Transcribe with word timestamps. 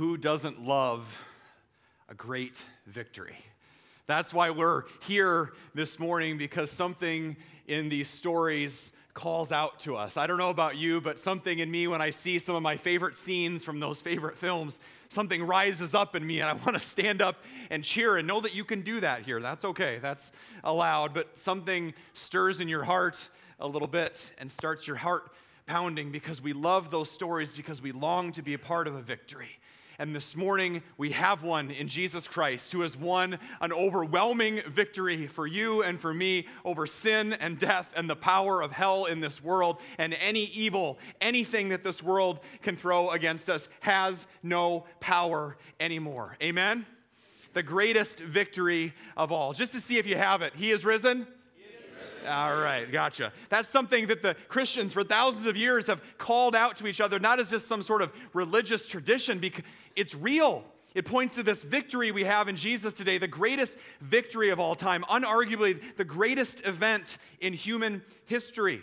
who 0.00 0.16
doesn't 0.16 0.64
love 0.64 1.20
a 2.08 2.14
great 2.14 2.64
victory? 2.86 3.36
That's 4.06 4.32
why 4.32 4.48
we're 4.48 4.84
here 5.02 5.52
this 5.74 5.98
morning 5.98 6.38
because 6.38 6.70
something 6.70 7.36
in 7.66 7.90
these 7.90 8.08
stories 8.08 8.92
calls 9.12 9.52
out 9.52 9.78
to 9.80 9.96
us. 9.96 10.16
I 10.16 10.26
don't 10.26 10.38
know 10.38 10.48
about 10.48 10.78
you, 10.78 11.02
but 11.02 11.18
something 11.18 11.58
in 11.58 11.70
me 11.70 11.86
when 11.86 12.00
I 12.00 12.08
see 12.08 12.38
some 12.38 12.56
of 12.56 12.62
my 12.62 12.78
favorite 12.78 13.14
scenes 13.14 13.62
from 13.62 13.78
those 13.78 14.00
favorite 14.00 14.38
films, 14.38 14.80
something 15.10 15.42
rises 15.42 15.94
up 15.94 16.16
in 16.16 16.26
me 16.26 16.40
and 16.40 16.48
I 16.48 16.54
want 16.54 16.72
to 16.72 16.80
stand 16.80 17.20
up 17.20 17.44
and 17.70 17.84
cheer 17.84 18.16
and 18.16 18.26
know 18.26 18.40
that 18.40 18.54
you 18.54 18.64
can 18.64 18.80
do 18.80 19.00
that 19.00 19.24
here. 19.24 19.38
That's 19.38 19.66
okay, 19.66 19.98
that's 20.00 20.32
allowed, 20.64 21.12
but 21.12 21.36
something 21.36 21.92
stirs 22.14 22.58
in 22.58 22.68
your 22.68 22.84
heart 22.84 23.28
a 23.58 23.68
little 23.68 23.86
bit 23.86 24.32
and 24.38 24.50
starts 24.50 24.86
your 24.86 24.96
heart 24.96 25.30
pounding 25.66 26.10
because 26.10 26.40
we 26.40 26.54
love 26.54 26.90
those 26.90 27.10
stories 27.10 27.52
because 27.52 27.82
we 27.82 27.92
long 27.92 28.32
to 28.32 28.40
be 28.40 28.54
a 28.54 28.58
part 28.58 28.88
of 28.88 28.94
a 28.94 29.02
victory. 29.02 29.58
And 30.00 30.16
this 30.16 30.34
morning, 30.34 30.82
we 30.96 31.10
have 31.10 31.42
one 31.42 31.70
in 31.70 31.86
Jesus 31.86 32.26
Christ 32.26 32.72
who 32.72 32.80
has 32.80 32.96
won 32.96 33.38
an 33.60 33.70
overwhelming 33.70 34.62
victory 34.66 35.26
for 35.26 35.46
you 35.46 35.82
and 35.82 36.00
for 36.00 36.14
me 36.14 36.46
over 36.64 36.86
sin 36.86 37.34
and 37.34 37.58
death 37.58 37.92
and 37.94 38.08
the 38.08 38.16
power 38.16 38.62
of 38.62 38.72
hell 38.72 39.04
in 39.04 39.20
this 39.20 39.44
world. 39.44 39.78
And 39.98 40.14
any 40.14 40.44
evil, 40.44 40.98
anything 41.20 41.68
that 41.68 41.82
this 41.82 42.02
world 42.02 42.40
can 42.62 42.76
throw 42.76 43.10
against 43.10 43.50
us, 43.50 43.68
has 43.80 44.26
no 44.42 44.86
power 45.00 45.58
anymore. 45.78 46.34
Amen? 46.42 46.86
The 47.52 47.62
greatest 47.62 48.20
victory 48.20 48.94
of 49.18 49.30
all. 49.30 49.52
Just 49.52 49.74
to 49.74 49.80
see 49.80 49.98
if 49.98 50.06
you 50.06 50.16
have 50.16 50.40
it, 50.40 50.54
He 50.54 50.70
is 50.70 50.82
risen. 50.82 51.26
All 52.28 52.56
right, 52.56 52.90
gotcha. 52.90 53.32
That's 53.48 53.68
something 53.68 54.08
that 54.08 54.20
the 54.20 54.36
Christians 54.48 54.92
for 54.92 55.02
thousands 55.02 55.46
of 55.46 55.56
years 55.56 55.86
have 55.86 56.02
called 56.18 56.54
out 56.54 56.76
to 56.76 56.86
each 56.86 57.00
other, 57.00 57.18
not 57.18 57.40
as 57.40 57.50
just 57.50 57.66
some 57.66 57.82
sort 57.82 58.02
of 58.02 58.12
religious 58.34 58.86
tradition, 58.86 59.38
because 59.38 59.64
it's 60.00 60.14
real. 60.14 60.64
It 60.94 61.04
points 61.04 61.34
to 61.36 61.42
this 61.42 61.62
victory 61.62 62.10
we 62.10 62.24
have 62.24 62.48
in 62.48 62.56
Jesus 62.56 62.94
today, 62.94 63.18
the 63.18 63.28
greatest 63.28 63.76
victory 64.00 64.48
of 64.48 64.58
all 64.58 64.74
time, 64.74 65.02
unarguably 65.04 65.96
the 65.96 66.04
greatest 66.04 66.66
event 66.66 67.18
in 67.38 67.52
human 67.52 68.02
history. 68.24 68.82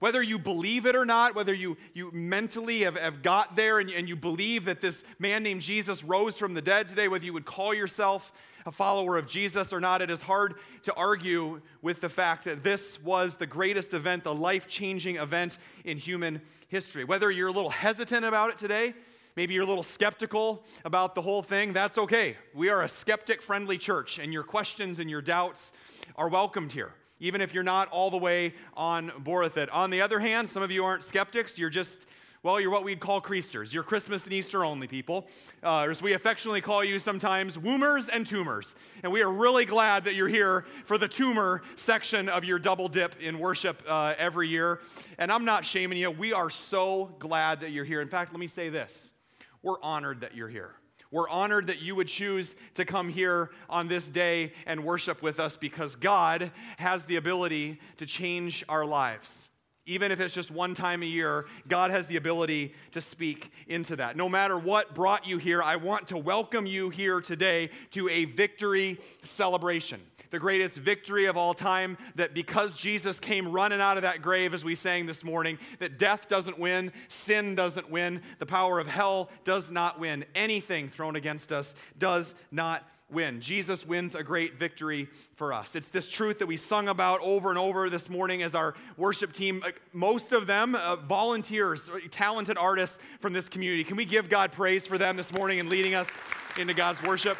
Whether 0.00 0.20
you 0.20 0.38
believe 0.38 0.84
it 0.84 0.94
or 0.94 1.06
not, 1.06 1.34
whether 1.34 1.54
you, 1.54 1.76
you 1.94 2.10
mentally 2.12 2.80
have, 2.80 2.96
have 2.96 3.22
got 3.22 3.56
there 3.56 3.78
and, 3.78 3.88
and 3.90 4.08
you 4.08 4.16
believe 4.16 4.66
that 4.66 4.80
this 4.80 5.04
man 5.18 5.44
named 5.44 5.62
Jesus 5.62 6.04
rose 6.04 6.36
from 6.36 6.54
the 6.54 6.62
dead 6.62 6.88
today, 6.88 7.08
whether 7.08 7.24
you 7.24 7.32
would 7.32 7.46
call 7.46 7.72
yourself 7.72 8.32
a 8.66 8.70
follower 8.70 9.16
of 9.16 9.26
Jesus 9.26 9.72
or 9.72 9.80
not, 9.80 10.02
it 10.02 10.10
is 10.10 10.22
hard 10.22 10.54
to 10.82 10.94
argue 10.94 11.60
with 11.82 12.00
the 12.00 12.08
fact 12.08 12.44
that 12.44 12.62
this 12.62 13.00
was 13.02 13.36
the 13.36 13.46
greatest 13.46 13.94
event, 13.94 14.24
the 14.24 14.34
life 14.34 14.66
changing 14.66 15.16
event 15.16 15.58
in 15.84 15.98
human 15.98 16.42
history. 16.68 17.04
Whether 17.04 17.30
you're 17.30 17.48
a 17.48 17.52
little 17.52 17.70
hesitant 17.70 18.24
about 18.24 18.50
it 18.50 18.58
today, 18.58 18.94
maybe 19.38 19.54
you're 19.54 19.62
a 19.62 19.66
little 19.66 19.84
skeptical 19.84 20.64
about 20.84 21.14
the 21.14 21.22
whole 21.22 21.44
thing, 21.44 21.72
that's 21.72 21.96
okay. 21.96 22.36
We 22.52 22.70
are 22.70 22.82
a 22.82 22.88
skeptic 22.88 23.40
friendly 23.40 23.78
church, 23.78 24.18
and 24.18 24.32
your 24.32 24.42
questions 24.42 24.98
and 24.98 25.08
your 25.08 25.22
doubts 25.22 25.72
are 26.16 26.28
welcomed 26.28 26.72
here 26.72 26.92
even 27.20 27.40
if 27.40 27.52
you're 27.52 27.64
not 27.64 27.88
all 27.88 28.12
the 28.12 28.16
way 28.16 28.54
on 28.76 29.10
board 29.18 29.42
with 29.42 29.56
it. 29.56 29.68
On 29.70 29.90
the 29.90 30.00
other 30.00 30.20
hand, 30.20 30.48
some 30.48 30.62
of 30.62 30.70
you 30.70 30.84
aren't 30.84 31.02
skeptics, 31.02 31.58
you're 31.58 31.68
just 31.68 32.06
well, 32.44 32.60
you're 32.60 32.70
what 32.70 32.84
we'd 32.84 33.00
call 33.00 33.20
creasters. 33.20 33.74
You're 33.74 33.82
Christmas 33.82 34.24
and 34.24 34.32
Easter 34.32 34.64
only 34.64 34.86
people. 34.86 35.26
Uh, 35.60 35.82
or 35.82 35.90
as 35.90 36.00
we 36.00 36.12
affectionately 36.12 36.60
call 36.60 36.84
you 36.84 37.00
sometimes, 37.00 37.58
woomers 37.58 38.08
and 38.12 38.24
tumors. 38.24 38.76
And 39.02 39.12
we 39.12 39.22
are 39.22 39.30
really 39.30 39.64
glad 39.64 40.04
that 40.04 40.14
you're 40.14 40.28
here 40.28 40.64
for 40.84 40.98
the 40.98 41.08
tumor 41.08 41.62
section 41.74 42.28
of 42.28 42.44
your 42.44 42.60
double 42.60 42.88
dip 42.88 43.20
in 43.20 43.40
worship 43.40 43.82
uh, 43.88 44.14
every 44.18 44.46
year. 44.46 44.80
And 45.18 45.32
I'm 45.32 45.44
not 45.44 45.64
shaming 45.64 45.98
you. 45.98 46.12
We 46.12 46.32
are 46.32 46.48
so 46.48 47.16
glad 47.18 47.60
that 47.60 47.72
you're 47.72 47.84
here. 47.84 48.00
In 48.00 48.08
fact, 48.08 48.32
let 48.32 48.38
me 48.38 48.46
say 48.46 48.68
this 48.68 49.14
we're 49.62 49.80
honored 49.82 50.20
that 50.20 50.34
you're 50.34 50.48
here. 50.48 50.74
We're 51.10 51.28
honored 51.28 51.68
that 51.68 51.80
you 51.80 51.94
would 51.94 52.08
choose 52.08 52.54
to 52.74 52.84
come 52.84 53.08
here 53.08 53.50
on 53.70 53.88
this 53.88 54.10
day 54.10 54.52
and 54.66 54.84
worship 54.84 55.22
with 55.22 55.40
us 55.40 55.56
because 55.56 55.96
God 55.96 56.50
has 56.76 57.06
the 57.06 57.16
ability 57.16 57.80
to 57.96 58.04
change 58.04 58.62
our 58.68 58.84
lives 58.84 59.47
even 59.88 60.12
if 60.12 60.20
it's 60.20 60.34
just 60.34 60.50
one 60.50 60.74
time 60.74 61.02
a 61.02 61.06
year, 61.06 61.46
God 61.66 61.90
has 61.90 62.06
the 62.06 62.16
ability 62.16 62.74
to 62.92 63.00
speak 63.00 63.50
into 63.66 63.96
that. 63.96 64.16
No 64.16 64.28
matter 64.28 64.58
what 64.58 64.94
brought 64.94 65.26
you 65.26 65.38
here, 65.38 65.62
I 65.62 65.76
want 65.76 66.08
to 66.08 66.18
welcome 66.18 66.66
you 66.66 66.90
here 66.90 67.22
today 67.22 67.70
to 67.92 68.06
a 68.10 68.26
victory 68.26 69.00
celebration. 69.22 70.02
The 70.30 70.38
greatest 70.38 70.76
victory 70.76 71.24
of 71.24 71.38
all 71.38 71.54
time 71.54 71.96
that 72.16 72.34
because 72.34 72.76
Jesus 72.76 73.18
came 73.18 73.48
running 73.48 73.80
out 73.80 73.96
of 73.96 74.02
that 74.02 74.20
grave, 74.20 74.52
as 74.52 74.62
we 74.62 74.74
sang 74.74 75.06
this 75.06 75.24
morning, 75.24 75.58
that 75.78 75.98
death 75.98 76.28
doesn't 76.28 76.58
win, 76.58 76.92
sin 77.08 77.54
doesn't 77.54 77.90
win, 77.90 78.20
the 78.38 78.46
power 78.46 78.78
of 78.78 78.86
hell 78.86 79.30
does 79.44 79.70
not 79.70 79.98
win. 79.98 80.26
Anything 80.34 80.90
thrown 80.90 81.16
against 81.16 81.50
us 81.50 81.74
does 81.98 82.34
not 82.50 82.86
win. 83.10 83.40
Jesus 83.40 83.86
wins 83.86 84.14
a 84.14 84.22
great 84.22 84.58
victory 84.58 85.08
for 85.34 85.52
us. 85.52 85.74
It's 85.74 85.90
this 85.90 86.10
truth 86.10 86.38
that 86.38 86.46
we 86.46 86.56
sung 86.56 86.88
about 86.88 87.20
over 87.20 87.48
and 87.48 87.58
over 87.58 87.88
this 87.88 88.10
morning 88.10 88.42
as 88.42 88.54
our 88.54 88.74
worship 88.96 89.32
team, 89.32 89.62
most 89.92 90.32
of 90.32 90.46
them 90.46 90.74
uh, 90.74 90.96
volunteers, 90.96 91.90
talented 92.10 92.58
artists 92.58 92.98
from 93.20 93.32
this 93.32 93.48
community. 93.48 93.84
Can 93.84 93.96
we 93.96 94.04
give 94.04 94.28
God 94.28 94.52
praise 94.52 94.86
for 94.86 94.98
them 94.98 95.16
this 95.16 95.32
morning 95.32 95.58
and 95.58 95.68
leading 95.68 95.94
us 95.94 96.10
into 96.58 96.74
God's 96.74 97.02
worship? 97.02 97.38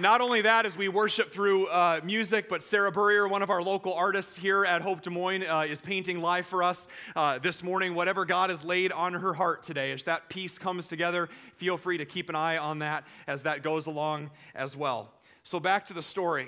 Not 0.00 0.20
only 0.20 0.42
that, 0.42 0.64
as 0.64 0.76
we 0.76 0.88
worship 0.88 1.32
through 1.32 1.66
uh, 1.66 2.00
music, 2.04 2.48
but 2.48 2.62
Sarah 2.62 2.92
Burrier, 2.92 3.26
one 3.26 3.42
of 3.42 3.50
our 3.50 3.60
local 3.60 3.94
artists 3.94 4.36
here 4.36 4.64
at 4.64 4.80
Hope 4.80 5.02
Des 5.02 5.10
Moines, 5.10 5.42
uh, 5.42 5.66
is 5.68 5.80
painting 5.80 6.20
live 6.20 6.46
for 6.46 6.62
us 6.62 6.86
uh, 7.16 7.40
this 7.40 7.64
morning. 7.64 7.96
Whatever 7.96 8.24
God 8.24 8.50
has 8.50 8.62
laid 8.62 8.92
on 8.92 9.12
her 9.14 9.34
heart 9.34 9.64
today, 9.64 9.90
as 9.90 10.04
that 10.04 10.28
piece 10.28 10.56
comes 10.56 10.86
together, 10.86 11.28
feel 11.56 11.76
free 11.76 11.98
to 11.98 12.04
keep 12.04 12.28
an 12.28 12.36
eye 12.36 12.58
on 12.58 12.78
that 12.78 13.02
as 13.26 13.42
that 13.42 13.64
goes 13.64 13.86
along 13.86 14.30
as 14.54 14.76
well. 14.76 15.10
So, 15.42 15.58
back 15.58 15.84
to 15.86 15.94
the 15.94 16.02
story. 16.02 16.46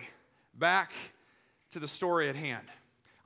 Back 0.57 0.93
to 1.71 1.81
the 1.81 1.89
story 1.89 2.29
at 2.29 2.37
hand. 2.37 2.69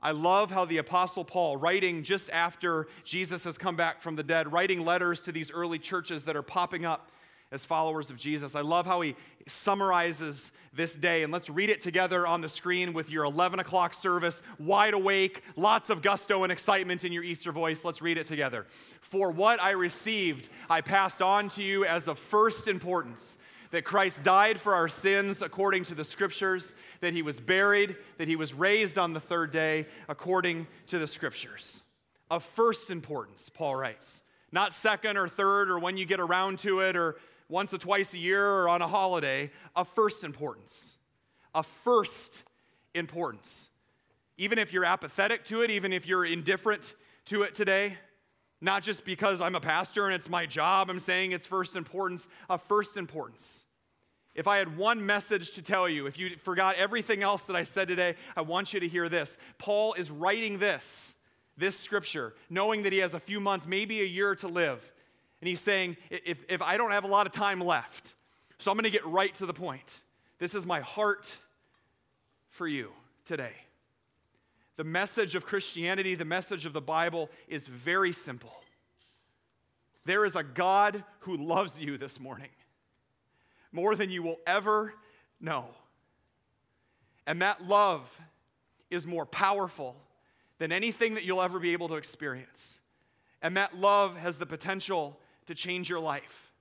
I 0.02 0.12
love 0.12 0.50
how 0.50 0.64
the 0.64 0.78
Apostle 0.78 1.26
Paul, 1.26 1.58
writing 1.58 2.02
just 2.02 2.30
after 2.30 2.86
Jesus 3.04 3.44
has 3.44 3.58
come 3.58 3.76
back 3.76 4.00
from 4.00 4.16
the 4.16 4.22
dead, 4.22 4.50
writing 4.50 4.86
letters 4.86 5.20
to 5.22 5.32
these 5.32 5.50
early 5.50 5.78
churches 5.78 6.24
that 6.24 6.34
are 6.34 6.42
popping 6.42 6.86
up 6.86 7.10
as 7.54 7.64
followers 7.64 8.10
of 8.10 8.16
Jesus. 8.16 8.56
I 8.56 8.62
love 8.62 8.84
how 8.84 9.00
he 9.00 9.14
summarizes 9.46 10.50
this 10.72 10.96
day, 10.96 11.22
and 11.22 11.32
let's 11.32 11.48
read 11.48 11.70
it 11.70 11.80
together 11.80 12.26
on 12.26 12.40
the 12.40 12.48
screen 12.48 12.92
with 12.92 13.10
your 13.10 13.24
11 13.24 13.60
o'clock 13.60 13.94
service, 13.94 14.42
wide 14.58 14.92
awake, 14.92 15.42
lots 15.54 15.88
of 15.88 16.02
gusto 16.02 16.42
and 16.42 16.50
excitement 16.50 17.04
in 17.04 17.12
your 17.12 17.22
Easter 17.22 17.52
voice. 17.52 17.84
Let's 17.84 18.02
read 18.02 18.18
it 18.18 18.26
together. 18.26 18.66
For 19.00 19.30
what 19.30 19.62
I 19.62 19.70
received, 19.70 20.48
I 20.68 20.80
passed 20.80 21.22
on 21.22 21.48
to 21.50 21.62
you 21.62 21.84
as 21.84 22.08
of 22.08 22.18
first 22.18 22.66
importance 22.66 23.38
that 23.70 23.84
Christ 23.84 24.24
died 24.24 24.60
for 24.60 24.74
our 24.74 24.88
sins 24.88 25.40
according 25.40 25.84
to 25.84 25.94
the 25.94 26.04
scriptures, 26.04 26.74
that 27.00 27.12
he 27.12 27.22
was 27.22 27.40
buried, 27.40 27.96
that 28.18 28.26
he 28.26 28.36
was 28.36 28.52
raised 28.52 28.98
on 28.98 29.12
the 29.12 29.20
third 29.20 29.52
day 29.52 29.86
according 30.08 30.66
to 30.88 30.98
the 30.98 31.06
scriptures. 31.06 31.82
Of 32.30 32.42
first 32.42 32.90
importance, 32.90 33.48
Paul 33.48 33.76
writes. 33.76 34.22
Not 34.50 34.72
second 34.72 35.16
or 35.16 35.28
third 35.28 35.68
or 35.68 35.80
when 35.80 35.96
you 35.96 36.06
get 36.06 36.20
around 36.20 36.60
to 36.60 36.80
it 36.80 36.94
or 36.94 37.16
once 37.54 37.72
or 37.72 37.78
twice 37.78 38.12
a 38.14 38.18
year 38.18 38.44
or 38.44 38.68
on 38.68 38.82
a 38.82 38.88
holiday 38.88 39.48
of 39.76 39.86
first 39.86 40.24
importance. 40.24 40.96
Of 41.54 41.66
first 41.66 42.42
importance. 42.94 43.70
Even 44.36 44.58
if 44.58 44.72
you're 44.72 44.84
apathetic 44.84 45.44
to 45.44 45.62
it, 45.62 45.70
even 45.70 45.92
if 45.92 46.04
you're 46.04 46.24
indifferent 46.24 46.96
to 47.26 47.44
it 47.44 47.54
today, 47.54 47.96
not 48.60 48.82
just 48.82 49.04
because 49.04 49.40
I'm 49.40 49.54
a 49.54 49.60
pastor 49.60 50.06
and 50.06 50.14
it's 50.16 50.28
my 50.28 50.46
job, 50.46 50.90
I'm 50.90 50.98
saying 50.98 51.30
it's 51.30 51.46
first 51.46 51.76
importance, 51.76 52.28
of 52.50 52.60
first 52.60 52.96
importance. 52.96 53.62
If 54.34 54.48
I 54.48 54.56
had 54.56 54.76
one 54.76 55.06
message 55.06 55.52
to 55.52 55.62
tell 55.62 55.88
you, 55.88 56.06
if 56.08 56.18
you 56.18 56.36
forgot 56.42 56.74
everything 56.76 57.22
else 57.22 57.46
that 57.46 57.54
I 57.54 57.62
said 57.62 57.86
today, 57.86 58.16
I 58.36 58.40
want 58.40 58.74
you 58.74 58.80
to 58.80 58.88
hear 58.88 59.08
this. 59.08 59.38
Paul 59.58 59.94
is 59.94 60.10
writing 60.10 60.58
this, 60.58 61.14
this 61.56 61.78
scripture, 61.78 62.34
knowing 62.50 62.82
that 62.82 62.92
he 62.92 62.98
has 62.98 63.14
a 63.14 63.20
few 63.20 63.38
months, 63.38 63.64
maybe 63.64 64.00
a 64.00 64.04
year 64.04 64.34
to 64.34 64.48
live. 64.48 64.90
And 65.44 65.48
he's 65.50 65.60
saying, 65.60 65.98
if, 66.08 66.42
if 66.48 66.62
I 66.62 66.78
don't 66.78 66.92
have 66.92 67.04
a 67.04 67.06
lot 67.06 67.26
of 67.26 67.32
time 67.32 67.60
left, 67.60 68.14
so 68.56 68.70
I'm 68.70 68.78
going 68.78 68.84
to 68.84 68.90
get 68.90 69.04
right 69.04 69.34
to 69.34 69.44
the 69.44 69.52
point. 69.52 70.00
This 70.38 70.54
is 70.54 70.64
my 70.64 70.80
heart 70.80 71.36
for 72.48 72.66
you 72.66 72.90
today. 73.26 73.52
The 74.78 74.84
message 74.84 75.34
of 75.34 75.44
Christianity, 75.44 76.14
the 76.14 76.24
message 76.24 76.64
of 76.64 76.72
the 76.72 76.80
Bible 76.80 77.28
is 77.46 77.66
very 77.66 78.10
simple. 78.10 78.54
There 80.06 80.24
is 80.24 80.34
a 80.34 80.42
God 80.42 81.04
who 81.18 81.36
loves 81.36 81.78
you 81.78 81.98
this 81.98 82.18
morning 82.18 82.48
more 83.70 83.94
than 83.96 84.08
you 84.08 84.22
will 84.22 84.40
ever 84.46 84.94
know. 85.42 85.66
And 87.26 87.42
that 87.42 87.68
love 87.68 88.18
is 88.90 89.06
more 89.06 89.26
powerful 89.26 89.94
than 90.56 90.72
anything 90.72 91.12
that 91.16 91.26
you'll 91.26 91.42
ever 91.42 91.58
be 91.58 91.74
able 91.74 91.88
to 91.88 91.96
experience. 91.96 92.80
And 93.42 93.58
that 93.58 93.78
love 93.78 94.16
has 94.16 94.38
the 94.38 94.46
potential 94.46 95.20
to 95.46 95.54
change 95.54 95.88
your 95.88 96.00
life, 96.00 96.52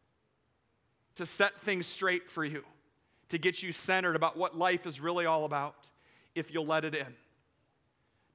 to 1.16 1.26
set 1.26 1.60
things 1.60 1.86
straight 1.86 2.30
for 2.30 2.44
you, 2.44 2.64
to 3.30 3.38
get 3.38 3.64
you 3.64 3.72
centered 3.72 4.16
about 4.16 4.38
what 4.38 4.58
life 4.58 4.86
is 4.86 5.00
really 5.00 5.26
all 5.26 5.46
about 5.46 5.76
if 6.36 6.54
you'll 6.54 6.66
let 6.66 6.86
it 6.86 6.96
in. 6.96 7.16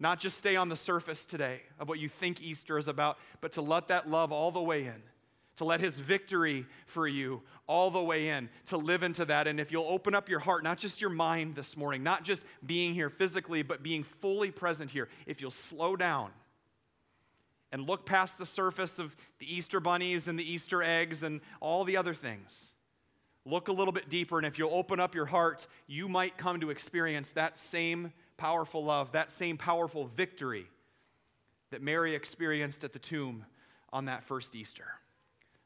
Not 0.01 0.21
just 0.21 0.39
stay 0.39 0.57
on 0.57 0.69
the 0.69 0.77
surface 0.77 1.25
today 1.25 1.63
of 1.79 1.89
what 1.89 1.99
you 1.99 2.09
think 2.09 2.41
Easter 2.41 2.79
is 2.79 2.89
about, 2.89 3.19
but 3.41 3.53
to 3.53 3.63
let 3.63 3.89
that 3.89 4.09
love 4.09 4.33
all 4.33 4.53
the 4.53 4.63
way 4.63 4.85
in, 4.85 5.03
to 5.57 5.65
let 5.65 5.81
his 5.81 5.99
victory 5.99 6.67
for 6.87 7.09
you 7.09 7.43
all 7.67 7.91
the 7.91 8.03
way 8.03 8.29
in, 8.29 8.49
to 8.67 8.77
live 8.77 9.03
into 9.03 9.25
that. 9.25 9.49
And 9.49 9.59
if 9.59 9.73
you'll 9.73 9.89
open 9.89 10.15
up 10.15 10.29
your 10.29 10.39
heart, 10.39 10.63
not 10.63 10.79
just 10.79 11.01
your 11.01 11.11
mind 11.11 11.57
this 11.57 11.77
morning, 11.77 12.05
not 12.05 12.23
just 12.23 12.47
being 12.65 12.95
here 12.95 13.11
physically, 13.11 13.63
but 13.63 13.83
being 13.83 14.05
fully 14.05 14.53
present 14.53 14.93
here, 14.93 15.09
if 15.27 15.41
you'll 15.41 15.51
slow 15.51 15.97
down 15.97 16.31
and 17.73 17.87
look 17.87 18.07
past 18.07 18.39
the 18.39 18.47
surface 18.47 18.99
of 18.99 19.15
the 19.39 19.55
Easter 19.55 19.81
bunnies 19.81 20.29
and 20.29 20.39
the 20.39 20.51
Easter 20.51 20.83
eggs 20.83 21.23
and 21.23 21.41
all 21.61 21.85
the 21.85 21.97
other 21.97 22.15
things. 22.15 22.75
Look 23.45 23.69
a 23.69 23.73
little 23.73 23.93
bit 23.93 24.09
deeper, 24.09 24.39
and 24.39 24.47
if 24.47 24.59
you'll 24.59 24.75
open 24.75 25.01
up 25.01 25.15
your 25.15 25.27
heart, 25.27 25.67
you 25.87 26.09
might 26.09 26.37
come 26.37 26.61
to 26.61 26.71
experience 26.71 27.33
that 27.33 27.57
same 27.57 28.13
powerful 28.37 28.85
love, 28.85 29.13
that 29.13 29.31
same 29.31 29.57
powerful 29.57 30.07
victory 30.07 30.67
that 31.71 31.83
Mary 31.83 32.15
experienced 32.15 32.85
at 32.85 32.93
the 32.93 32.99
tomb 32.99 33.45
on 33.93 34.07
that 34.07 34.25
first 34.25 34.55
Easter. 34.55 34.87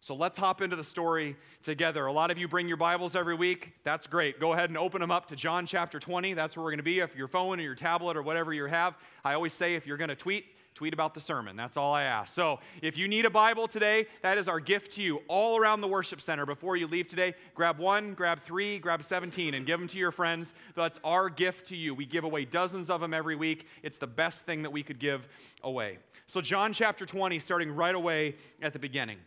So 0.01 0.17
let's 0.17 0.37
hop 0.37 0.63
into 0.63 0.75
the 0.75 0.83
story 0.83 1.37
together. 1.63 2.07
A 2.07 2.13
lot 2.13 2.33
of 2.33 2.39
you 2.39 2.49
bring 2.49 2.67
your 2.67 2.77
Bibles 2.77 3.15
every 3.15 3.37
week. 3.37 3.75
That's 3.85 4.09
great. 4.09 4.41
Go 4.41 4.53
ahead 4.53 4.69
and 4.69 4.77
open 4.77 5.01
them 5.01 5.13
up 5.13 5.27
to 5.27 5.37
John 5.37 5.65
chapter 5.65 6.01
20. 6.01 6.35
That's 6.35 6.57
where 6.57 6.65
we're 6.65 6.71
going 6.71 6.79
to 6.79 6.83
be. 6.83 6.99
If 6.99 7.15
your 7.15 7.29
phone 7.29 7.61
or 7.61 7.63
your 7.63 7.77
tablet 7.77 8.17
or 8.17 8.23
whatever 8.23 8.53
you 8.53 8.65
have, 8.65 8.97
I 9.25 9.35
always 9.35 9.53
say 9.53 9.75
if 9.75 9.87
you're 9.87 9.97
going 9.97 10.09
to 10.09 10.17
tweet, 10.17 10.47
tweet 10.75 10.95
about 10.95 11.15
the 11.15 11.21
sermon. 11.21 11.57
That's 11.57 11.77
all 11.77 11.93
I 11.93 12.05
ask. 12.05 12.33
So 12.33 12.61
if 12.81 12.97
you 12.97 13.07
need 13.07 13.25
a 13.25 13.31
Bible 13.31 13.69
today, 13.69 14.07
that 14.23 14.39
is 14.39 14.49
our 14.49 14.61
gift 14.61 14.93
to 14.93 15.03
you 15.03 15.23
all 15.29 15.59
around 15.59 15.81
the 15.81 15.89
worship 15.89 16.21
center. 16.21 16.47
Before 16.47 16.77
you 16.77 16.87
leave 16.87 17.09
today, 17.09 17.35
grab 17.55 17.79
one, 17.79 18.15
grab 18.15 18.41
three, 18.41 18.79
grab 18.79 19.03
17, 19.03 19.55
and 19.55 19.67
give 19.67 19.79
them 19.79 19.89
to 19.89 19.99
your 19.99 20.13
friends. 20.13 20.55
That's 20.75 20.99
our 21.05 21.29
gift 21.29 21.67
to 21.69 21.77
you. 21.77 21.95
We 21.95 22.07
give 22.07 22.25
away 22.25 22.45
dozens 22.45 22.91
of 22.91 23.01
them 23.01 23.13
every 23.13 23.37
week. 23.37 23.67
It's 23.83 23.99
the 23.99 24.07
best 24.07 24.47
thing 24.47 24.63
that 24.63 24.71
we 24.71 24.83
could 24.83 24.99
give 24.99 25.29
away. 25.63 25.99
So, 26.27 26.41
John 26.41 26.73
chapter 26.73 27.05
20, 27.05 27.39
starting 27.39 27.75
right 27.75 27.95
away 27.95 28.37
at 28.63 28.73
the 28.73 28.79
beginning. 28.79 29.19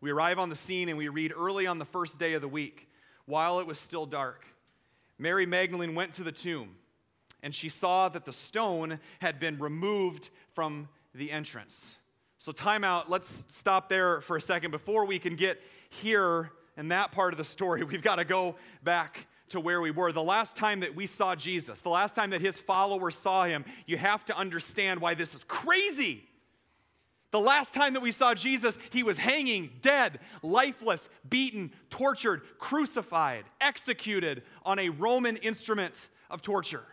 We 0.00 0.10
arrive 0.10 0.38
on 0.38 0.48
the 0.48 0.56
scene 0.56 0.88
and 0.88 0.98
we 0.98 1.08
read 1.08 1.32
early 1.34 1.66
on 1.66 1.78
the 1.78 1.84
first 1.84 2.18
day 2.18 2.34
of 2.34 2.42
the 2.42 2.48
week, 2.48 2.88
while 3.24 3.60
it 3.60 3.66
was 3.66 3.78
still 3.78 4.04
dark. 4.04 4.44
Mary 5.16 5.46
Magdalene 5.46 5.94
went 5.94 6.14
to 6.14 6.24
the 6.24 6.32
tomb 6.32 6.74
and 7.42 7.54
she 7.54 7.68
saw 7.68 8.08
that 8.08 8.24
the 8.24 8.32
stone 8.32 9.00
had 9.20 9.40
been 9.40 9.58
removed 9.58 10.30
from 10.52 10.88
the 11.14 11.30
entrance. 11.30 11.98
So, 12.38 12.52
time 12.52 12.84
out. 12.84 13.10
Let's 13.10 13.44
stop 13.48 13.88
there 13.88 14.20
for 14.20 14.36
a 14.36 14.40
second. 14.40 14.70
Before 14.70 15.04
we 15.04 15.18
can 15.18 15.34
get 15.34 15.62
here 15.90 16.50
in 16.76 16.88
that 16.88 17.12
part 17.12 17.32
of 17.32 17.38
the 17.38 17.44
story, 17.44 17.82
we've 17.84 18.02
got 18.02 18.16
to 18.16 18.24
go 18.24 18.56
back 18.82 19.26
to 19.50 19.60
where 19.60 19.80
we 19.80 19.90
were. 19.90 20.12
The 20.12 20.22
last 20.22 20.56
time 20.56 20.80
that 20.80 20.94
we 20.94 21.06
saw 21.06 21.34
Jesus, 21.34 21.82
the 21.82 21.90
last 21.90 22.14
time 22.14 22.30
that 22.30 22.40
his 22.40 22.58
followers 22.58 23.14
saw 23.16 23.44
him, 23.44 23.64
you 23.86 23.96
have 23.96 24.24
to 24.26 24.36
understand 24.36 25.00
why 25.00 25.14
this 25.14 25.34
is 25.34 25.44
crazy. 25.44 26.24
The 27.32 27.40
last 27.40 27.72
time 27.72 27.94
that 27.94 28.02
we 28.02 28.12
saw 28.12 28.34
Jesus, 28.34 28.78
he 28.90 29.02
was 29.02 29.18
hanging, 29.18 29.70
dead, 29.80 30.20
lifeless, 30.42 31.08
beaten, 31.28 31.72
tortured, 31.90 32.42
crucified, 32.58 33.44
executed 33.60 34.42
on 34.64 34.78
a 34.78 34.90
Roman 34.90 35.36
instrument 35.36 36.08
of 36.30 36.42
torture 36.42 36.84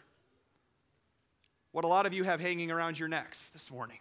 what 1.79 1.85
a 1.85 1.87
lot 1.87 2.05
of 2.05 2.13
you 2.13 2.25
have 2.25 2.41
hanging 2.41 2.71
around 2.71 2.99
your 2.99 3.07
necks 3.07 3.47
this 3.51 3.71
morning. 3.71 3.99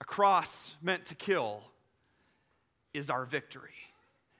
A 0.00 0.04
cross 0.06 0.76
meant 0.80 1.04
to 1.04 1.14
kill 1.14 1.60
is 2.94 3.10
our 3.10 3.26
victory. 3.26 3.74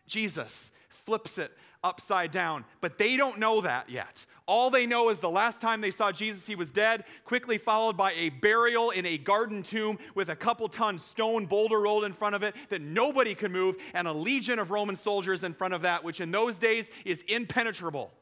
Jesus 0.07 0.73
flips 0.89 1.37
it 1.37 1.53
upside 1.83 2.31
down, 2.31 2.65
but 2.81 2.97
they 2.97 3.19
don't 3.19 3.39
know 3.39 3.61
that 3.61 3.91
yet. 3.91 4.25
All 4.49 4.71
they 4.71 4.87
know 4.87 5.11
is 5.11 5.21
the 5.21 5.29
last 5.29 5.61
time 5.61 5.83
they 5.83 5.91
saw 5.91 6.11
Jesus, 6.13 6.47
he 6.47 6.55
was 6.55 6.71
dead, 6.71 7.05
quickly 7.27 7.59
followed 7.59 7.99
by 7.99 8.13
a 8.13 8.31
burial 8.31 8.89
in 8.89 9.05
a 9.05 9.19
garden 9.19 9.63
tomb 9.63 9.99
with 10.15 10.31
a 10.31 10.37
couple 10.37 10.67
ton 10.69 10.97
stone 10.97 11.45
boulder 11.45 11.79
rolled 11.79 12.05
in 12.05 12.15
front 12.15 12.35
of 12.35 12.43
it 12.43 12.55
that 12.71 12.81
nobody 12.81 13.35
could 13.35 13.51
move, 13.51 13.77
and 13.93 14.09
a 14.09 14.15
legion 14.15 14.59
of 14.59 14.71
Roman 14.71 14.97
soldiers 14.97 15.45
in 15.45 15.53
front 15.53 15.75
of 15.75 15.83
that, 15.83 16.03
which 16.03 16.23
in 16.23 16.31
those 16.31 16.59
days 16.59 16.91
is 17.05 17.23
impenetrable. 17.29 18.15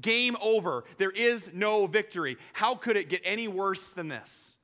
Game 0.00 0.36
over. 0.40 0.84
There 0.96 1.10
is 1.10 1.50
no 1.52 1.86
victory. 1.86 2.36
How 2.54 2.74
could 2.74 2.96
it 2.96 3.08
get 3.08 3.20
any 3.24 3.48
worse 3.48 3.92
than 3.92 4.08
this? 4.08 4.56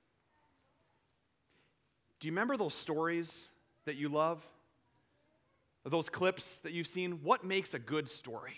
Do 2.20 2.28
you 2.28 2.32
remember 2.32 2.56
those 2.56 2.75
stories 2.75 3.50
that 3.84 3.96
you 3.96 4.08
love? 4.08 4.44
Those 5.84 6.08
clips 6.08 6.58
that 6.60 6.72
you've 6.72 6.86
seen? 6.86 7.20
What 7.22 7.44
makes 7.44 7.75
a 7.75 7.78
good 7.78 8.08
story? 8.08 8.56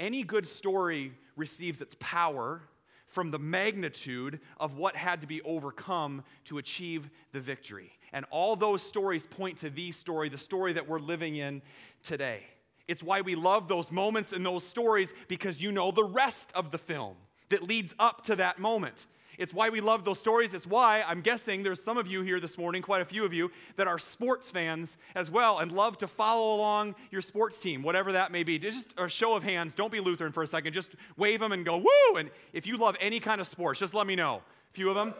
Any 0.00 0.22
good 0.22 0.46
story 0.46 1.12
receives 1.36 1.80
its 1.80 1.94
power 2.00 2.62
from 3.06 3.30
the 3.30 3.38
magnitude 3.38 4.40
of 4.58 4.76
what 4.76 4.96
had 4.96 5.20
to 5.20 5.26
be 5.26 5.42
overcome 5.42 6.24
to 6.44 6.58
achieve 6.58 7.10
the 7.32 7.40
victory. 7.40 7.92
And 8.12 8.24
all 8.30 8.56
those 8.56 8.82
stories 8.82 9.26
point 9.26 9.58
to 9.58 9.70
the 9.70 9.92
story, 9.92 10.28
the 10.28 10.38
story 10.38 10.72
that 10.72 10.88
we're 10.88 10.98
living 10.98 11.36
in 11.36 11.62
today. 12.02 12.42
It's 12.88 13.02
why 13.02 13.20
we 13.20 13.34
love 13.34 13.68
those 13.68 13.90
moments 13.90 14.32
and 14.32 14.44
those 14.44 14.64
stories 14.64 15.14
because 15.28 15.62
you 15.62 15.72
know 15.72 15.90
the 15.90 16.04
rest 16.04 16.52
of 16.54 16.70
the 16.70 16.78
film 16.78 17.16
that 17.48 17.62
leads 17.62 17.94
up 17.98 18.24
to 18.24 18.36
that 18.36 18.58
moment. 18.58 19.06
It's 19.38 19.54
why 19.54 19.70
we 19.70 19.80
love 19.80 20.04
those 20.04 20.18
stories. 20.18 20.52
It's 20.52 20.66
why 20.66 21.02
I'm 21.06 21.20
guessing 21.20 21.62
there's 21.62 21.82
some 21.82 21.96
of 21.96 22.06
you 22.06 22.22
here 22.22 22.38
this 22.38 22.58
morning, 22.58 22.82
quite 22.82 23.00
a 23.00 23.04
few 23.04 23.24
of 23.24 23.32
you, 23.32 23.50
that 23.76 23.88
are 23.88 23.98
sports 23.98 24.50
fans 24.50 24.98
as 25.14 25.30
well 25.30 25.58
and 25.58 25.72
love 25.72 25.96
to 25.98 26.06
follow 26.06 26.54
along 26.56 26.94
your 27.10 27.22
sports 27.22 27.58
team, 27.58 27.82
whatever 27.82 28.12
that 28.12 28.30
may 28.30 28.42
be. 28.42 28.58
Just 28.58 28.94
a 28.98 29.08
show 29.08 29.34
of 29.34 29.42
hands. 29.42 29.74
Don't 29.74 29.90
be 29.90 30.00
Lutheran 30.00 30.32
for 30.32 30.42
a 30.42 30.46
second. 30.46 30.74
Just 30.74 30.94
wave 31.16 31.40
them 31.40 31.52
and 31.52 31.64
go, 31.64 31.78
woo! 31.78 32.16
And 32.18 32.30
if 32.52 32.66
you 32.66 32.76
love 32.76 32.96
any 33.00 33.20
kind 33.20 33.40
of 33.40 33.46
sports, 33.46 33.80
just 33.80 33.94
let 33.94 34.06
me 34.06 34.16
know. 34.16 34.42
A 34.70 34.74
few 34.74 34.88
of 34.90 34.94
them? 34.94 35.14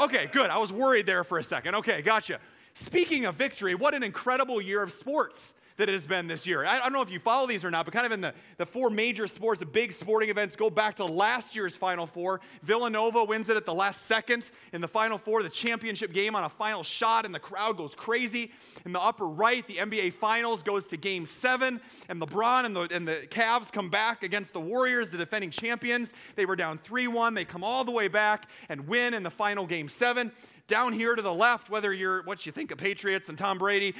Okay, 0.00 0.28
good. 0.32 0.50
I 0.50 0.58
was 0.58 0.72
worried 0.72 1.06
there 1.06 1.22
for 1.22 1.38
a 1.38 1.44
second. 1.44 1.76
Okay, 1.76 2.02
gotcha. 2.02 2.40
Speaking 2.74 3.24
of 3.24 3.36
victory, 3.36 3.76
what 3.76 3.94
an 3.94 4.02
incredible 4.02 4.60
year 4.60 4.82
of 4.82 4.90
sports 4.90 5.54
that 5.76 5.88
it 5.88 5.92
has 5.92 6.06
been 6.06 6.26
this 6.28 6.46
year. 6.46 6.64
I, 6.64 6.78
don't 6.78 6.92
know 6.92 7.02
if 7.02 7.10
you 7.10 7.18
follow 7.18 7.46
these 7.46 7.64
or 7.64 7.70
not, 7.70 7.84
but 7.84 7.92
kind 7.92 8.06
of 8.06 8.12
in 8.12 8.20
the, 8.20 8.32
the 8.58 8.66
four 8.66 8.90
major 8.90 9.26
sports, 9.26 9.60
the 9.60 9.66
big 9.66 9.92
sporting 9.92 10.30
events 10.30 10.54
go 10.54 10.70
back 10.70 10.96
to 10.96 11.04
last 11.04 11.56
year's 11.56 11.76
Final 11.76 12.06
Four. 12.06 12.40
Villanova 12.62 13.24
wins 13.24 13.48
it 13.48 13.56
at 13.56 13.64
the 13.64 13.74
last 13.74 14.02
second 14.02 14.50
in 14.72 14.80
the 14.80 14.88
Final 14.88 15.18
Four, 15.18 15.42
the 15.42 15.48
championship 15.48 16.12
game 16.12 16.36
on 16.36 16.44
a 16.44 16.48
final 16.48 16.84
shot, 16.84 17.26
and 17.26 17.34
the 17.34 17.40
crowd 17.40 17.76
goes 17.76 17.94
crazy. 17.94 18.52
In 18.84 18.92
the 18.92 19.00
upper 19.00 19.26
right, 19.26 19.66
the 19.66 19.76
NBA 19.76 20.12
Finals 20.12 20.62
goes 20.62 20.86
to 20.88 20.96
game 20.96 21.26
seven, 21.26 21.80
and 22.08 22.20
LeBron 22.20 22.66
and 22.66 22.76
the, 22.76 22.88
and 22.94 23.08
the 23.08 23.26
Cavs 23.30 23.72
come 23.72 23.90
back 23.90 24.22
against 24.22 24.52
the 24.52 24.60
Warriors, 24.60 25.10
the 25.10 25.18
defending 25.18 25.50
champions. 25.50 26.12
They 26.36 26.46
were 26.46 26.56
down 26.56 26.78
3 26.78 27.08
1. 27.08 27.34
They 27.34 27.44
come 27.44 27.64
all 27.64 27.84
the 27.84 27.90
way 27.90 28.06
back 28.06 28.48
and 28.68 28.86
win 28.86 29.14
in 29.14 29.22
the 29.22 29.30
final 29.30 29.66
game 29.66 29.88
seven. 29.88 30.30
Down 30.66 30.94
here 30.94 31.14
to 31.14 31.20
the 31.20 31.34
left, 31.34 31.68
whether 31.68 31.92
you're 31.92 32.22
what 32.22 32.46
you 32.46 32.52
think 32.52 32.70
of 32.70 32.78
Patriots 32.78 33.28
and 33.28 33.36
Tom 33.36 33.58
Brady, 33.58 33.94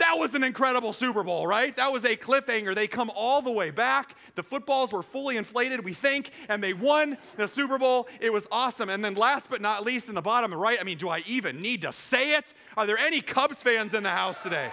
that 0.00 0.18
was 0.18 0.34
an 0.34 0.42
incredible 0.42 0.92
Super 0.92 1.22
Bowl, 1.22 1.46
right? 1.46 1.74
That 1.76 1.92
was 1.92 2.04
a 2.04 2.16
cliffhanger. 2.16 2.74
They 2.74 2.86
come 2.86 3.10
all 3.14 3.40
the 3.40 3.50
way 3.50 3.70
back. 3.70 4.16
The 4.34 4.42
footballs 4.42 4.92
were 4.92 5.02
fully 5.02 5.36
inflated, 5.36 5.84
we 5.84 5.94
think, 5.94 6.30
and 6.48 6.62
they 6.62 6.72
won 6.72 7.16
the 7.36 7.46
Super 7.46 7.78
Bowl. 7.78 8.08
It 8.20 8.32
was 8.32 8.46
awesome. 8.50 8.88
And 8.88 9.04
then, 9.04 9.14
last 9.14 9.48
but 9.48 9.60
not 9.60 9.84
least, 9.84 10.08
in 10.08 10.14
the 10.14 10.22
bottom 10.22 10.52
right, 10.52 10.78
I 10.80 10.84
mean, 10.84 10.98
do 10.98 11.08
I 11.08 11.22
even 11.26 11.62
need 11.62 11.82
to 11.82 11.92
say 11.92 12.34
it? 12.34 12.52
Are 12.76 12.86
there 12.86 12.98
any 12.98 13.20
Cubs 13.20 13.62
fans 13.62 13.94
in 13.94 14.02
the 14.02 14.10
house 14.10 14.42
today? 14.42 14.70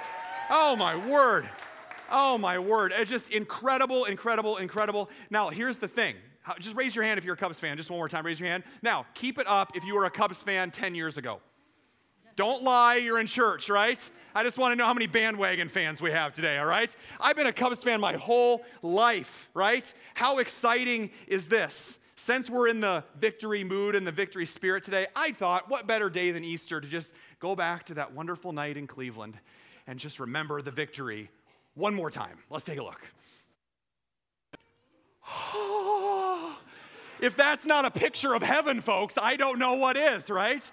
Oh, 0.49 0.75
my 0.75 0.95
word. 1.07 1.47
Oh, 2.09 2.37
my 2.37 2.57
word. 2.57 2.93
It's 2.95 3.09
just 3.09 3.29
incredible, 3.29 4.05
incredible, 4.05 4.57
incredible. 4.57 5.09
Now, 5.29 5.49
here's 5.49 5.77
the 5.77 5.87
thing. 5.87 6.15
Just 6.59 6.75
raise 6.75 6.95
your 6.95 7.03
hand 7.03 7.17
if 7.17 7.25
you're 7.25 7.35
a 7.35 7.37
Cubs 7.37 7.59
fan. 7.59 7.75
Just 7.77 7.89
one 7.89 7.99
more 7.99 8.07
time, 8.07 8.25
raise 8.25 8.39
your 8.39 8.49
hand. 8.49 8.63
Now, 8.81 9.05
keep 9.13 9.37
it 9.37 9.47
up 9.47 9.75
if 9.75 9.83
you 9.83 9.95
were 9.95 10.05
a 10.05 10.09
Cubs 10.09 10.41
fan 10.41 10.71
10 10.71 10.95
years 10.95 11.17
ago. 11.17 11.41
Don't 12.37 12.63
lie, 12.63 12.95
you're 12.95 13.19
in 13.19 13.25
church, 13.25 13.67
right? 13.67 14.09
I 14.37 14.43
just 14.43 14.59
want 14.59 14.71
to 14.71 14.75
know 14.75 14.85
how 14.85 14.93
many 14.93 15.07
bandwagon 15.07 15.67
fans 15.67 15.99
we 15.99 16.11
have 16.11 16.31
today, 16.31 16.59
all 16.59 16.67
right? 16.67 16.95
I've 17.19 17.35
been 17.35 17.47
a 17.47 17.51
Cubs 17.51 17.83
fan 17.83 17.99
my 17.99 18.17
whole 18.17 18.63
life, 18.83 19.49
right? 19.55 19.91
How 20.13 20.37
exciting 20.37 21.09
is 21.25 21.47
this? 21.47 21.97
Since 22.15 22.47
we're 22.47 22.67
in 22.67 22.79
the 22.79 23.03
victory 23.19 23.63
mood 23.63 23.95
and 23.95 24.05
the 24.05 24.11
victory 24.11 24.45
spirit 24.45 24.83
today, 24.83 25.07
I 25.15 25.31
thought, 25.31 25.71
what 25.71 25.87
better 25.87 26.07
day 26.07 26.29
than 26.29 26.43
Easter 26.43 26.79
to 26.79 26.87
just 26.87 27.15
go 27.39 27.55
back 27.55 27.85
to 27.85 27.95
that 27.95 28.13
wonderful 28.13 28.51
night 28.51 28.77
in 28.77 28.85
Cleveland 28.85 29.39
and 29.87 29.97
just 29.97 30.19
remember 30.19 30.61
the 30.61 30.69
victory 30.69 31.31
one 31.73 31.95
more 31.95 32.11
time. 32.11 32.37
Let's 32.51 32.63
take 32.63 32.77
a 32.77 32.83
look. 32.83 33.01
if 37.21 37.35
that's 37.35 37.65
not 37.65 37.85
a 37.85 37.89
picture 37.89 38.35
of 38.35 38.43
heaven, 38.43 38.81
folks, 38.81 39.15
I 39.19 39.35
don't 39.35 39.57
know 39.57 39.73
what 39.73 39.97
is, 39.97 40.29
right? 40.29 40.69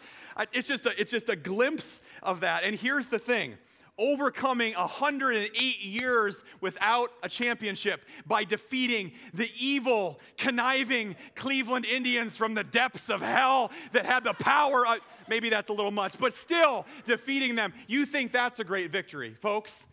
It's 0.52 0.68
just 0.68 0.86
a, 0.86 0.92
it's 0.98 1.10
just 1.10 1.28
a 1.28 1.36
glimpse 1.36 2.02
of 2.22 2.40
that. 2.40 2.64
And 2.64 2.74
here's 2.74 3.08
the 3.08 3.18
thing 3.18 3.56
overcoming 3.98 4.74
108 4.74 5.80
years 5.80 6.42
without 6.60 7.12
a 7.22 7.28
championship 7.28 8.02
by 8.26 8.44
defeating 8.44 9.12
the 9.32 9.48
evil, 9.58 10.18
conniving 10.36 11.14
Cleveland 11.36 11.86
Indians 11.86 12.36
from 12.36 12.54
the 12.54 12.64
depths 12.64 13.08
of 13.08 13.22
hell 13.22 13.70
that 13.92 14.04
had 14.04 14.24
the 14.24 14.34
power. 14.34 14.86
Of, 14.86 14.98
maybe 15.28 15.48
that's 15.48 15.70
a 15.70 15.72
little 15.72 15.92
much, 15.92 16.18
but 16.18 16.32
still 16.32 16.86
defeating 17.04 17.54
them. 17.54 17.72
You 17.86 18.04
think 18.06 18.32
that's 18.32 18.58
a 18.58 18.64
great 18.64 18.90
victory, 18.90 19.36
folks? 19.40 19.86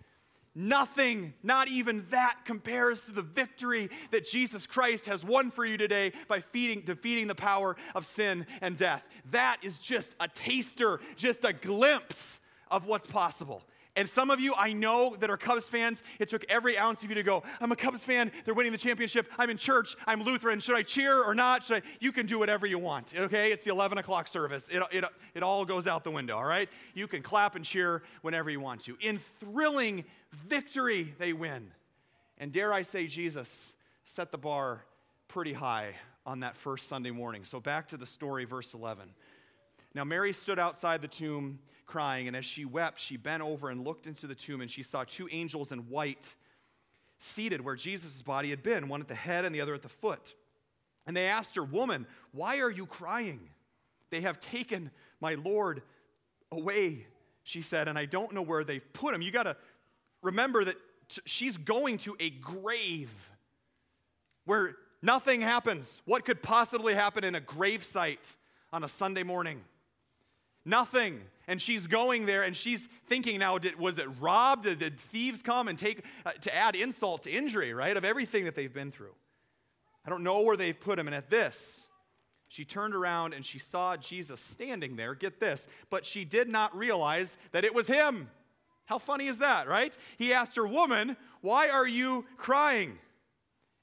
Nothing, 0.53 1.33
not 1.43 1.69
even 1.69 2.05
that, 2.09 2.39
compares 2.43 3.05
to 3.05 3.13
the 3.13 3.21
victory 3.21 3.89
that 4.11 4.27
Jesus 4.27 4.67
Christ 4.67 5.05
has 5.05 5.23
won 5.23 5.49
for 5.49 5.63
you 5.63 5.77
today 5.77 6.11
by 6.27 6.41
feeding, 6.41 6.81
defeating 6.81 7.27
the 7.27 7.35
power 7.35 7.77
of 7.95 8.05
sin 8.05 8.45
and 8.61 8.75
death. 8.75 9.07
That 9.31 9.57
is 9.61 9.79
just 9.79 10.15
a 10.19 10.27
taster, 10.27 10.99
just 11.15 11.45
a 11.45 11.53
glimpse 11.53 12.41
of 12.69 12.85
what's 12.85 13.07
possible. 13.07 13.63
And 13.95 14.09
some 14.09 14.31
of 14.31 14.39
you 14.39 14.53
I 14.55 14.71
know 14.71 15.17
that 15.19 15.29
are 15.29 15.37
Cubs 15.37 15.67
fans, 15.67 16.01
it 16.19 16.29
took 16.29 16.45
every 16.49 16.77
ounce 16.77 17.03
of 17.03 17.09
you 17.09 17.15
to 17.15 17.23
go, 17.23 17.43
I'm 17.59 17.71
a 17.71 17.75
Cubs 17.75 18.05
fan, 18.05 18.31
they're 18.45 18.53
winning 18.53 18.71
the 18.71 18.77
championship, 18.77 19.27
I'm 19.37 19.49
in 19.49 19.57
church, 19.57 19.95
I'm 20.07 20.23
Lutheran, 20.23 20.61
should 20.61 20.77
I 20.77 20.81
cheer 20.81 21.21
or 21.21 21.35
not? 21.35 21.63
Should 21.63 21.77
I? 21.77 21.81
You 21.99 22.11
can 22.11 22.25
do 22.25 22.39
whatever 22.39 22.65
you 22.65 22.79
want, 22.79 23.13
okay? 23.17 23.51
It's 23.51 23.65
the 23.65 23.71
11 23.71 23.97
o'clock 23.97 24.29
service. 24.29 24.69
It, 24.69 24.81
it, 24.91 25.03
it 25.35 25.43
all 25.43 25.65
goes 25.65 25.87
out 25.87 26.05
the 26.05 26.11
window, 26.11 26.37
all 26.37 26.45
right? 26.45 26.69
You 26.93 27.07
can 27.07 27.21
clap 27.21 27.55
and 27.55 27.65
cheer 27.65 28.03
whenever 28.21 28.49
you 28.49 28.61
want 28.61 28.81
to. 28.81 28.95
In 29.01 29.17
thrilling 29.17 30.05
victory, 30.33 31.13
they 31.17 31.33
win. 31.33 31.71
And 32.37 32.51
dare 32.51 32.73
I 32.73 32.81
say, 32.81 33.07
Jesus 33.07 33.75
set 34.03 34.31
the 34.31 34.37
bar 34.37 34.83
pretty 35.27 35.53
high 35.53 35.95
on 36.25 36.41
that 36.41 36.57
first 36.57 36.87
Sunday 36.87 37.11
morning. 37.11 37.43
So 37.43 37.59
back 37.59 37.87
to 37.89 37.97
the 37.97 38.05
story, 38.05 38.45
verse 38.45 38.73
11. 38.73 39.09
Now, 39.93 40.03
Mary 40.03 40.33
stood 40.33 40.59
outside 40.59 41.01
the 41.01 41.07
tomb 41.07 41.59
crying, 41.85 42.27
and 42.27 42.37
as 42.37 42.45
she 42.45 42.63
wept, 42.63 42.99
she 42.99 43.17
bent 43.17 43.43
over 43.43 43.69
and 43.69 43.83
looked 43.83 44.07
into 44.07 44.27
the 44.27 44.35
tomb, 44.35 44.61
and 44.61 44.71
she 44.71 44.83
saw 44.83 45.03
two 45.03 45.27
angels 45.31 45.71
in 45.71 45.89
white 45.89 46.35
seated 47.17 47.61
where 47.61 47.75
Jesus' 47.75 48.21
body 48.21 48.49
had 48.49 48.63
been, 48.63 48.87
one 48.87 49.01
at 49.01 49.07
the 49.07 49.15
head 49.15 49.45
and 49.45 49.53
the 49.53 49.61
other 49.61 49.73
at 49.73 49.81
the 49.81 49.89
foot. 49.89 50.33
And 51.05 51.15
they 51.15 51.25
asked 51.25 51.55
her, 51.55 51.63
Woman, 51.63 52.07
why 52.31 52.59
are 52.59 52.69
you 52.69 52.85
crying? 52.85 53.49
They 54.09 54.21
have 54.21 54.39
taken 54.39 54.91
my 55.19 55.35
Lord 55.35 55.81
away, 56.51 57.05
she 57.43 57.61
said, 57.61 57.87
and 57.87 57.97
I 57.97 58.05
don't 58.05 58.33
know 58.33 58.41
where 58.41 58.63
they've 58.63 58.93
put 58.93 59.13
him. 59.13 59.21
You 59.21 59.31
got 59.31 59.43
to 59.43 59.57
remember 60.21 60.63
that 60.63 60.75
she's 61.25 61.57
going 61.57 61.97
to 61.99 62.15
a 62.19 62.29
grave 62.29 63.31
where 64.45 64.75
nothing 65.01 65.41
happens. 65.41 66.01
What 66.05 66.25
could 66.25 66.41
possibly 66.41 66.93
happen 66.93 67.23
in 67.23 67.35
a 67.35 67.39
grave 67.39 67.83
site 67.83 68.35
on 68.71 68.83
a 68.83 68.87
Sunday 68.87 69.23
morning? 69.23 69.61
Nothing. 70.65 71.21
And 71.47 71.61
she's 71.61 71.87
going 71.87 72.25
there 72.25 72.43
and 72.43 72.55
she's 72.55 72.87
thinking 73.07 73.39
now, 73.39 73.57
did, 73.57 73.79
was 73.79 73.97
it 73.99 74.07
robbed? 74.19 74.63
Did, 74.63 74.79
did 74.79 74.99
thieves 74.99 75.41
come 75.41 75.67
and 75.67 75.77
take, 75.77 76.03
uh, 76.25 76.31
to 76.31 76.55
add 76.55 76.75
insult 76.75 77.23
to 77.23 77.31
injury, 77.31 77.73
right? 77.73 77.97
Of 77.97 78.05
everything 78.05 78.45
that 78.45 78.55
they've 78.55 78.73
been 78.73 78.91
through. 78.91 79.15
I 80.05 80.09
don't 80.09 80.23
know 80.23 80.41
where 80.41 80.57
they've 80.57 80.79
put 80.79 80.97
him. 80.97 81.07
And 81.07 81.15
at 81.15 81.29
this, 81.29 81.89
she 82.47 82.65
turned 82.65 82.95
around 82.95 83.33
and 83.33 83.45
she 83.45 83.59
saw 83.59 83.97
Jesus 83.97 84.39
standing 84.39 84.95
there. 84.95 85.15
Get 85.15 85.39
this. 85.39 85.67
But 85.89 86.05
she 86.05 86.25
did 86.25 86.51
not 86.51 86.75
realize 86.75 87.37
that 87.51 87.63
it 87.65 87.73
was 87.73 87.87
him. 87.87 88.29
How 88.91 88.97
funny 88.97 89.27
is 89.27 89.39
that, 89.39 89.69
right? 89.69 89.97
He 90.17 90.33
asked 90.33 90.57
her, 90.57 90.67
Woman, 90.67 91.15
why 91.39 91.69
are 91.69 91.87
you 91.87 92.25
crying? 92.35 92.99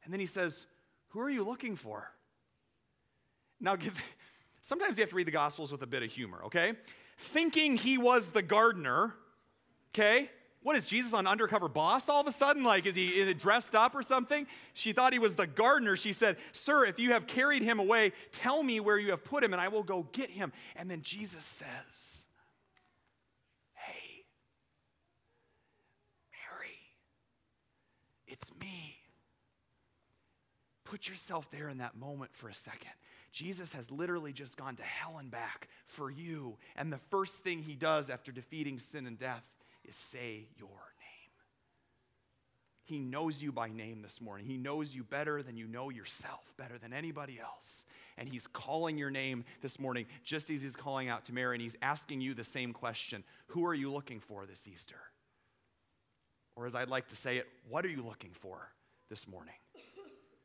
And 0.05 0.13
then 0.13 0.21
he 0.21 0.27
says, 0.27 0.67
Who 1.09 1.21
are 1.21 1.31
you 1.31 1.45
looking 1.45 1.77
for? 1.77 2.13
Now, 3.61 3.77
sometimes 4.61 4.99
you 4.99 5.03
have 5.03 5.11
to 5.11 5.17
read 5.17 5.27
the 5.27 5.33
Gospels 5.33 5.73
with 5.73 5.83
a 5.83 5.87
bit 5.87 6.03
of 6.03 6.13
humor, 6.13 6.43
okay? 6.45 6.75
thinking 7.19 7.77
he 7.77 7.99
was 7.99 8.31
the 8.31 8.43
gardener, 8.43 9.13
okay? 9.91 10.31
What 10.63 10.77
is 10.77 10.87
Jesus 10.87 11.13
on 11.13 11.27
undercover 11.27 11.69
boss 11.69 12.09
all 12.09 12.21
of 12.21 12.27
a 12.27 12.33
sudden? 12.33 12.63
Like, 12.63 12.87
is 12.87 12.95
he 12.95 13.33
dressed 13.35 13.75
up 13.75 13.95
or 13.95 14.03
something? 14.03 14.47
She 14.73 14.93
thought 14.93 15.13
he 15.13 15.19
was 15.19 15.35
the 15.35 15.47
gardener. 15.47 15.97
She 15.97 16.13
said, 16.13 16.37
Sir, 16.53 16.85
if 16.87 16.99
you 16.99 17.13
have 17.13 17.27
carried 17.27 17.63
him 17.63 17.79
away, 17.79 18.13
tell 18.33 18.63
me 18.63 18.81
where 18.81 18.99
you 18.99 19.11
have 19.11 19.25
put 19.25 19.43
him 19.43 19.53
and 19.53 19.61
I 19.61 19.69
will 19.69 19.83
go 19.83 20.07
get 20.13 20.31
him. 20.31 20.53
And 20.77 20.91
then 20.91 21.03
Jesus 21.03 21.45
says, 21.45 22.27
Hey, 23.75 24.25
Mary, 26.33 26.77
it's 28.29 28.51
me. 28.61 28.97
Put 30.85 31.09
yourself 31.09 31.51
there 31.51 31.69
in 31.69 31.79
that 31.79 31.97
moment 31.97 32.33
for 32.33 32.49
a 32.49 32.55
second. 32.55 32.93
Jesus 33.33 33.73
has 33.73 33.91
literally 33.91 34.33
just 34.33 34.57
gone 34.57 34.77
to 34.77 34.83
hell 34.83 35.17
and 35.19 35.31
back 35.31 35.69
for 35.85 36.11
you. 36.11 36.57
And 36.77 36.93
the 36.93 36.99
first 36.99 37.45
thing 37.45 37.63
he 37.63 37.75
does 37.75 38.09
after 38.09 38.33
defeating 38.33 38.79
sin 38.79 39.07
and 39.07 39.19
death 39.19 39.45
is 39.85 39.95
say 39.95 40.49
your 40.57 40.69
name. 40.69 41.09
He 42.85 42.99
knows 42.99 43.43
you 43.43 43.53
by 43.53 43.69
name 43.69 44.01
this 44.01 44.19
morning. 44.19 44.47
He 44.47 44.57
knows 44.57 44.95
you 44.95 45.05
better 45.05 45.43
than 45.43 45.59
you 45.59 45.67
know 45.67 45.91
yourself, 45.91 46.55
better 46.57 46.79
than 46.79 46.95
anybody 46.95 47.39
else. 47.39 47.85
And 48.17 48.27
he's 48.27 48.47
calling 48.47 48.97
your 48.97 49.11
name 49.11 49.45
this 49.61 49.79
morning, 49.79 50.07
just 50.25 50.49
as 50.49 50.63
he's 50.63 50.75
calling 50.75 51.11
out 51.11 51.27
to 51.27 51.35
Mary, 51.35 51.55
and 51.55 51.63
he's 51.63 51.77
asking 51.83 52.23
you 52.23 52.33
the 52.33 52.45
same 52.45 52.73
question 52.73 53.25
Who 53.49 53.67
are 53.67 53.75
you 53.75 53.93
looking 53.93 54.21
for 54.21 54.47
this 54.47 54.67
Easter? 54.67 54.97
Or 56.59 56.67
as 56.67 56.75
I'd 56.75 56.89
like 56.89 57.07
to 57.09 57.17
say 57.17 57.37
it, 57.37 57.47
what 57.69 57.85
are 57.85 57.89
you 57.89 58.03
looking 58.03 58.33
for 58.33 58.73
this 59.09 59.29
morning? 59.29 59.55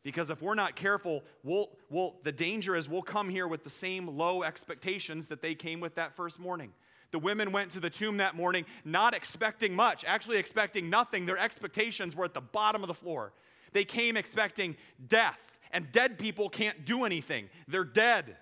Because 0.04 0.30
if 0.30 0.44
we're 0.44 0.54
not 0.54 0.76
careful, 0.76 1.24
we'll, 1.44 1.72
we'll, 1.90 2.18
the 2.24 2.32
danger 2.32 2.76
is 2.76 2.88
we'll 2.88 3.02
come 3.02 3.30
here 3.30 3.48
with 3.48 3.64
the 3.64 3.70
same 3.70 4.06
low 4.18 4.44
expectations 4.44 5.28
that 5.28 5.42
they 5.42 5.56
came 5.56 5.80
with 5.80 5.96
that 5.96 6.16
first 6.16 6.40
morning. 6.40 6.74
The 7.12 7.18
women 7.20 7.52
went 7.52 7.72
to 7.72 7.80
the 7.80 7.90
tomb 7.90 8.18
that 8.18 8.36
morning 8.36 8.66
not 8.86 9.16
expecting 9.16 9.76
much, 9.76 10.06
actually 10.06 10.38
expecting 10.38 10.88
nothing. 10.90 11.26
Their 11.26 11.38
expectations 11.38 12.16
were 12.16 12.26
at 12.26 12.36
the 12.36 12.42
bottom 12.42 12.84
of 12.84 12.90
the 12.90 12.94
floor. 12.94 13.34
They 13.72 13.86
came 13.86 14.16
expecting 14.16 14.76
death, 15.08 15.58
and 15.72 15.92
dead 15.92 16.20
people 16.20 16.48
can't 16.48 16.86
do 16.86 17.06
anything. 17.06 17.50
They're 17.68 17.84
dead. 17.84 18.36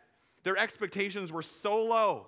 Their 0.43 0.57
expectations 0.57 1.31
were 1.31 1.43
so 1.43 1.81
low. 1.81 2.27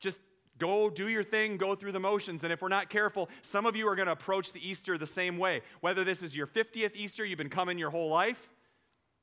Just 0.00 0.20
Go 0.58 0.88
do 0.88 1.08
your 1.08 1.24
thing, 1.24 1.56
go 1.56 1.74
through 1.74 1.92
the 1.92 2.00
motions. 2.00 2.44
And 2.44 2.52
if 2.52 2.62
we're 2.62 2.68
not 2.68 2.88
careful, 2.88 3.28
some 3.42 3.66
of 3.66 3.74
you 3.74 3.88
are 3.88 3.96
going 3.96 4.06
to 4.06 4.12
approach 4.12 4.52
the 4.52 4.66
Easter 4.66 4.96
the 4.96 5.06
same 5.06 5.36
way. 5.36 5.62
Whether 5.80 6.04
this 6.04 6.22
is 6.22 6.36
your 6.36 6.46
50th 6.46 6.94
Easter, 6.94 7.24
you've 7.24 7.38
been 7.38 7.48
coming 7.48 7.78
your 7.78 7.90
whole 7.90 8.08
life, 8.08 8.48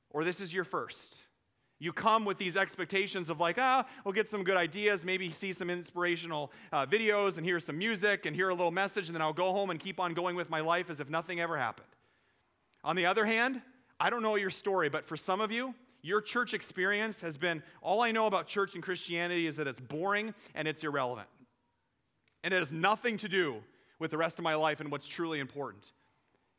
or 0.09 0.23
this 0.23 0.41
is 0.41 0.53
your 0.53 0.65
first. 0.65 1.21
You 1.79 1.91
come 1.93 2.25
with 2.25 2.37
these 2.37 2.57
expectations 2.57 3.29
of, 3.29 3.39
like, 3.39 3.57
ah, 3.57 3.87
we'll 4.05 4.13
get 4.13 4.27
some 4.27 4.43
good 4.43 4.57
ideas, 4.57 5.03
maybe 5.03 5.31
see 5.31 5.51
some 5.51 5.69
inspirational 5.69 6.51
uh, 6.71 6.85
videos 6.85 7.37
and 7.37 7.45
hear 7.45 7.59
some 7.59 7.77
music 7.77 8.25
and 8.27 8.35
hear 8.35 8.49
a 8.49 8.53
little 8.53 8.71
message, 8.71 9.07
and 9.07 9.15
then 9.15 9.21
I'll 9.21 9.33
go 9.33 9.51
home 9.51 9.71
and 9.71 9.79
keep 9.79 9.99
on 9.99 10.13
going 10.13 10.35
with 10.35 10.49
my 10.49 10.59
life 10.59 10.91
as 10.91 10.99
if 10.99 11.09
nothing 11.09 11.39
ever 11.39 11.57
happened. 11.57 11.87
On 12.83 12.95
the 12.95 13.07
other 13.07 13.25
hand, 13.25 13.61
I 13.99 14.09
don't 14.09 14.21
know 14.21 14.35
your 14.35 14.49
story, 14.49 14.89
but 14.89 15.07
for 15.07 15.17
some 15.17 15.41
of 15.41 15.51
you, 15.51 15.73
your 16.01 16.21
church 16.21 16.53
experience 16.53 17.21
has 17.21 17.37
been 17.37 17.61
all 17.81 18.01
I 18.01 18.11
know 18.11 18.25
about 18.25 18.47
church 18.47 18.75
and 18.75 18.83
Christianity 18.83 19.47
is 19.47 19.57
that 19.57 19.67
it's 19.67 19.79
boring 19.79 20.33
and 20.55 20.67
it's 20.67 20.83
irrelevant. 20.83 21.27
And 22.43 22.53
it 22.53 22.57
has 22.57 22.71
nothing 22.71 23.17
to 23.17 23.29
do 23.29 23.61
with 23.99 24.11
the 24.11 24.17
rest 24.17 24.39
of 24.39 24.43
my 24.43 24.55
life 24.55 24.79
and 24.79 24.91
what's 24.91 25.07
truly 25.07 25.39
important. 25.39 25.91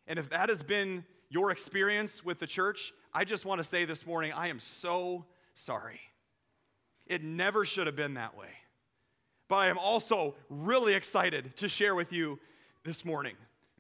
And 0.07 0.19
if 0.19 0.31
that 0.31 0.49
has 0.49 0.63
been 0.63 1.05
your 1.29 1.51
experience 1.51 2.25
with 2.25 2.39
the 2.39 2.47
church, 2.47 2.93
I 3.13 3.25
just 3.25 3.45
want 3.45 3.59
to 3.59 3.65
say 3.65 3.85
this 3.85 4.07
morning, 4.07 4.33
I 4.33 4.49
am 4.49 4.61
so 4.61 5.25
sorry. 5.55 6.01
It 7.07 7.25
never 7.25 7.65
should 7.65 7.87
have 7.87 7.97
been 7.97 8.15
that 8.15 8.37
way. 8.37 8.49
But 9.49 9.57
I 9.57 9.67
am 9.67 9.79
also 9.79 10.35
really 10.49 10.95
excited 10.95 11.57
to 11.57 11.69
share 11.69 11.95
with 11.95 12.13
you 12.13 12.39
this 12.85 13.05
morning 13.05 13.35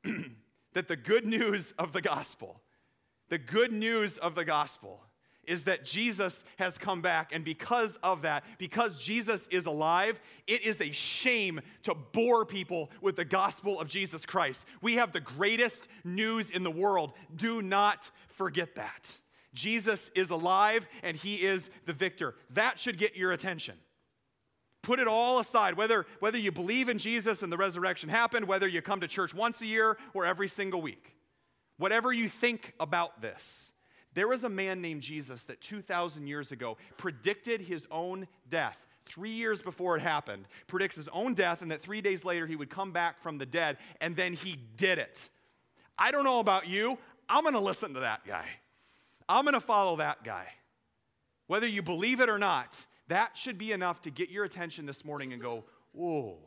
that 0.74 0.88
the 0.88 0.96
good 0.96 1.24
news 1.24 1.72
of 1.78 1.92
the 1.92 2.02
gospel, 2.02 2.60
the 3.28 3.38
good 3.38 3.72
news 3.72 4.18
of 4.18 4.34
the 4.34 4.44
gospel, 4.44 5.00
is 5.46 5.64
that 5.64 5.84
Jesus 5.84 6.44
has 6.58 6.78
come 6.78 7.02
back. 7.02 7.34
And 7.34 7.44
because 7.44 7.96
of 8.02 8.22
that, 8.22 8.44
because 8.58 8.96
Jesus 8.96 9.46
is 9.48 9.66
alive, 9.66 10.20
it 10.46 10.62
is 10.62 10.80
a 10.80 10.92
shame 10.92 11.60
to 11.82 11.94
bore 11.94 12.44
people 12.44 12.90
with 13.00 13.16
the 13.16 13.24
gospel 13.24 13.80
of 13.80 13.88
Jesus 13.88 14.24
Christ. 14.24 14.66
We 14.80 14.94
have 14.94 15.12
the 15.12 15.20
greatest 15.20 15.88
news 16.04 16.50
in 16.50 16.62
the 16.62 16.70
world. 16.70 17.12
Do 17.34 17.62
not 17.62 18.10
forget 18.28 18.74
that. 18.76 19.16
Jesus 19.54 20.10
is 20.14 20.30
alive 20.30 20.86
and 21.02 21.16
he 21.16 21.36
is 21.36 21.70
the 21.84 21.92
victor. 21.92 22.34
That 22.50 22.78
should 22.78 22.98
get 22.98 23.16
your 23.16 23.32
attention. 23.32 23.74
Put 24.82 24.98
it 24.98 25.06
all 25.06 25.38
aside, 25.38 25.74
whether, 25.74 26.06
whether 26.18 26.38
you 26.38 26.50
believe 26.50 26.88
in 26.88 26.98
Jesus 26.98 27.42
and 27.42 27.52
the 27.52 27.56
resurrection 27.56 28.08
happened, 28.08 28.48
whether 28.48 28.66
you 28.66 28.82
come 28.82 29.00
to 29.00 29.08
church 29.08 29.32
once 29.32 29.62
a 29.62 29.66
year 29.66 29.96
or 30.12 30.24
every 30.24 30.48
single 30.48 30.82
week. 30.82 31.14
Whatever 31.76 32.12
you 32.12 32.28
think 32.28 32.74
about 32.80 33.20
this, 33.20 33.71
there 34.14 34.28
was 34.28 34.44
a 34.44 34.48
man 34.48 34.80
named 34.80 35.02
Jesus 35.02 35.44
that 35.44 35.60
2,000 35.60 36.26
years 36.26 36.52
ago 36.52 36.76
predicted 36.96 37.62
his 37.62 37.86
own 37.90 38.28
death. 38.48 38.86
Three 39.06 39.30
years 39.30 39.62
before 39.62 39.96
it 39.96 40.00
happened, 40.00 40.46
predicts 40.66 40.96
his 40.96 41.08
own 41.08 41.34
death, 41.34 41.62
and 41.62 41.70
that 41.70 41.80
three 41.80 42.00
days 42.00 42.24
later 42.24 42.46
he 42.46 42.56
would 42.56 42.70
come 42.70 42.92
back 42.92 43.18
from 43.18 43.38
the 43.38 43.46
dead, 43.46 43.78
and 44.00 44.14
then 44.14 44.32
he 44.32 44.56
did 44.76 44.98
it. 44.98 45.28
I 45.98 46.10
don't 46.10 46.24
know 46.24 46.40
about 46.40 46.68
you, 46.68 46.98
I'm 47.28 47.44
gonna 47.44 47.60
listen 47.60 47.94
to 47.94 48.00
that 48.00 48.24
guy. 48.26 48.46
I'm 49.28 49.44
gonna 49.44 49.60
follow 49.60 49.96
that 49.96 50.22
guy. 50.22 50.46
Whether 51.46 51.66
you 51.66 51.82
believe 51.82 52.20
it 52.20 52.28
or 52.28 52.38
not, 52.38 52.86
that 53.08 53.36
should 53.36 53.58
be 53.58 53.72
enough 53.72 54.02
to 54.02 54.10
get 54.10 54.30
your 54.30 54.44
attention 54.44 54.86
this 54.86 55.04
morning 55.04 55.32
and 55.32 55.42
go, 55.42 55.64
whoa. 55.92 56.38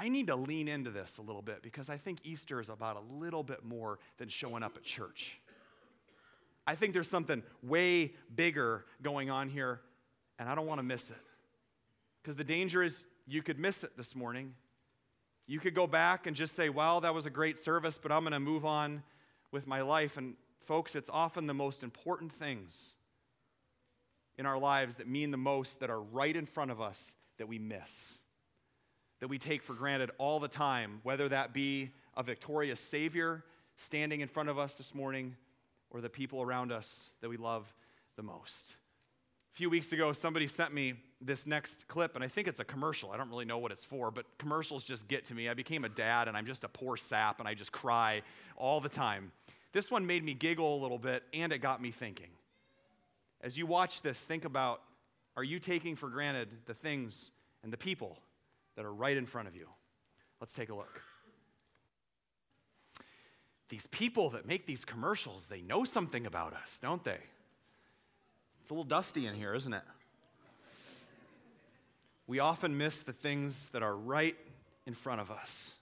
I 0.00 0.08
need 0.08 0.28
to 0.28 0.36
lean 0.36 0.68
into 0.68 0.90
this 0.90 1.18
a 1.18 1.22
little 1.22 1.42
bit 1.42 1.60
because 1.60 1.90
I 1.90 1.96
think 1.96 2.20
Easter 2.22 2.60
is 2.60 2.68
about 2.68 2.96
a 2.96 3.14
little 3.14 3.42
bit 3.42 3.64
more 3.64 3.98
than 4.18 4.28
showing 4.28 4.62
up 4.62 4.76
at 4.76 4.84
church. 4.84 5.40
I 6.68 6.76
think 6.76 6.92
there's 6.92 7.10
something 7.10 7.42
way 7.64 8.12
bigger 8.32 8.84
going 9.02 9.28
on 9.28 9.48
here, 9.48 9.80
and 10.38 10.48
I 10.48 10.54
don't 10.54 10.66
want 10.66 10.78
to 10.78 10.84
miss 10.84 11.10
it. 11.10 11.16
Because 12.22 12.36
the 12.36 12.44
danger 12.44 12.82
is 12.82 13.06
you 13.26 13.42
could 13.42 13.58
miss 13.58 13.82
it 13.82 13.96
this 13.96 14.14
morning. 14.14 14.54
You 15.48 15.58
could 15.58 15.74
go 15.74 15.88
back 15.88 16.28
and 16.28 16.36
just 16.36 16.54
say, 16.54 16.68
well, 16.68 17.00
that 17.00 17.12
was 17.12 17.26
a 17.26 17.30
great 17.30 17.58
service, 17.58 17.98
but 17.98 18.12
I'm 18.12 18.20
going 18.20 18.32
to 18.32 18.40
move 18.40 18.64
on 18.64 19.02
with 19.50 19.66
my 19.66 19.80
life. 19.80 20.16
And 20.16 20.34
folks, 20.60 20.94
it's 20.94 21.10
often 21.10 21.46
the 21.46 21.54
most 21.54 21.82
important 21.82 22.32
things 22.32 22.94
in 24.36 24.46
our 24.46 24.58
lives 24.58 24.96
that 24.96 25.08
mean 25.08 25.32
the 25.32 25.36
most 25.36 25.80
that 25.80 25.90
are 25.90 26.00
right 26.00 26.36
in 26.36 26.46
front 26.46 26.70
of 26.70 26.80
us 26.80 27.16
that 27.38 27.48
we 27.48 27.58
miss. 27.58 28.20
That 29.20 29.28
we 29.28 29.38
take 29.38 29.62
for 29.62 29.74
granted 29.74 30.10
all 30.18 30.38
the 30.38 30.48
time, 30.48 31.00
whether 31.02 31.28
that 31.28 31.52
be 31.52 31.90
a 32.16 32.22
victorious 32.22 32.80
Savior 32.80 33.44
standing 33.76 34.20
in 34.20 34.28
front 34.28 34.48
of 34.48 34.58
us 34.58 34.76
this 34.76 34.94
morning 34.94 35.36
or 35.90 36.00
the 36.00 36.10
people 36.10 36.42
around 36.42 36.72
us 36.72 37.10
that 37.20 37.28
we 37.28 37.36
love 37.36 37.72
the 38.16 38.22
most. 38.22 38.76
A 39.52 39.56
few 39.56 39.70
weeks 39.70 39.92
ago, 39.92 40.12
somebody 40.12 40.46
sent 40.46 40.72
me 40.72 40.94
this 41.20 41.46
next 41.46 41.88
clip, 41.88 42.14
and 42.14 42.22
I 42.22 42.28
think 42.28 42.46
it's 42.46 42.60
a 42.60 42.64
commercial. 42.64 43.10
I 43.10 43.16
don't 43.16 43.30
really 43.30 43.44
know 43.44 43.58
what 43.58 43.72
it's 43.72 43.84
for, 43.84 44.10
but 44.10 44.24
commercials 44.38 44.84
just 44.84 45.08
get 45.08 45.24
to 45.26 45.34
me. 45.34 45.48
I 45.48 45.54
became 45.54 45.84
a 45.84 45.88
dad, 45.88 46.28
and 46.28 46.36
I'm 46.36 46.46
just 46.46 46.64
a 46.64 46.68
poor 46.68 46.96
sap, 46.96 47.40
and 47.40 47.48
I 47.48 47.54
just 47.54 47.72
cry 47.72 48.22
all 48.56 48.80
the 48.80 48.88
time. 48.88 49.32
This 49.72 49.90
one 49.90 50.06
made 50.06 50.22
me 50.24 50.34
giggle 50.34 50.76
a 50.76 50.80
little 50.80 50.98
bit, 50.98 51.24
and 51.32 51.52
it 51.52 51.58
got 51.58 51.82
me 51.82 51.90
thinking. 51.90 52.30
As 53.40 53.56
you 53.56 53.66
watch 53.66 54.02
this, 54.02 54.24
think 54.24 54.44
about 54.44 54.82
are 55.36 55.44
you 55.44 55.58
taking 55.58 55.96
for 55.96 56.08
granted 56.08 56.48
the 56.66 56.74
things 56.74 57.30
and 57.62 57.72
the 57.72 57.76
people 57.76 58.18
that 58.78 58.84
are 58.84 58.94
right 58.94 59.16
in 59.16 59.26
front 59.26 59.48
of 59.48 59.56
you? 59.56 59.66
Let's 60.40 60.54
take 60.54 60.68
a 60.68 60.74
look. 60.74 61.02
These 63.70 63.88
people 63.88 64.30
that 64.30 64.46
make 64.46 64.66
these 64.66 64.84
commercials, 64.84 65.48
they 65.48 65.62
know 65.62 65.82
something 65.82 66.26
about 66.26 66.54
us, 66.54 66.78
don't 66.80 67.02
they? 67.02 67.18
It's 68.60 68.70
a 68.70 68.74
little 68.74 68.84
dusty 68.84 69.26
in 69.26 69.34
here, 69.34 69.52
isn't 69.52 69.72
it? 69.72 69.82
We 72.28 72.38
often 72.38 72.78
miss 72.78 73.02
the 73.02 73.12
things 73.12 73.70
that 73.70 73.82
are 73.82 73.96
right 73.96 74.36
in 74.86 74.94
front 74.94 75.20
of 75.20 75.32
us. 75.32 75.74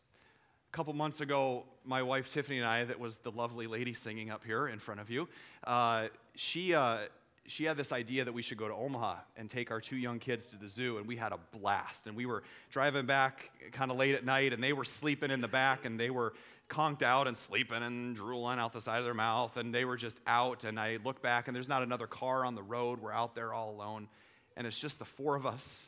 A 0.72 0.74
couple 0.74 0.94
months 0.94 1.20
ago, 1.20 1.64
my 1.84 2.02
wife 2.02 2.32
Tiffany 2.32 2.56
and 2.56 2.66
I, 2.66 2.84
that 2.84 2.98
was 2.98 3.18
the 3.18 3.30
lovely 3.30 3.66
lady 3.66 3.92
singing 3.92 4.30
up 4.30 4.42
here 4.42 4.68
in 4.68 4.78
front 4.78 5.00
of 5.02 5.10
you, 5.10 5.28
uh, 5.64 6.06
she, 6.34 6.74
uh, 6.74 7.00
she 7.48 7.64
had 7.64 7.76
this 7.76 7.92
idea 7.92 8.24
that 8.24 8.32
we 8.32 8.42
should 8.42 8.58
go 8.58 8.68
to 8.68 8.74
Omaha 8.74 9.16
and 9.36 9.48
take 9.48 9.70
our 9.70 9.80
two 9.80 9.96
young 9.96 10.18
kids 10.18 10.46
to 10.48 10.56
the 10.56 10.68
zoo, 10.68 10.98
and 10.98 11.06
we 11.06 11.16
had 11.16 11.32
a 11.32 11.38
blast. 11.52 12.06
And 12.06 12.16
we 12.16 12.26
were 12.26 12.42
driving 12.70 13.06
back 13.06 13.50
kind 13.72 13.90
of 13.90 13.96
late 13.96 14.14
at 14.14 14.24
night, 14.24 14.52
and 14.52 14.62
they 14.62 14.72
were 14.72 14.84
sleeping 14.84 15.30
in 15.30 15.40
the 15.40 15.48
back, 15.48 15.84
and 15.84 15.98
they 15.98 16.10
were 16.10 16.32
conked 16.68 17.02
out 17.02 17.28
and 17.28 17.36
sleeping 17.36 17.82
and 17.82 18.16
drooling 18.16 18.58
out 18.58 18.72
the 18.72 18.80
side 18.80 18.98
of 18.98 19.04
their 19.04 19.14
mouth, 19.14 19.56
and 19.56 19.74
they 19.74 19.84
were 19.84 19.96
just 19.96 20.20
out. 20.26 20.64
And 20.64 20.78
I 20.78 20.98
look 21.04 21.22
back, 21.22 21.48
and 21.48 21.54
there's 21.54 21.68
not 21.68 21.82
another 21.82 22.06
car 22.06 22.44
on 22.44 22.54
the 22.54 22.62
road. 22.62 23.00
We're 23.00 23.12
out 23.12 23.34
there 23.34 23.52
all 23.52 23.70
alone, 23.70 24.08
and 24.56 24.66
it's 24.66 24.78
just 24.78 24.98
the 24.98 25.04
four 25.04 25.36
of 25.36 25.46
us 25.46 25.86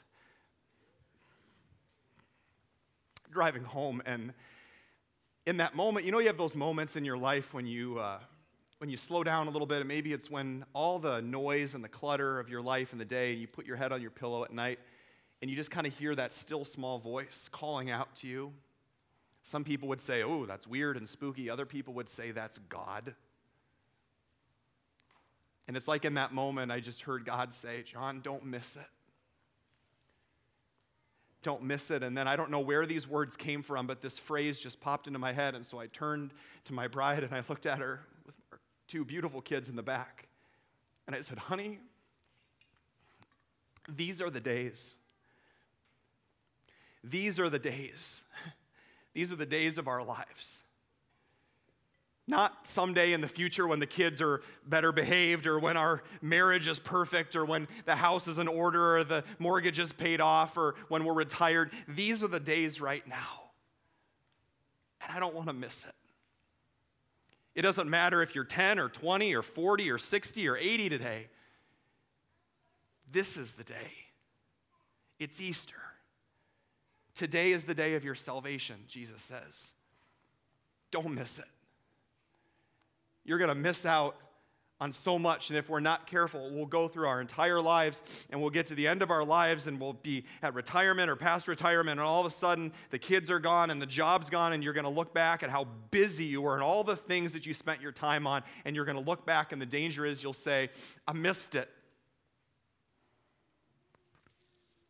driving 3.31 3.65
home. 3.65 4.03
And 4.07 4.33
in 5.47 5.59
that 5.59 5.75
moment, 5.75 6.07
you 6.07 6.13
know, 6.13 6.19
you 6.19 6.29
have 6.29 6.39
those 6.39 6.55
moments 6.55 6.97
in 6.97 7.05
your 7.05 7.19
life 7.19 7.53
when 7.53 7.67
you. 7.67 7.99
Uh, 7.99 8.19
when 8.79 8.89
you 8.89 8.97
slow 8.97 9.25
down 9.25 9.49
a 9.49 9.51
little 9.51 9.67
bit, 9.67 9.79
and 9.79 9.89
maybe 9.89 10.13
it's 10.13 10.31
when 10.31 10.65
all 10.73 10.99
the 10.99 11.21
noise 11.21 11.75
and 11.75 11.83
the 11.83 11.89
clutter 11.89 12.39
of 12.39 12.49
your 12.49 12.63
life 12.63 12.93
in 12.93 12.99
the 12.99 13.05
day, 13.05 13.33
and 13.33 13.41
you 13.41 13.49
put 13.49 13.67
your 13.67 13.77
head 13.77 13.93
on 13.93 14.01
your 14.01 14.11
pillow 14.11 14.45
at 14.45 14.53
night, 14.53 14.79
and 15.43 15.51
you 15.51 15.57
just 15.57 15.71
kind 15.71 15.87
of 15.87 15.97
hear 15.97 16.15
that 16.15 16.33
still 16.33 16.65
small 16.65 16.99
voice 16.99 17.49
calling 17.51 17.91
out 17.91 18.15
to 18.17 18.29
you. 18.29 18.53
Some 19.43 19.65
people 19.65 19.89
would 19.89 20.01
say, 20.01 20.23
oh, 20.23 20.47
that's 20.47 20.67
weird 20.67 20.97
and 20.97 21.09
spooky. 21.09 21.51
Other 21.51 21.67
people 21.67 21.95
would 21.95 22.09
say, 22.09 22.31
that's 22.31 22.59
God. 22.59 23.15
And 25.67 25.77
it's 25.77 25.89
like 25.89 26.05
in 26.05 26.15
that 26.15 26.33
moment, 26.33 26.73
I 26.73 26.81
just 26.81 27.03
heard 27.03 27.25
God 27.25 27.53
say, 27.53 27.83
John, 27.83 28.21
don't 28.21 28.45
miss 28.45 28.77
it. 28.77 28.87
Don't 31.43 31.63
miss 31.63 31.91
it. 31.91 32.03
And 32.03 32.17
then 32.17 32.27
I 32.27 32.37
don't 32.37 32.51
know 32.51 32.61
where 32.61 32.85
these 32.85 33.07
words 33.07 33.37
came 33.37 33.63
from, 33.63 33.87
but 33.87 34.01
this 34.01 34.19
phrase 34.19 34.59
just 34.59 34.81
popped 34.81 35.07
into 35.07 35.19
my 35.19 35.33
head. 35.33 35.55
And 35.55 35.65
so 35.65 35.79
I 35.79 35.87
turned 35.87 36.33
to 36.65 36.73
my 36.73 36.89
bride 36.89 37.23
and 37.23 37.33
I 37.35 37.43
looked 37.49 37.67
at 37.67 37.79
her 37.79 38.01
two 38.89 39.05
beautiful 39.05 39.41
kids 39.41 39.69
in 39.69 39.77
the 39.77 39.83
back. 39.83 40.27
And 41.07 41.15
I 41.15 41.21
said, 41.21 41.39
Honey, 41.39 41.79
these 43.89 44.21
are 44.21 44.31
the 44.31 44.41
days. 44.41 44.95
These 47.05 47.39
are 47.39 47.49
the 47.49 47.59
days. 47.59 48.25
These 49.15 49.33
are 49.33 49.37
the 49.37 49.47
days 49.47 49.79
of 49.79 49.89
our 49.89 50.03
lives. 50.05 50.63
Not 52.29 52.67
someday 52.67 53.15
in 53.15 53.23
the 53.23 53.29
future 53.29 53.67
when 53.67 53.81
the 53.81 53.87
kids 53.87 54.21
are 54.21 54.43
better 54.67 54.93
behaved 54.93 55.47
or 55.47 55.59
when 55.59 55.79
our 55.79 56.03
marriage 56.21 56.69
is 56.69 56.79
perfect 56.79 57.35
or 57.35 57.47
when 57.47 57.67
the 57.87 57.97
house 57.97 58.29
is 58.29 58.39
in 58.39 58.47
order 58.47 58.99
or 58.99 59.05
the 59.05 59.25
mortgage 59.39 59.79
is 59.79 59.93
paid 59.93 60.21
off 60.21 60.59
or 60.59 60.75
when 60.89 61.05
we're 61.05 61.15
retired. 61.15 61.73
These 61.89 62.23
are 62.23 62.29
the 62.29 62.39
days 62.39 62.83
right 62.83 63.07
now. 63.09 63.51
And 65.03 65.17
I 65.17 65.21
don't 65.21 65.35
want 65.35 65.49
to 65.49 65.55
miss 65.55 65.87
it. 65.87 65.95
It 67.59 67.63
doesn't 67.63 67.91
matter 67.91 68.23
if 68.23 68.37
you're 68.37 68.45
10 68.45 68.79
or 68.79 68.89
20 68.89 69.35
or 69.35 69.43
40 69.43 69.91
or 69.91 69.99
60 69.99 70.49
or 70.49 70.57
80 70.57 70.91
today. 70.91 71.27
This 73.11 73.37
is 73.37 73.51
the 73.51 73.65
day. 73.65 73.91
It's 75.19 75.41
Easter. 75.41 75.75
Today 77.17 77.51
is 77.51 77.65
the 77.65 77.75
day 77.75 77.95
of 77.95 78.05
your 78.05 78.15
salvation, 78.15 78.77
Jesus 78.87 79.23
says. 79.23 79.73
Don't 80.93 81.13
miss 81.17 81.41
it. 81.41 81.49
You're 83.25 83.39
going 83.39 83.49
to 83.49 83.57
miss 83.57 83.85
out 83.85 84.15
on 84.81 84.93
so 84.93 85.19
much. 85.19 85.51
And 85.51 85.59
if 85.59 85.69
we're 85.69 85.81
not 85.81 86.07
careful, 86.07 86.51
we'll 86.53 86.67
go 86.67 86.87
through 86.87 87.09
our 87.09 87.21
entire 87.21 87.61
lives 87.61 88.27
and 88.31 88.41
we'll 88.41 88.51
get 88.51 88.67
to 88.67 88.75
the 88.75 88.87
end 88.87 89.03
of 89.03 89.11
our 89.11 89.25
lives 89.25 89.67
and 89.67 89.81
we'll 89.81 89.95
be 89.95 90.25
at 90.43 90.55
retirement 90.55 91.11
or 91.11 91.17
past 91.17 91.49
retirement. 91.49 91.99
And 91.99 92.07
all 92.07 92.21
of 92.21 92.27
a 92.27 92.31
sudden, 92.31 92.73
the 92.91 92.99
kids 92.99 93.31
are 93.31 93.41
gone 93.41 93.71
and 93.71 93.83
the 93.83 93.87
job's 93.87 94.31
gone. 94.31 94.53
And 94.53 94.63
you're 94.63 94.73
going 94.73 94.85
to 94.85 94.91
look 94.91 95.13
back 95.13 95.43
at 95.43 95.51
how 95.51 95.67
busy 95.91 96.27
you 96.27 96.43
were 96.43 96.55
and 96.55 96.63
all 96.63 96.85
the 96.85 96.97
things 96.97 97.33
that 97.33 97.45
you 97.45 97.55
spent 97.55 97.81
your 97.81 97.93
time 97.93 98.27
on. 98.27 98.43
And 98.65 98.77
you're 98.77 98.85
going 98.85 98.99
to 98.99 99.05
look 99.05 99.27
back, 99.27 99.53
and 99.53 99.61
the 99.61 99.67
danger 99.67 100.07
is 100.07 100.23
you'll 100.23 100.33
say, 100.33 100.71
I 101.07 101.13
missed 101.13 101.55
it. 101.55 101.69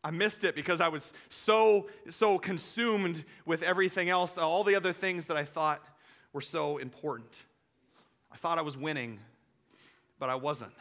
I 0.04 0.10
missed 0.10 0.44
it 0.44 0.54
because 0.54 0.80
I 0.80 0.88
was 0.88 1.12
so, 1.28 1.88
so 2.08 2.38
consumed 2.38 3.24
with 3.44 3.62
everything 3.62 4.08
else, 4.08 4.38
all 4.38 4.64
the 4.64 4.74
other 4.74 4.92
things 4.92 5.26
that 5.26 5.36
I 5.36 5.44
thought 5.44 5.84
were 6.32 6.40
so 6.40 6.76
important. 6.76 7.42
I 8.30 8.36
thought 8.36 8.58
I 8.58 8.62
was 8.62 8.76
winning 8.76 9.18
but 10.18 10.28
I 10.28 10.34
wasn't. 10.34 10.72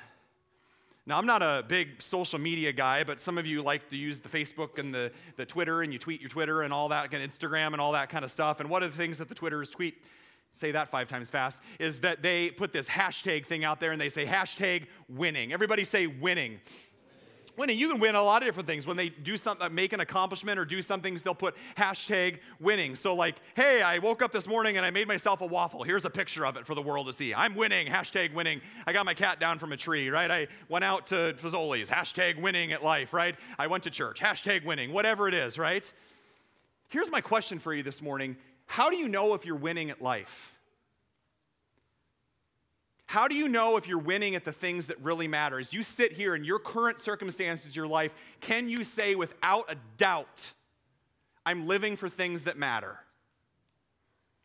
Now, 1.05 1.17
I'm 1.17 1.25
not 1.25 1.41
a 1.41 1.63
big 1.65 2.01
social 2.01 2.37
media 2.37 2.73
guy, 2.73 3.05
but 3.05 3.19
some 3.21 3.37
of 3.37 3.45
you 3.45 3.61
like 3.61 3.89
to 3.91 3.95
use 3.95 4.19
the 4.19 4.27
Facebook 4.27 4.77
and 4.77 4.93
the, 4.93 5.09
the 5.37 5.45
Twitter, 5.45 5.81
and 5.81 5.93
you 5.93 5.99
tweet 5.99 6.19
your 6.19 6.29
Twitter 6.29 6.63
and 6.63 6.73
all 6.73 6.89
that, 6.89 7.13
and 7.13 7.31
Instagram 7.31 7.71
and 7.71 7.79
all 7.79 7.93
that 7.93 8.09
kind 8.09 8.25
of 8.25 8.31
stuff. 8.31 8.59
And 8.59 8.69
one 8.69 8.83
of 8.83 8.91
the 8.91 8.97
things 8.97 9.17
that 9.19 9.29
the 9.29 9.35
Twitters 9.35 9.69
tweet, 9.69 10.03
say 10.51 10.71
that 10.71 10.89
five 10.89 11.07
times 11.07 11.29
fast, 11.29 11.61
is 11.79 12.01
that 12.01 12.21
they 12.21 12.49
put 12.49 12.73
this 12.73 12.89
hashtag 12.89 13.45
thing 13.45 13.63
out 13.63 13.79
there 13.79 13.93
and 13.93 14.01
they 14.01 14.09
say 14.09 14.25
hashtag 14.25 14.87
winning. 15.07 15.53
Everybody 15.53 15.85
say 15.85 16.07
winning 16.07 16.59
winning. 17.57 17.77
You 17.77 17.89
can 17.89 17.99
win 17.99 18.15
a 18.15 18.21
lot 18.21 18.41
of 18.41 18.47
different 18.47 18.67
things. 18.67 18.87
When 18.87 18.95
they 18.95 19.09
do 19.09 19.35
something, 19.35 19.65
uh, 19.65 19.69
make 19.69 19.91
an 19.91 19.99
accomplishment 19.99 20.59
or 20.59 20.65
do 20.65 20.81
something, 20.81 21.15
they'll 21.17 21.35
put 21.35 21.55
hashtag 21.75 22.39
winning. 22.59 22.95
So, 22.95 23.15
like, 23.15 23.35
hey, 23.55 23.81
I 23.81 23.97
woke 23.97 24.21
up 24.21 24.31
this 24.31 24.47
morning 24.47 24.77
and 24.77 24.85
I 24.85 24.91
made 24.91 25.07
myself 25.07 25.41
a 25.41 25.45
waffle. 25.45 25.83
Here's 25.83 26.05
a 26.05 26.09
picture 26.09 26.45
of 26.45 26.55
it 26.55 26.65
for 26.65 26.75
the 26.75 26.81
world 26.81 27.07
to 27.07 27.13
see. 27.13 27.33
I'm 27.33 27.55
winning, 27.55 27.87
hashtag 27.87 28.33
winning. 28.33 28.61
I 28.85 28.93
got 28.93 29.05
my 29.05 29.13
cat 29.13 29.39
down 29.39 29.59
from 29.59 29.73
a 29.73 29.77
tree, 29.77 30.09
right? 30.09 30.29
I 30.29 30.47
went 30.69 30.85
out 30.85 31.07
to 31.07 31.33
Fazoli's, 31.37 31.89
hashtag 31.89 32.39
winning 32.39 32.71
at 32.71 32.83
life, 32.83 33.13
right? 33.13 33.35
I 33.57 33.67
went 33.67 33.83
to 33.83 33.89
church, 33.89 34.21
hashtag 34.21 34.63
winning, 34.63 34.93
whatever 34.93 35.27
it 35.27 35.33
is, 35.33 35.57
right? 35.57 35.91
Here's 36.89 37.11
my 37.11 37.21
question 37.21 37.59
for 37.59 37.73
you 37.73 37.83
this 37.83 38.01
morning 38.01 38.37
How 38.67 38.89
do 38.89 38.95
you 38.95 39.07
know 39.07 39.33
if 39.33 39.45
you're 39.45 39.55
winning 39.55 39.89
at 39.89 40.01
life? 40.01 40.56
How 43.07 43.29
do 43.29 43.35
you 43.35 43.47
know 43.47 43.77
if 43.77 43.87
you're 43.87 43.97
winning 43.97 44.35
at 44.35 44.43
the 44.43 44.51
things 44.51 44.87
that 44.87 45.01
really 45.01 45.29
matter? 45.29 45.59
As 45.59 45.73
you 45.73 45.81
sit 45.81 46.11
here 46.11 46.35
in 46.35 46.43
your 46.43 46.59
current 46.59 46.99
circumstances, 46.99 47.73
your 47.73 47.87
life, 47.87 48.13
can 48.41 48.67
you 48.67 48.83
say 48.83 49.15
without 49.15 49.71
a 49.71 49.77
doubt, 49.95 50.51
I'm 51.45 51.67
living 51.67 51.95
for 51.95 52.09
things 52.09 52.43
that 52.43 52.57
matter? 52.57 52.99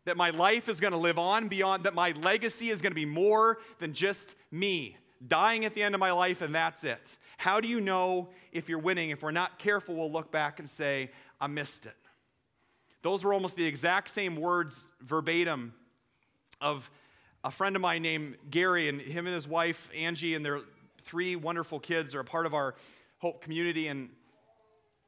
That 0.05 0.17
my 0.17 0.31
life 0.31 0.69
is 0.69 0.79
going 0.79 0.93
to 0.93 0.99
live 0.99 1.19
on 1.19 1.49
beyond, 1.49 1.83
that 1.85 1.95
my 1.95 2.13
legacy 2.13 2.69
is 2.69 2.81
going 2.81 2.93
to 2.93 2.97
be 2.97 3.05
more 3.05 3.59
than 3.81 3.93
just 3.93 4.37
me 4.53 4.97
dying 5.27 5.65
at 5.65 5.75
the 5.75 5.83
end 5.83 5.95
of 5.95 6.01
my 6.01 6.13
life 6.13 6.41
and 6.41 6.55
that's 6.55 6.85
it. 6.85 7.19
How 7.39 7.61
do 7.61 7.67
you 7.67 7.81
know 7.81 8.29
if 8.53 8.69
you're 8.69 8.79
winning? 8.79 9.11
If 9.11 9.23
we're 9.23 9.33
not 9.33 9.59
careful, 9.59 9.97
we'll 9.97 10.11
look 10.11 10.31
back 10.31 10.61
and 10.61 10.69
say, 10.69 11.11
I 11.41 11.49
missed 11.49 11.87
it. 11.87 11.97
Those 13.03 13.25
were 13.25 13.33
almost 13.33 13.57
the 13.57 13.67
exact 13.67 14.11
same 14.11 14.37
words 14.37 14.93
verbatim 15.01 15.75
of 16.61 16.91
a 17.45 17.51
friend 17.51 17.75
of 17.75 17.83
mine 17.83 18.03
named 18.03 18.37
Gary, 18.51 18.89
and 18.89 19.01
him 19.01 19.27
and 19.27 19.35
his 19.35 19.49
wife, 19.49 19.91
Angie, 19.97 20.35
and 20.35 20.45
their 20.45 20.61
three 21.03 21.35
wonderful 21.35 21.81
kids 21.81 22.15
are 22.15 22.21
a 22.21 22.25
part 22.25 22.47
of 22.47 22.55
our 22.55 22.75
Hope 23.19 23.41
community. 23.43 23.89
And 23.89 24.11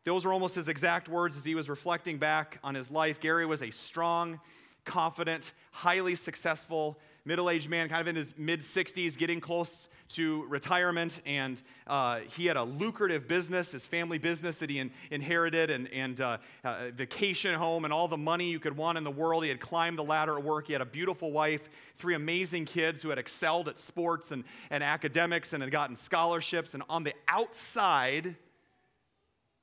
those 0.05 0.25
were 0.25 0.33
almost 0.33 0.55
his 0.55 0.69
exact 0.69 1.09
words 1.09 1.37
as 1.37 1.45
he 1.45 1.55
was 1.55 1.69
reflecting 1.69 2.19
back 2.19 2.59
on 2.63 2.75
his 2.75 2.91
life. 2.91 3.21
Gary 3.21 3.47
was 3.47 3.63
a 3.63 3.71
strong, 3.71 4.41
confident, 4.85 5.53
highly 5.73 6.15
successful 6.15 6.99
middle 7.25 7.49
aged 7.49 7.71
man, 7.71 7.89
kind 7.89 8.01
of 8.01 8.09
in 8.09 8.17
his 8.17 8.35
mid 8.37 8.61
60s, 8.61 9.17
getting 9.17 9.41
close 9.41 9.89
to 10.11 10.45
retirement. 10.47 11.23
And 11.27 11.61
uh, 11.87 12.21
he 12.21 12.47
had 12.47 12.57
a 12.57 12.63
lucrative 12.63 13.27
business, 13.27 13.73
his 13.73 13.87
family 13.87 14.19
business 14.19 14.59
that 14.59 14.71
he 14.71 14.79
in, 14.79 14.91
inherited, 15.11 15.71
and, 15.71 15.91
and 15.93 16.21
uh, 16.21 16.39
uh, 16.63 16.91
vacation 16.95 17.55
home, 17.55 17.85
and 17.85 17.93
all 17.93 18.09
the 18.09 18.17
money 18.17 18.51
you 18.51 18.61
could 18.61 18.77
want 18.77 18.99
in 18.99 19.05
the 19.05 19.11
world. 19.11 19.43
He 19.43 19.49
had 19.49 19.61
climbed 19.61 19.99
the 19.99 20.05
ladder 20.05 20.37
at 20.39 20.45
work. 20.45 20.67
He 20.67 20.73
had 20.73 20.83
a 20.83 20.87
beautiful 20.87 21.33
wife, 21.33 21.69
three 21.97 22.15
amazing 22.15 22.67
kids 22.67 23.03
who 23.03 23.09
had 23.09 23.19
excelled 23.19 23.69
at 23.69 23.79
sports 23.79 24.31
and, 24.31 24.45
and 24.71 24.85
academics 24.85 25.53
and 25.53 25.63
had 25.63 25.73
gotten 25.73 25.97
scholarships. 25.97 26.75
And 26.75 26.83
on 26.89 27.05
the 27.05 27.15
outside, 27.27 28.37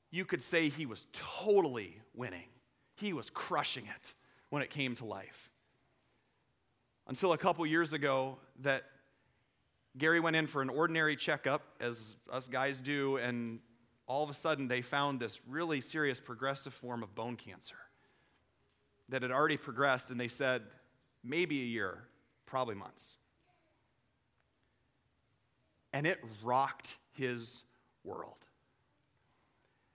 you 0.09 0.25
could 0.25 0.41
say 0.41 0.69
he 0.69 0.85
was 0.85 1.05
totally 1.13 1.99
winning. 2.15 2.47
He 2.95 3.13
was 3.13 3.29
crushing 3.29 3.85
it 3.85 4.13
when 4.49 4.61
it 4.61 4.69
came 4.69 4.95
to 4.95 5.05
life. 5.05 5.50
Until 7.07 7.33
a 7.33 7.37
couple 7.37 7.65
years 7.65 7.93
ago, 7.93 8.37
that 8.59 8.83
Gary 9.97 10.19
went 10.19 10.35
in 10.35 10.47
for 10.47 10.61
an 10.61 10.69
ordinary 10.69 11.15
checkup, 11.15 11.61
as 11.79 12.15
us 12.31 12.47
guys 12.47 12.79
do, 12.79 13.17
and 13.17 13.59
all 14.07 14.23
of 14.23 14.29
a 14.29 14.33
sudden 14.33 14.67
they 14.67 14.81
found 14.81 15.19
this 15.19 15.39
really 15.47 15.81
serious 15.81 16.19
progressive 16.19 16.73
form 16.73 17.03
of 17.03 17.13
bone 17.15 17.35
cancer 17.35 17.75
that 19.09 19.21
had 19.21 19.31
already 19.31 19.57
progressed, 19.57 20.11
and 20.11 20.19
they 20.19 20.27
said 20.27 20.63
maybe 21.23 21.61
a 21.61 21.65
year, 21.65 22.03
probably 22.45 22.75
months. 22.75 23.17
And 25.93 26.07
it 26.07 26.19
rocked 26.41 26.97
his 27.11 27.63
world. 28.05 28.47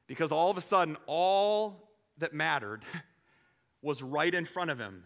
Because 0.06 0.30
all 0.30 0.50
of 0.50 0.58
a 0.58 0.60
sudden, 0.60 0.98
all 1.06 1.90
that 2.18 2.34
mattered 2.34 2.84
was 3.82 4.02
right 4.02 4.34
in 4.34 4.44
front 4.44 4.70
of 4.70 4.78
him 4.78 5.04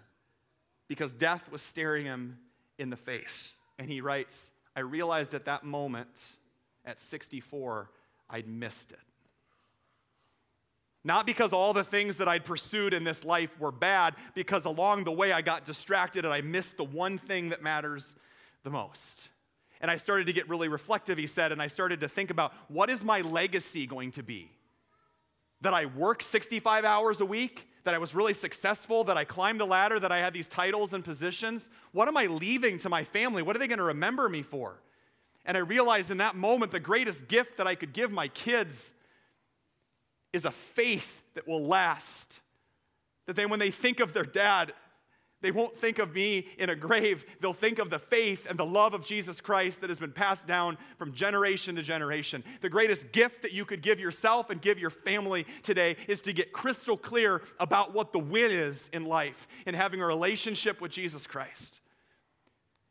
because 0.91 1.13
death 1.13 1.49
was 1.53 1.63
staring 1.63 2.05
him 2.05 2.37
in 2.77 2.91
the 2.91 2.97
face. 2.97 3.55
And 3.79 3.89
he 3.89 4.01
writes, 4.01 4.51
I 4.75 4.81
realized 4.81 5.35
at 5.35 5.45
that 5.45 5.63
moment, 5.63 6.37
at 6.85 6.99
64, 6.99 7.89
I'd 8.29 8.49
missed 8.49 8.91
it. 8.91 8.99
Not 11.05 11.27
because 11.27 11.53
all 11.53 11.73
the 11.73 11.85
things 11.85 12.17
that 12.17 12.27
I'd 12.27 12.45
pursued 12.45 12.93
in 12.93 13.05
this 13.05 13.25
life 13.25 13.51
were 13.61 13.71
bad, 13.71 14.17
because 14.35 14.65
along 14.65 15.05
the 15.05 15.13
way 15.13 15.31
I 15.31 15.43
got 15.43 15.65
distracted 15.65 16.25
and 16.25 16.35
I 16.35 16.41
missed 16.41 16.77
the 16.77 16.85
one 16.85 17.19
thing 17.19 17.51
that 17.51 17.63
matters 17.63 18.17
the 18.65 18.71
most. 18.71 19.29
And 19.81 19.93
I 19.93 19.97
started 19.97 20.27
to 20.27 20.33
get 20.33 20.49
really 20.49 20.67
reflective, 20.67 21.19
he 21.19 21.29
said, 21.29 21.53
and 21.53 21.63
I 21.63 21.69
started 21.69 22.01
to 22.01 22.09
think 22.09 22.31
about 22.31 22.53
what 22.67 22.91
is 22.91 23.05
my 23.05 23.21
legacy 23.21 23.87
going 23.87 24.11
to 24.13 24.25
be? 24.25 24.51
That 25.61 25.73
I 25.73 25.87
work 25.87 26.21
65 26.21 26.85
hours 26.85 27.21
a 27.21 27.25
week? 27.25 27.69
That 27.85 27.95
I 27.95 27.99
was 27.99 28.15
really 28.15 28.35
successful? 28.35 29.05
That 29.05 29.17
I 29.17 29.25
climbed 29.25 29.61
the 29.61 29.67
ladder? 29.67 29.99
That 29.99 30.13
I 30.13 30.19
had 30.19 30.33
these 30.33 30.49
titles 30.49 30.93
and 30.93 31.05
positions? 31.05 31.71
What 31.93 32.09
am 32.09 32.17
I 32.17 32.27
leaving 32.27 32.79
to 32.79 32.89
my 32.89 33.05
family? 33.05 33.43
What 33.43 33.57
are 33.57 33.59
they 33.59 33.69
going 33.69 33.79
to 33.79 33.85
remember 33.85 34.29
me 34.29 34.43
for? 34.43 34.81
And 35.47 35.57
I 35.57 35.61
realized 35.61 36.11
in 36.11 36.19
that 36.19 36.37
moment 36.37 36.73
the 36.73 36.81
greatest 36.81 37.29
gift 37.29 37.57
that 37.57 37.67
I 37.67 37.75
could 37.75 37.93
give 37.93 38.13
my 38.13 38.29
kids 38.29 38.93
is 40.33 40.45
a 40.45 40.51
faith 40.51 41.23
that 41.35 41.49
will 41.49 41.63
last. 41.63 42.41
That 43.27 43.37
they, 43.37 43.47
when 43.47 43.59
they 43.59 43.71
think 43.71 44.01
of 44.01 44.13
their 44.13 44.25
dad, 44.25 44.73
they 45.43 45.51
won't 45.51 45.77
think 45.77 45.99
of 45.99 46.15
me 46.15 46.47
in 46.59 46.69
a 46.69 46.77
grave. 46.77 47.25
They'll 47.41 47.53
think 47.53 47.79
of 47.79 47.89
the 47.89 47.99
faith 47.99 48.49
and 48.49 48.59
the 48.59 48.67
love 48.67 48.93
of 48.93 49.07
Jesus 49.07 49.41
Christ 49.41 49.81
that 49.81 49.91
has 49.91 49.99
been 49.99 50.13
passed 50.13 50.47
down 50.47 50.77
from 50.99 51.13
generation 51.13 51.77
to 51.77 51.83
generation. 51.83 52.45
The 52.61 52.69
greatest 52.69 53.11
gift 53.13 53.43
that 53.43 53.53
you 53.53 53.65
could 53.65 53.81
give 53.81 53.99
yourself 53.99 54.51
and 54.51 54.61
give 54.61 54.79
your 54.79 54.91
family 54.91 55.47
today 55.63 55.97
is 56.09 56.21
to 56.23 56.33
get 56.33 56.53
crystal 56.53 56.97
clear 56.97 57.43
about 57.59 57.95
what 57.95 58.13
the 58.13 58.19
win 58.19 58.51
is 58.51 58.91
in 58.93 59.07
life 59.07 59.49
and 59.65 59.75
having 59.75 60.03
a 60.03 60.07
relationship 60.07 60.81
with 60.81 60.93
Jesus 60.93 61.27
Christ. 61.27 61.81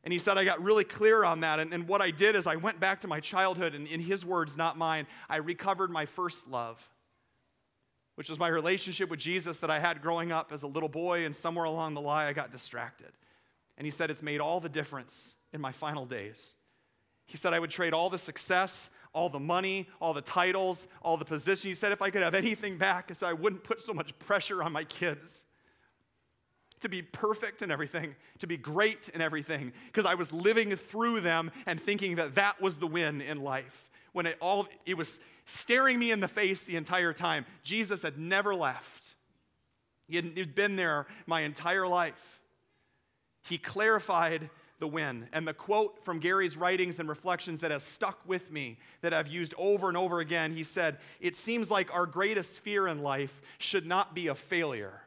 And 0.04 0.14
he 0.14 0.18
said, 0.20 0.38
I 0.38 0.46
got 0.46 0.62
really 0.62 0.86
clear 0.86 1.24
on 1.24 1.42
that. 1.42 1.60
And, 1.60 1.74
and 1.74 1.88
what 1.88 2.02
I 2.02 2.10
did 2.10 2.36
is 2.36 2.48
I 2.48 2.56
went 2.56 2.80
back 2.80 3.02
to 3.02 3.08
my 3.08 3.20
childhood, 3.20 3.76
and 3.76 3.86
in 3.86 4.00
his 4.00 4.26
words, 4.26 4.56
not 4.56 4.78
mine, 4.78 5.08
I 5.30 5.38
recovered 5.38 5.92
my 5.92 6.06
first 6.06 6.48
love 6.48 6.90
which 8.20 8.28
was 8.28 8.38
my 8.38 8.50
relationship 8.50 9.10
with 9.10 9.18
Jesus 9.18 9.62
that 9.62 9.72
I 9.72 9.80
had 9.80 10.02
growing 10.02 10.30
up 10.30 10.52
as 10.52 10.64
a 10.64 10.68
little 10.68 10.90
boy, 10.90 11.24
and 11.24 11.34
somewhere 11.34 11.64
along 11.64 11.94
the 11.94 12.02
line 12.02 12.28
I 12.28 12.34
got 12.34 12.52
distracted. 12.52 13.14
And 13.78 13.86
he 13.86 13.92
said, 13.92 14.12
It's 14.12 14.22
made 14.22 14.42
all 14.42 14.60
the 14.60 14.68
difference 14.68 15.38
in 15.54 15.62
my 15.62 15.72
final 15.72 16.06
days. 16.06 16.58
He 17.28 17.38
said, 17.38 17.54
I 17.54 17.60
would 17.60 17.70
trade 17.70 17.94
all 17.94 18.10
the 18.10 18.18
success, 18.18 18.92
all 19.14 19.30
the 19.30 19.40
money, 19.40 19.88
all 20.02 20.14
the 20.14 20.20
titles, 20.20 20.90
all 21.02 21.16
the 21.16 21.24
positions. 21.24 21.64
He 21.64 21.74
said, 21.74 21.94
if 21.94 22.02
I 22.02 22.10
could 22.10 22.22
have 22.22 22.36
anything 22.36 22.78
back, 22.78 23.10
I 23.24 23.30
I 23.30 23.32
wouldn't 23.32 23.64
put 23.64 23.80
so 23.80 23.94
much 23.94 24.20
pressure 24.20 24.62
on 24.64 24.74
my 24.74 24.84
kids 24.84 25.46
to 26.82 26.90
be 26.90 27.02
perfect 27.02 27.62
and 27.62 27.72
everything, 27.72 28.18
to 28.40 28.48
be 28.48 28.58
great 28.58 29.10
and 29.14 29.24
everything, 29.24 29.72
because 29.86 30.06
I 30.06 30.16
was 30.16 30.34
living 30.34 30.76
through 30.76 31.22
them 31.22 31.52
and 31.66 31.80
thinking 31.80 32.18
that 32.18 32.36
that 32.36 32.62
was 32.62 32.80
the 32.80 32.88
win 32.88 33.22
in 33.22 33.40
life. 33.42 33.90
When 34.12 34.26
it 34.26 34.36
all, 34.42 34.68
it 34.86 34.98
was 34.98 35.22
staring 35.50 36.00
me 36.00 36.12
in 36.12 36.20
the 36.20 36.28
face 36.28 36.64
the 36.64 36.76
entire 36.76 37.14
time. 37.14 37.46
Jesus 37.64 38.02
had 38.04 38.18
never 38.18 38.56
left, 38.56 39.16
he 40.08 40.16
had 40.16 40.56
been 40.56 40.76
there 40.76 41.06
my 41.28 41.42
entire 41.42 41.88
life. 41.88 42.40
He 43.44 43.58
clarified 43.58 44.50
the 44.80 44.88
win. 44.88 45.28
And 45.34 45.48
the 45.48 45.54
quote 45.54 46.04
from 46.04 46.20
Gary's 46.20 46.58
writings 46.58 47.00
and 47.00 47.08
reflections 47.08 47.62
that 47.62 47.72
has 47.72 47.84
stuck 47.84 48.22
with 48.26 48.52
me, 48.52 48.80
that 49.02 49.14
I've 49.14 49.28
used 49.28 49.54
over 49.58 49.88
and 49.88 49.98
over 49.98 50.20
again, 50.20 50.54
he 50.54 50.64
said, 50.64 50.98
It 51.20 51.36
seems 51.36 51.70
like 51.70 51.94
our 51.94 52.06
greatest 52.06 52.60
fear 52.60 52.88
in 52.88 53.04
life 53.04 53.42
should 53.60 53.86
not 53.86 54.16
be 54.16 54.28
a 54.28 54.36
failure, 54.36 55.02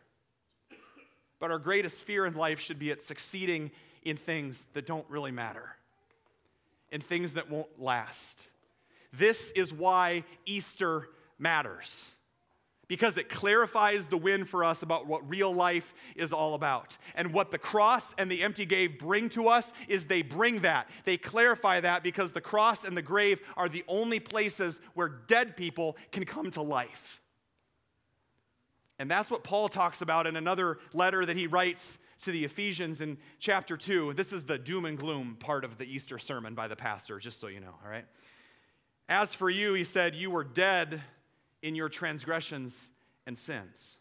but 1.40 1.50
our 1.50 1.58
greatest 1.58 2.04
fear 2.04 2.26
in 2.26 2.34
life 2.34 2.60
should 2.60 2.78
be 2.78 2.90
at 2.92 3.02
succeeding 3.02 3.70
in 4.02 4.16
things 4.16 4.66
that 4.74 4.86
don't 4.86 5.08
really 5.08 5.32
matter, 5.32 5.76
in 6.90 7.00
things 7.00 7.34
that 7.34 7.50
won't 7.50 7.80
last. 7.80 8.48
This 9.12 9.50
is 9.52 9.72
why 9.72 10.24
Easter 10.46 11.08
matters. 11.38 12.12
Because 12.88 13.16
it 13.16 13.28
clarifies 13.28 14.08
the 14.08 14.18
win 14.18 14.44
for 14.44 14.64
us 14.64 14.82
about 14.82 15.06
what 15.06 15.28
real 15.28 15.54
life 15.54 15.94
is 16.14 16.32
all 16.32 16.54
about. 16.54 16.98
And 17.14 17.32
what 17.32 17.50
the 17.50 17.58
cross 17.58 18.14
and 18.18 18.30
the 18.30 18.42
empty 18.42 18.66
grave 18.66 18.98
bring 18.98 19.28
to 19.30 19.48
us 19.48 19.72
is 19.88 20.06
they 20.06 20.22
bring 20.22 20.60
that. 20.60 20.88
They 21.04 21.16
clarify 21.16 21.80
that 21.80 22.02
because 22.02 22.32
the 22.32 22.40
cross 22.40 22.86
and 22.86 22.96
the 22.96 23.02
grave 23.02 23.40
are 23.56 23.68
the 23.68 23.84
only 23.88 24.20
places 24.20 24.78
where 24.94 25.08
dead 25.08 25.56
people 25.56 25.96
can 26.10 26.24
come 26.24 26.50
to 26.50 26.62
life. 26.62 27.22
And 28.98 29.10
that's 29.10 29.30
what 29.30 29.42
Paul 29.42 29.68
talks 29.68 30.02
about 30.02 30.26
in 30.26 30.36
another 30.36 30.78
letter 30.92 31.24
that 31.24 31.36
he 31.36 31.46
writes 31.46 31.98
to 32.24 32.30
the 32.30 32.44
Ephesians 32.44 33.00
in 33.00 33.18
chapter 33.38 33.76
2. 33.76 34.12
This 34.12 34.32
is 34.32 34.44
the 34.44 34.58
doom 34.58 34.84
and 34.84 34.98
gloom 34.98 35.36
part 35.40 35.64
of 35.64 35.78
the 35.78 35.84
Easter 35.84 36.18
sermon 36.18 36.54
by 36.54 36.68
the 36.68 36.76
pastor, 36.76 37.18
just 37.18 37.40
so 37.40 37.48
you 37.48 37.60
know, 37.60 37.74
all 37.84 37.90
right? 37.90 38.04
As 39.08 39.34
for 39.34 39.50
you, 39.50 39.74
he 39.74 39.84
said, 39.84 40.14
you 40.14 40.30
were 40.30 40.44
dead 40.44 41.00
in 41.62 41.74
your 41.74 41.88
transgressions 41.88 42.92
and 43.26 43.36
sins. 43.36 43.98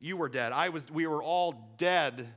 You 0.00 0.16
were 0.16 0.28
dead. 0.28 0.52
I 0.52 0.70
was, 0.70 0.90
we 0.90 1.06
were 1.06 1.22
all 1.22 1.74
dead 1.76 2.28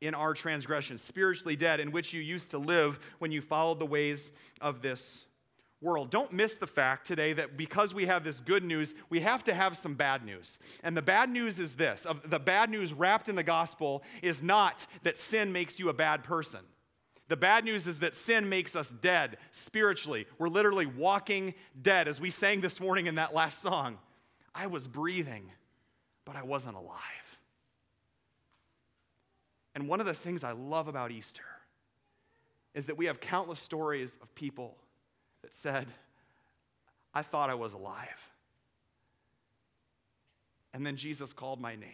in 0.00 0.14
our 0.14 0.34
transgressions, 0.34 1.02
spiritually 1.02 1.56
dead, 1.56 1.80
in 1.80 1.90
which 1.92 2.12
you 2.12 2.20
used 2.20 2.50
to 2.50 2.58
live 2.58 2.98
when 3.18 3.32
you 3.32 3.40
followed 3.40 3.78
the 3.78 3.86
ways 3.86 4.32
of 4.60 4.82
this 4.82 5.26
world. 5.80 6.10
Don't 6.10 6.32
miss 6.32 6.56
the 6.56 6.66
fact 6.66 7.06
today 7.06 7.32
that 7.34 7.56
because 7.56 7.94
we 7.94 8.06
have 8.06 8.24
this 8.24 8.40
good 8.40 8.64
news, 8.64 8.94
we 9.10 9.20
have 9.20 9.44
to 9.44 9.54
have 9.54 9.76
some 9.76 9.94
bad 9.94 10.24
news. 10.24 10.58
And 10.82 10.96
the 10.96 11.02
bad 11.02 11.30
news 11.30 11.58
is 11.58 11.74
this 11.74 12.06
of 12.06 12.28
the 12.28 12.38
bad 12.38 12.70
news 12.70 12.92
wrapped 12.92 13.28
in 13.28 13.34
the 13.34 13.42
gospel 13.42 14.02
is 14.22 14.42
not 14.42 14.86
that 15.02 15.18
sin 15.18 15.52
makes 15.52 15.78
you 15.78 15.90
a 15.90 15.94
bad 15.94 16.24
person. 16.24 16.60
The 17.28 17.36
bad 17.36 17.64
news 17.64 17.86
is 17.86 18.00
that 18.00 18.14
sin 18.14 18.48
makes 18.48 18.76
us 18.76 18.90
dead 18.90 19.38
spiritually. 19.50 20.26
We're 20.38 20.48
literally 20.48 20.86
walking 20.86 21.54
dead. 21.80 22.06
As 22.06 22.20
we 22.20 22.30
sang 22.30 22.60
this 22.60 22.80
morning 22.80 23.06
in 23.06 23.14
that 23.14 23.34
last 23.34 23.62
song, 23.62 23.98
I 24.54 24.66
was 24.66 24.86
breathing, 24.86 25.50
but 26.24 26.36
I 26.36 26.42
wasn't 26.42 26.76
alive. 26.76 27.38
And 29.74 29.88
one 29.88 30.00
of 30.00 30.06
the 30.06 30.14
things 30.14 30.44
I 30.44 30.52
love 30.52 30.86
about 30.86 31.10
Easter 31.10 31.44
is 32.74 32.86
that 32.86 32.96
we 32.96 33.06
have 33.06 33.20
countless 33.20 33.60
stories 33.60 34.18
of 34.20 34.34
people 34.34 34.76
that 35.42 35.54
said, 35.54 35.86
I 37.14 37.22
thought 37.22 37.48
I 37.48 37.54
was 37.54 37.74
alive. 37.74 38.30
And 40.72 40.84
then 40.84 40.96
Jesus 40.96 41.32
called 41.32 41.60
my 41.60 41.76
name. 41.76 41.88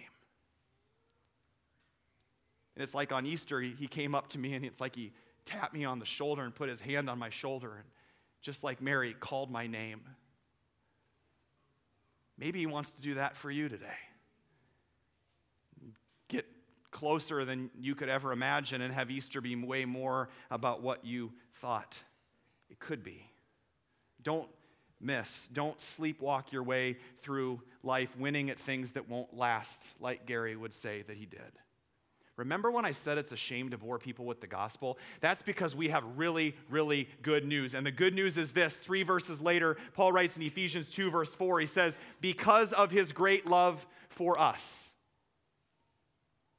And 2.80 2.84
it's 2.84 2.94
like 2.94 3.12
on 3.12 3.26
Easter, 3.26 3.60
he, 3.60 3.86
came 3.86 4.14
up 4.14 4.28
to 4.28 4.38
me 4.38 4.54
and 4.54 4.64
it's 4.64 4.80
like 4.80 4.96
he 4.96 5.12
tapped 5.44 5.74
me 5.74 5.84
on 5.84 5.98
the 5.98 6.06
shoulder 6.06 6.40
and 6.44 6.54
put 6.54 6.70
his 6.70 6.80
hand 6.80 7.10
on 7.10 7.18
my 7.18 7.28
shoulder. 7.28 7.74
And 7.76 7.84
just 8.40 8.64
like 8.64 8.80
Mary, 8.80 9.14
called 9.20 9.50
my 9.50 9.66
name. 9.66 10.00
Maybe 12.38 12.58
he 12.58 12.64
wants 12.64 12.92
to 12.92 13.00
do 13.02 13.14
that 13.16 13.36
for 13.36 13.50
you 13.50 13.68
today. 13.68 13.98
Get 16.28 16.46
closer 16.90 17.44
than 17.44 17.68
you 17.78 17.94
could 17.94 18.08
ever 18.08 18.32
imagine 18.32 18.80
and 18.80 18.94
have 18.94 19.10
Easter 19.10 19.42
be 19.42 19.54
way 19.56 19.84
more 19.84 20.30
about 20.50 20.80
what 20.80 21.04
you 21.04 21.34
thought 21.56 22.02
it 22.70 22.78
could 22.78 23.04
be. 23.04 23.30
Don't 24.22 24.48
miss. 25.02 25.48
Don't 25.48 25.76
sleepwalk 25.76 26.50
your 26.50 26.62
way 26.62 26.96
through 27.18 27.60
life 27.82 28.16
winning 28.16 28.48
at 28.48 28.58
things 28.58 28.92
that 28.92 29.06
won't 29.06 29.36
last, 29.36 29.96
like 30.00 30.24
Gary 30.24 30.56
would 30.56 30.72
say 30.72 31.02
that 31.02 31.18
he 31.18 31.26
did. 31.26 31.52
Remember 32.40 32.70
when 32.70 32.86
I 32.86 32.92
said 32.92 33.18
it's 33.18 33.32
a 33.32 33.36
shame 33.36 33.68
to 33.68 33.76
bore 33.76 33.98
people 33.98 34.24
with 34.24 34.40
the 34.40 34.46
gospel? 34.46 34.98
That's 35.20 35.42
because 35.42 35.76
we 35.76 35.88
have 35.88 36.02
really, 36.16 36.56
really 36.70 37.06
good 37.20 37.44
news. 37.44 37.74
And 37.74 37.86
the 37.86 37.90
good 37.92 38.14
news 38.14 38.38
is 38.38 38.54
this 38.54 38.78
three 38.78 39.02
verses 39.02 39.42
later, 39.42 39.76
Paul 39.92 40.10
writes 40.10 40.38
in 40.38 40.42
Ephesians 40.42 40.88
2, 40.88 41.10
verse 41.10 41.34
4, 41.34 41.60
he 41.60 41.66
says, 41.66 41.98
Because 42.22 42.72
of 42.72 42.90
his 42.90 43.12
great 43.12 43.46
love 43.46 43.86
for 44.08 44.38
us. 44.40 44.86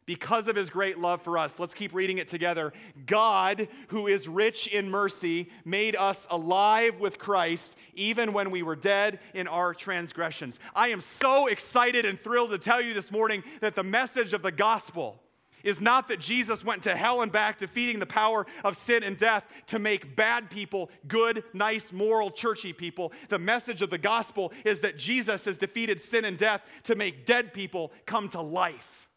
because 0.08 0.50
of 0.50 0.58
his 0.58 0.70
great 0.70 1.00
love 1.00 1.22
for 1.22 1.38
us. 1.38 1.58
Let's 1.58 1.74
keep 1.74 1.94
reading 1.94 2.18
it 2.18 2.28
together. 2.28 2.74
God, 3.06 3.70
who 3.90 4.08
is 4.08 4.28
rich 4.28 4.68
in 4.68 4.90
mercy, 4.90 5.50
made 5.64 5.96
us 5.96 6.28
alive 6.30 7.00
with 7.00 7.18
Christ 7.18 7.78
even 7.94 8.34
when 8.34 8.52
we 8.52 8.62
were 8.62 8.76
dead 8.76 9.20
in 9.34 9.48
our 9.48 9.74
transgressions. 9.74 10.60
I 10.76 10.90
am 10.90 11.00
so 11.00 11.48
excited 11.48 12.06
and 12.06 12.20
thrilled 12.20 12.50
to 12.50 12.58
tell 12.58 12.82
you 12.82 12.94
this 12.94 13.12
morning 13.12 13.42
that 13.62 13.76
the 13.76 13.84
message 13.84 14.34
of 14.34 14.42
the 14.42 14.52
gospel 14.52 15.22
is 15.64 15.82
not 15.82 16.08
that 16.08 16.20
Jesus 16.20 16.64
went 16.64 16.84
to 16.84 16.96
hell 16.96 17.22
and 17.22 17.32
back, 17.32 17.58
defeating 17.58 18.00
the 18.00 18.06
power 18.06 18.46
of 18.64 18.78
sin 18.78 19.04
and 19.04 19.18
death 19.18 19.46
to 19.68 19.80
make 19.80 20.16
bad 20.16 20.50
people 20.50 20.90
good, 21.08 21.44
nice, 21.54 21.92
moral, 21.92 22.32
churchy 22.32 22.74
people. 22.74 23.12
The 23.30 23.40
message 23.40 23.82
of 23.82 23.90
the 23.90 23.98
gospel 23.98 24.54
is 24.66 24.82
that 24.82 24.98
Jesus 24.98 25.46
has 25.46 25.58
defeated 25.58 26.02
sin 26.02 26.26
and 26.26 26.38
death 26.38 26.64
to 26.84 26.96
make 26.96 27.26
dead 27.26 27.54
people 27.54 27.92
come 28.06 28.30
to 28.30 28.42
life. 28.42 29.08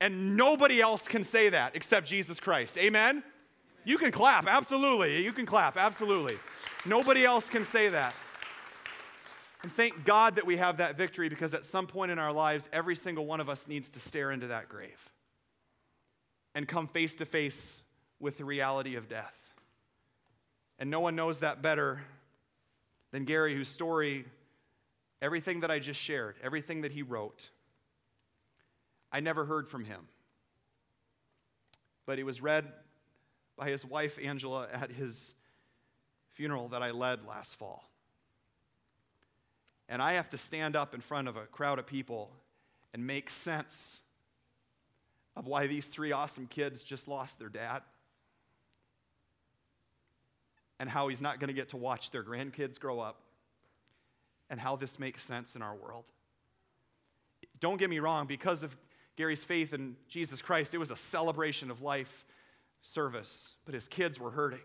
And 0.00 0.36
nobody 0.36 0.80
else 0.80 1.06
can 1.06 1.22
say 1.22 1.48
that 1.50 1.76
except 1.76 2.06
Jesus 2.06 2.40
Christ. 2.40 2.76
Amen? 2.78 3.22
You 3.84 3.98
can 3.98 4.10
clap, 4.10 4.46
absolutely. 4.46 5.22
You 5.22 5.32
can 5.32 5.46
clap, 5.46 5.76
absolutely. 5.76 6.36
Nobody 6.84 7.24
else 7.24 7.48
can 7.48 7.64
say 7.64 7.88
that. 7.88 8.14
And 9.62 9.70
thank 9.70 10.04
God 10.04 10.36
that 10.36 10.46
we 10.46 10.56
have 10.56 10.78
that 10.78 10.96
victory 10.96 11.28
because 11.28 11.54
at 11.54 11.64
some 11.64 11.86
point 11.86 12.10
in 12.10 12.18
our 12.18 12.32
lives, 12.32 12.68
every 12.72 12.96
single 12.96 13.26
one 13.26 13.40
of 13.40 13.48
us 13.48 13.68
needs 13.68 13.90
to 13.90 14.00
stare 14.00 14.32
into 14.32 14.48
that 14.48 14.68
grave 14.68 15.12
and 16.54 16.68
come 16.68 16.86
face 16.86 17.16
to 17.16 17.26
face 17.26 17.82
with 18.20 18.38
the 18.38 18.44
reality 18.44 18.96
of 18.96 19.08
death. 19.08 19.54
And 20.78 20.90
no 20.90 21.00
one 21.00 21.16
knows 21.16 21.40
that 21.40 21.62
better 21.62 22.02
than 23.10 23.24
Gary, 23.24 23.54
whose 23.54 23.68
story, 23.68 24.24
everything 25.20 25.60
that 25.60 25.70
I 25.70 25.78
just 25.78 26.00
shared, 26.00 26.36
everything 26.42 26.82
that 26.82 26.92
he 26.92 27.02
wrote, 27.02 27.50
I 29.12 29.20
never 29.20 29.44
heard 29.44 29.68
from 29.68 29.84
him. 29.84 30.08
But 32.06 32.18
it 32.18 32.24
was 32.24 32.40
read 32.40 32.72
by 33.56 33.68
his 33.68 33.84
wife, 33.84 34.18
Angela, 34.22 34.66
at 34.72 34.90
his 34.90 35.34
funeral 36.32 36.68
that 36.68 36.82
I 36.82 36.90
led 36.90 37.26
last 37.26 37.56
fall. 37.56 37.84
And 39.88 40.00
I 40.00 40.14
have 40.14 40.30
to 40.30 40.38
stand 40.38 40.74
up 40.74 40.94
in 40.94 41.00
front 41.00 41.28
of 41.28 41.36
a 41.36 41.42
crowd 41.42 41.78
of 41.78 41.86
people 41.86 42.30
and 42.94 43.06
make 43.06 43.28
sense 43.28 44.00
of 45.36 45.46
why 45.46 45.66
these 45.66 45.86
three 45.88 46.12
awesome 46.12 46.46
kids 46.46 46.82
just 46.82 47.08
lost 47.08 47.38
their 47.38 47.48
dad 47.48 47.82
and 50.78 50.90
how 50.90 51.08
he's 51.08 51.20
not 51.20 51.38
going 51.38 51.48
to 51.48 51.54
get 51.54 51.68
to 51.70 51.76
watch 51.76 52.10
their 52.10 52.24
grandkids 52.24 52.78
grow 52.78 53.00
up 53.00 53.20
and 54.50 54.60
how 54.60 54.76
this 54.76 54.98
makes 54.98 55.22
sense 55.22 55.56
in 55.56 55.62
our 55.62 55.74
world. 55.74 56.04
Don't 57.60 57.78
get 57.78 57.88
me 57.88 58.00
wrong, 58.00 58.26
because 58.26 58.62
of 58.62 58.76
Gary's 59.16 59.44
faith 59.44 59.72
in 59.72 59.96
Jesus 60.08 60.42
Christ, 60.42 60.74
it 60.74 60.78
was 60.78 60.90
a 60.90 60.96
celebration 60.96 61.70
of 61.70 61.82
life 61.82 62.24
service, 62.80 63.54
but 63.64 63.74
his 63.74 63.88
kids 63.88 64.18
were 64.18 64.32
hurting. 64.32 64.58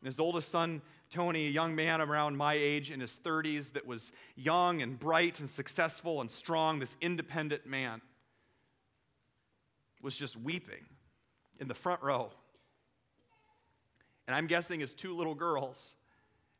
And 0.00 0.06
his 0.06 0.18
oldest 0.18 0.48
son, 0.48 0.82
Tony, 1.10 1.46
a 1.46 1.50
young 1.50 1.74
man 1.76 2.00
around 2.00 2.36
my 2.36 2.54
age 2.54 2.90
in 2.90 3.00
his 3.00 3.20
30s 3.22 3.74
that 3.74 3.86
was 3.86 4.12
young 4.34 4.82
and 4.82 4.98
bright 4.98 5.38
and 5.38 5.48
successful 5.48 6.20
and 6.20 6.30
strong, 6.30 6.78
this 6.78 6.96
independent 7.00 7.66
man, 7.66 8.00
was 10.02 10.16
just 10.16 10.36
weeping 10.36 10.84
in 11.58 11.68
the 11.68 11.74
front 11.74 12.02
row. 12.02 12.30
And 14.26 14.36
I'm 14.36 14.46
guessing 14.46 14.80
his 14.80 14.94
two 14.94 15.16
little 15.16 15.34
girls 15.34 15.94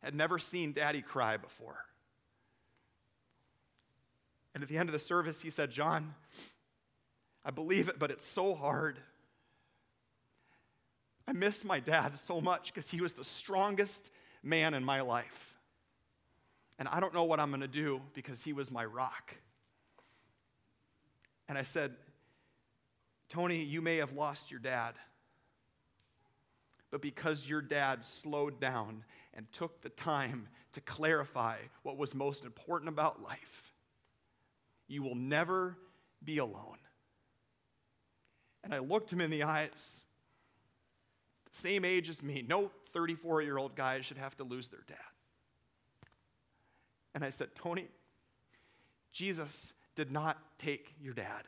had 0.02 0.14
never 0.14 0.38
seen 0.38 0.72
daddy 0.72 1.02
cry 1.02 1.36
before. 1.36 1.84
And 4.54 4.62
at 4.62 4.68
the 4.68 4.78
end 4.78 4.88
of 4.88 4.92
the 4.92 4.98
service, 4.98 5.42
he 5.42 5.50
said, 5.50 5.70
John, 5.70 6.14
I 7.44 7.50
believe 7.50 7.88
it, 7.88 7.98
but 7.98 8.10
it's 8.10 8.24
so 8.24 8.54
hard. 8.54 8.98
I 11.26 11.32
miss 11.32 11.64
my 11.64 11.80
dad 11.80 12.16
so 12.18 12.40
much 12.40 12.72
because 12.72 12.90
he 12.90 13.00
was 13.00 13.14
the 13.14 13.24
strongest 13.24 14.10
man 14.42 14.74
in 14.74 14.84
my 14.84 15.00
life. 15.00 15.56
And 16.78 16.88
I 16.88 17.00
don't 17.00 17.14
know 17.14 17.24
what 17.24 17.40
I'm 17.40 17.50
going 17.50 17.60
to 17.60 17.68
do 17.68 18.02
because 18.12 18.42
he 18.44 18.52
was 18.52 18.70
my 18.70 18.84
rock. 18.84 19.34
And 21.48 21.56
I 21.56 21.62
said, 21.62 21.92
Tony, 23.32 23.64
you 23.64 23.80
may 23.80 23.96
have 23.96 24.12
lost 24.12 24.50
your 24.50 24.60
dad, 24.60 24.92
but 26.90 27.00
because 27.00 27.48
your 27.48 27.62
dad 27.62 28.04
slowed 28.04 28.60
down 28.60 29.04
and 29.32 29.50
took 29.52 29.80
the 29.80 29.88
time 29.88 30.48
to 30.72 30.82
clarify 30.82 31.56
what 31.82 31.96
was 31.96 32.14
most 32.14 32.44
important 32.44 32.90
about 32.90 33.22
life, 33.22 33.72
you 34.86 35.02
will 35.02 35.14
never 35.14 35.78
be 36.22 36.36
alone. 36.36 36.76
And 38.62 38.74
I 38.74 38.80
looked 38.80 39.10
him 39.10 39.22
in 39.22 39.30
the 39.30 39.44
eyes. 39.44 40.02
Same 41.50 41.86
age 41.86 42.10
as 42.10 42.22
me. 42.22 42.44
No 42.46 42.70
34 42.92 43.40
year 43.40 43.56
old 43.56 43.74
guy 43.74 44.02
should 44.02 44.18
have 44.18 44.36
to 44.36 44.44
lose 44.44 44.68
their 44.68 44.84
dad. 44.86 44.98
And 47.14 47.24
I 47.24 47.30
said, 47.30 47.48
Tony, 47.54 47.88
Jesus 49.10 49.72
did 49.94 50.12
not 50.12 50.36
take 50.58 50.94
your 51.00 51.14
dad. 51.14 51.44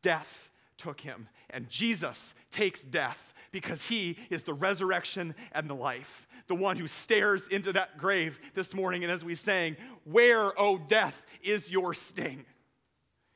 Death 0.00 0.50
took 0.78 1.00
him. 1.00 1.28
And 1.50 1.68
Jesus 1.68 2.34
takes 2.50 2.82
death 2.82 3.34
because 3.52 3.88
he 3.88 4.16
is 4.30 4.44
the 4.44 4.54
resurrection 4.54 5.34
and 5.52 5.68
the 5.68 5.74
life. 5.74 6.26
The 6.46 6.54
one 6.54 6.76
who 6.76 6.86
stares 6.86 7.48
into 7.48 7.72
that 7.74 7.98
grave 7.98 8.40
this 8.54 8.74
morning. 8.74 9.02
And 9.04 9.12
as 9.12 9.24
we 9.24 9.34
sang, 9.34 9.76
Where, 10.04 10.58
O 10.58 10.78
death, 10.78 11.26
is 11.42 11.70
your 11.70 11.92
sting? 11.92 12.46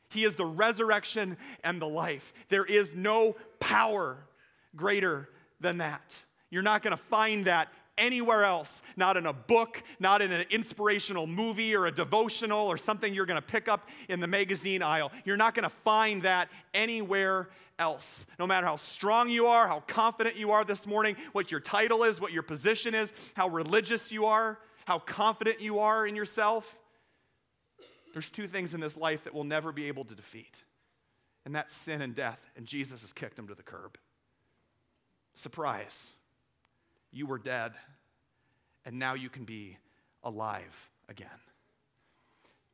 He 0.09 0.25
is 0.25 0.37
the 0.37 0.47
resurrection 0.47 1.37
and 1.65 1.81
the 1.81 1.89
life. 1.89 2.33
There 2.49 2.65
is 2.65 2.95
no 2.95 3.37
power 3.61 4.19
greater 4.77 5.29
than 5.61 5.79
that. 5.79 6.25
You're 6.51 6.63
not 6.63 6.83
going 6.83 6.97
to 6.97 7.03
find 7.03 7.47
that 7.47 7.73
anywhere 7.99 8.45
else, 8.45 8.83
not 8.97 9.17
in 9.17 9.27
a 9.27 9.33
book, 9.33 9.83
not 10.01 10.23
in 10.23 10.33
an 10.33 10.45
inspirational 10.51 11.27
movie 11.27 11.75
or 11.77 11.87
a 11.87 11.93
devotional 11.93 12.67
or 12.67 12.77
something 12.77 13.13
you're 13.13 13.27
going 13.27 13.41
to 13.41 13.47
pick 13.47 13.69
up 13.69 13.89
in 14.09 14.21
the 14.21 14.27
magazine 14.27 14.83
aisle. 14.83 15.13
You're 15.25 15.37
not 15.37 15.55
going 15.55 15.65
to 15.65 15.71
find 15.71 16.23
that 16.23 16.49
anywhere 16.75 17.51
else. 17.79 18.27
No 18.39 18.47
matter 18.47 18.67
how 18.67 18.77
strong 18.77 19.29
you 19.29 19.47
are, 19.47 19.67
how 19.69 19.81
confident 19.81 20.37
you 20.37 20.53
are 20.53 20.65
this 20.65 20.87
morning, 20.87 21.17
what 21.33 21.51
your 21.51 21.61
title 21.61 22.05
is, 22.05 22.21
what 22.21 22.33
your 22.33 22.43
position 22.43 22.95
is, 22.95 23.13
how 23.35 23.49
religious 23.49 24.11
you 24.13 24.27
are, 24.27 24.59
how 24.85 24.99
confident 24.99 25.61
you 25.61 25.81
are 25.81 26.07
in 26.07 26.17
yourself, 26.17 26.79
there's 28.13 28.31
two 28.31 28.47
things 28.47 28.75
in 28.75 28.81
this 28.81 28.97
life 28.97 29.25
that 29.25 29.35
we'll 29.35 29.45
never 29.45 29.73
be 29.73 29.89
able 29.89 30.05
to 30.05 30.15
defeat, 30.15 30.65
and 31.45 31.55
that's 31.55 31.75
sin 31.75 32.03
and 32.03 32.15
death, 32.15 32.51
and 32.57 32.67
Jesus 32.67 33.01
has 33.01 33.13
kicked 33.13 33.37
them 33.37 33.49
to 33.49 33.55
the 33.55 33.63
curb. 33.63 33.97
Surprise. 35.35 36.13
You 37.13 37.27
were 37.27 37.39
dead, 37.39 37.73
and 38.85 38.99
now 38.99 39.15
you 39.15 39.29
can 39.29 39.45
be 39.45 39.79
alive 40.25 40.91
again. 41.09 41.29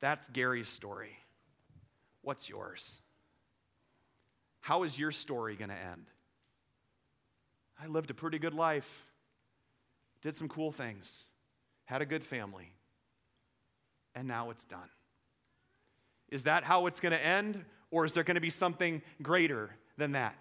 That's 0.00 0.28
Gary's 0.28 0.68
story. 0.68 1.18
What's 2.22 2.48
yours? 2.48 3.00
How 4.60 4.84
is 4.84 4.98
your 4.98 5.10
story 5.10 5.56
going 5.56 5.70
to 5.70 5.76
end? 5.76 6.06
I 7.82 7.86
lived 7.86 8.10
a 8.10 8.14
pretty 8.14 8.38
good 8.38 8.54
life, 8.54 9.04
did 10.22 10.34
some 10.34 10.48
cool 10.48 10.72
things, 10.72 11.26
had 11.84 12.02
a 12.02 12.06
good 12.06 12.24
family, 12.24 12.72
and 14.14 14.28
now 14.28 14.50
it's 14.50 14.64
done. 14.64 14.88
Is 16.28 16.44
that 16.44 16.64
how 16.64 16.86
it's 16.86 17.00
going 17.00 17.12
to 17.12 17.24
end? 17.24 17.64
Or 17.90 18.04
is 18.04 18.12
there 18.12 18.24
going 18.24 18.34
to 18.34 18.40
be 18.40 18.50
something 18.50 19.00
greater 19.22 19.70
than 19.96 20.12
that? 20.12 20.36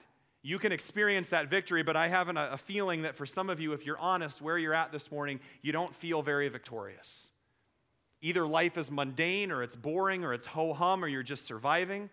You 0.47 0.59
can 0.59 0.71
experience 0.71 1.31
that 1.31 1.49
victory, 1.49 1.83
but 1.83 1.97
I 1.97 2.07
have 2.07 2.29
a 2.29 2.57
feeling 2.57 3.01
that 3.01 3.17
for 3.17 3.25
some 3.25 3.49
of 3.49 3.59
you, 3.59 3.73
if 3.73 3.85
you're 3.85 3.99
honest 3.99 4.41
where 4.41 4.57
you're 4.57 4.73
at 4.73 4.93
this 4.93 5.11
morning, 5.11 5.41
you 5.61 5.73
don't 5.73 5.93
feel 5.93 6.21
very 6.21 6.47
victorious. 6.47 7.33
Either 8.21 8.47
life 8.47 8.77
is 8.77 8.89
mundane, 8.89 9.51
or 9.51 9.61
it's 9.61 9.75
boring, 9.75 10.23
or 10.23 10.33
it's 10.33 10.45
ho 10.45 10.73
hum, 10.73 11.03
or 11.03 11.09
you're 11.09 11.21
just 11.21 11.43
surviving. 11.43 12.09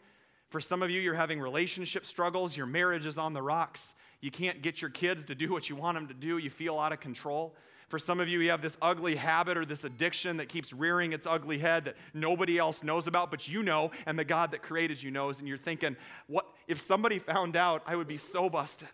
For 0.51 0.61
some 0.61 0.83
of 0.83 0.91
you, 0.91 1.01
you're 1.01 1.15
having 1.15 1.41
relationship 1.41 2.05
struggles, 2.05 2.57
your 2.57 2.67
marriage 2.67 3.07
is 3.07 3.19
on 3.19 3.35
the 3.35 3.41
rocks, 3.41 3.95
you 4.21 4.33
can't 4.33 4.63
get 4.63 4.83
your 4.83 4.91
kids 4.91 5.25
to 5.27 5.37
do 5.37 5.53
what 5.53 5.71
you 5.71 5.77
want 5.77 5.97
them 5.97 6.09
to 6.09 6.15
do, 6.15 6.39
you 6.39 6.51
feel 6.51 6.77
out 6.77 6.91
of 6.91 6.99
control. 6.99 7.55
For 7.89 7.99
some 7.99 8.21
of 8.21 8.29
you, 8.29 8.41
you 8.41 8.51
have 8.51 8.63
this 8.63 8.77
ugly 8.81 9.17
habit 9.17 9.57
or 9.57 9.65
this 9.65 9.85
addiction 9.85 10.39
that 10.39 10.49
keeps 10.49 10.73
rearing 10.73 11.13
its 11.13 11.27
ugly 11.27 11.59
head 11.59 11.85
that 11.85 11.97
nobody 12.13 12.59
else 12.59 12.83
knows 12.83 13.07
about, 13.07 13.31
but 13.31 13.47
you 13.47 13.63
know, 13.63 13.91
and 14.07 14.19
the 14.19 14.25
God 14.25 14.53
that 14.53 14.63
created 14.63 15.03
you 15.03 15.11
knows, 15.11 15.39
and 15.39 15.49
you're 15.49 15.59
thinking, 15.59 15.97
what 16.27 16.47
if 16.67 16.81
somebody 16.81 17.19
found 17.19 17.57
out, 17.57 17.83
I 17.87 17.97
would 17.97 18.09
be 18.09 18.17
so 18.17 18.49
busted. 18.49 18.89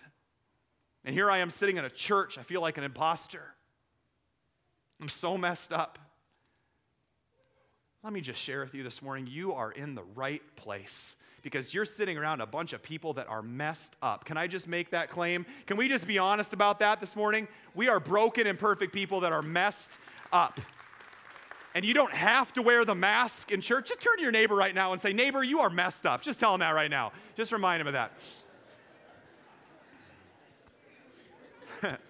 And 1.05 1.15
here 1.15 1.31
I 1.31 1.39
am 1.39 1.51
sitting 1.51 1.77
in 1.77 1.85
a 1.85 1.91
church, 1.91 2.37
I 2.37 2.43
feel 2.43 2.61
like 2.61 2.79
an 2.79 2.85
imposter. 2.85 3.55
I'm 5.01 5.09
so 5.09 5.39
messed 5.39 5.73
up. 5.73 5.99
Let 8.03 8.13
me 8.13 8.21
just 8.21 8.41
share 8.41 8.61
with 8.61 8.75
you 8.75 8.83
this 8.83 9.03
morning 9.03 9.27
you 9.27 9.53
are 9.53 9.71
in 9.71 9.95
the 9.95 10.03
right 10.15 10.43
place 10.57 11.17
because 11.43 11.73
you're 11.75 11.85
sitting 11.85 12.19
around 12.19 12.41
a 12.41 12.47
bunch 12.47 12.73
of 12.73 12.83
people 12.83 13.15
that 13.15 13.29
are 13.29 13.43
messed 13.43 13.97
up. 14.03 14.25
Can 14.25 14.37
I 14.37 14.47
just 14.47 14.69
make 14.69 14.91
that 14.91 15.11
claim? 15.11 15.47
Can 15.67 15.77
we 15.77 15.89
just 15.89 16.07
be 16.07 16.19
honest 16.19 16.53
about 16.53 16.79
that 16.81 17.01
this 17.01 17.17
morning? 17.17 17.49
We 17.75 17.89
are 17.89 18.01
broken 18.01 18.47
and 18.47 18.59
perfect 18.59 18.93
people 18.93 19.21
that 19.21 19.33
are 19.33 19.43
messed 19.43 19.99
up. 20.33 20.61
And 21.75 21.85
you 21.85 21.95
don't 21.95 22.13
have 22.13 22.53
to 22.55 22.63
wear 22.63 22.85
the 22.85 22.95
mask 22.95 23.53
in 23.53 23.61
church. 23.61 23.89
Just 23.89 24.01
turn 24.01 24.17
to 24.17 24.23
your 24.23 24.33
neighbor 24.33 24.57
right 24.57 24.75
now 24.75 24.93
and 24.93 25.01
say, 25.01 25.13
Neighbor, 25.13 25.45
you 25.45 25.61
are 25.61 25.71
messed 25.71 26.05
up. 26.05 26.21
Just 26.21 26.41
tell 26.41 26.53
him 26.53 26.61
that 26.61 26.73
right 26.73 26.91
now. 26.91 27.13
Just 27.37 27.53
remind 27.53 27.81
him 27.81 27.87
of 27.87 27.93
that. 27.93 28.13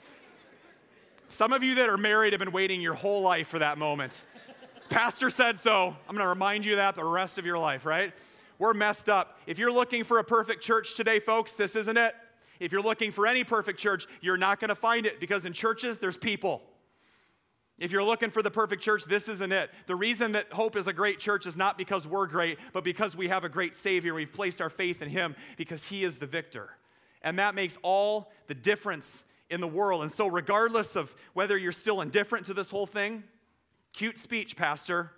Some 1.29 1.53
of 1.53 1.63
you 1.63 1.77
that 1.77 1.89
are 1.89 1.99
married 1.99 2.33
have 2.33 2.41
been 2.41 2.53
waiting 2.53 2.81
your 2.81 2.95
whole 2.95 3.21
life 3.23 3.49
for 3.49 3.59
that 3.59 3.77
moment. 3.79 4.25
Pastor 4.89 5.31
said 5.31 5.59
so. 5.59 5.95
I'm 6.09 6.17
going 6.17 6.25
to 6.25 6.29
remind 6.29 6.65
you 6.65 6.77
that 6.77 6.97
the 6.97 7.05
rest 7.05 7.39
of 7.39 7.47
your 7.47 7.59
life, 7.59 7.85
right? 7.85 8.13
We're 8.61 8.75
messed 8.75 9.09
up. 9.09 9.39
If 9.47 9.59
you're 9.59 9.73
looking 9.73 10.05
for 10.05 10.19
a 10.19 10.25
perfect 10.25 10.63
church 10.63 10.95
today, 10.95 11.19
folks, 11.19 11.55
this 11.55 11.75
isn't 11.75 11.97
it. 11.97 12.15
If 12.61 12.73
you're 12.73 12.83
looking 12.83 13.11
for 13.11 13.27
any 13.27 13.43
perfect 13.43 13.81
church, 13.81 14.07
you're 14.21 14.37
not 14.37 14.61
going 14.61 14.69
to 14.69 14.75
find 14.75 15.07
it 15.07 15.19
because 15.19 15.47
in 15.47 15.55
churches, 15.55 15.99
there's 15.99 16.19
people. 16.19 16.61
If 17.79 17.91
you're 17.91 18.05
looking 18.05 18.29
for 18.29 18.43
the 18.43 18.51
perfect 18.51 18.83
church, 18.83 19.07
this 19.07 19.31
isn't 19.31 19.51
it. 19.51 19.71
The 19.87 19.97
reason 19.97 20.33
that 20.33 20.53
Hope 20.53 20.77
is 20.77 20.87
a 20.87 20.93
great 20.93 21.19
church 21.19 21.47
is 21.47 21.57
not 21.57 21.79
because 21.79 22.07
we're 22.07 22.27
great, 22.27 22.59
but 22.75 22.85
because 22.85 23.17
we 23.17 23.29
have 23.29 23.45
a 23.45 23.49
great 23.49 23.75
Savior. 23.75 24.13
We've 24.13 24.31
placed 24.31 24.61
our 24.61 24.69
faith 24.69 25.01
in 25.01 25.09
Him 25.09 25.37
because 25.57 25.87
He 25.87 26.05
is 26.05 26.19
the 26.19 26.27
victor. 26.27 26.69
And 27.23 27.39
that 27.39 27.55
makes 27.55 27.79
all 27.81 28.31
the 28.47 28.55
difference 28.55 29.25
in 29.49 29.63
the 29.63 29.69
world. 29.69 30.03
And 30.03 30.13
so, 30.13 30.27
regardless 30.27 30.97
of 30.97 31.15
whether 31.33 31.57
you're 31.57 31.73
still 31.73 32.03
indifferent 32.03 32.45
to 32.47 32.55
this 32.55 32.69
whole 32.69 32.87
thing, 32.87 33.25
cute 33.95 34.19
speech, 34.19 34.55
Pastor, 34.55 35.13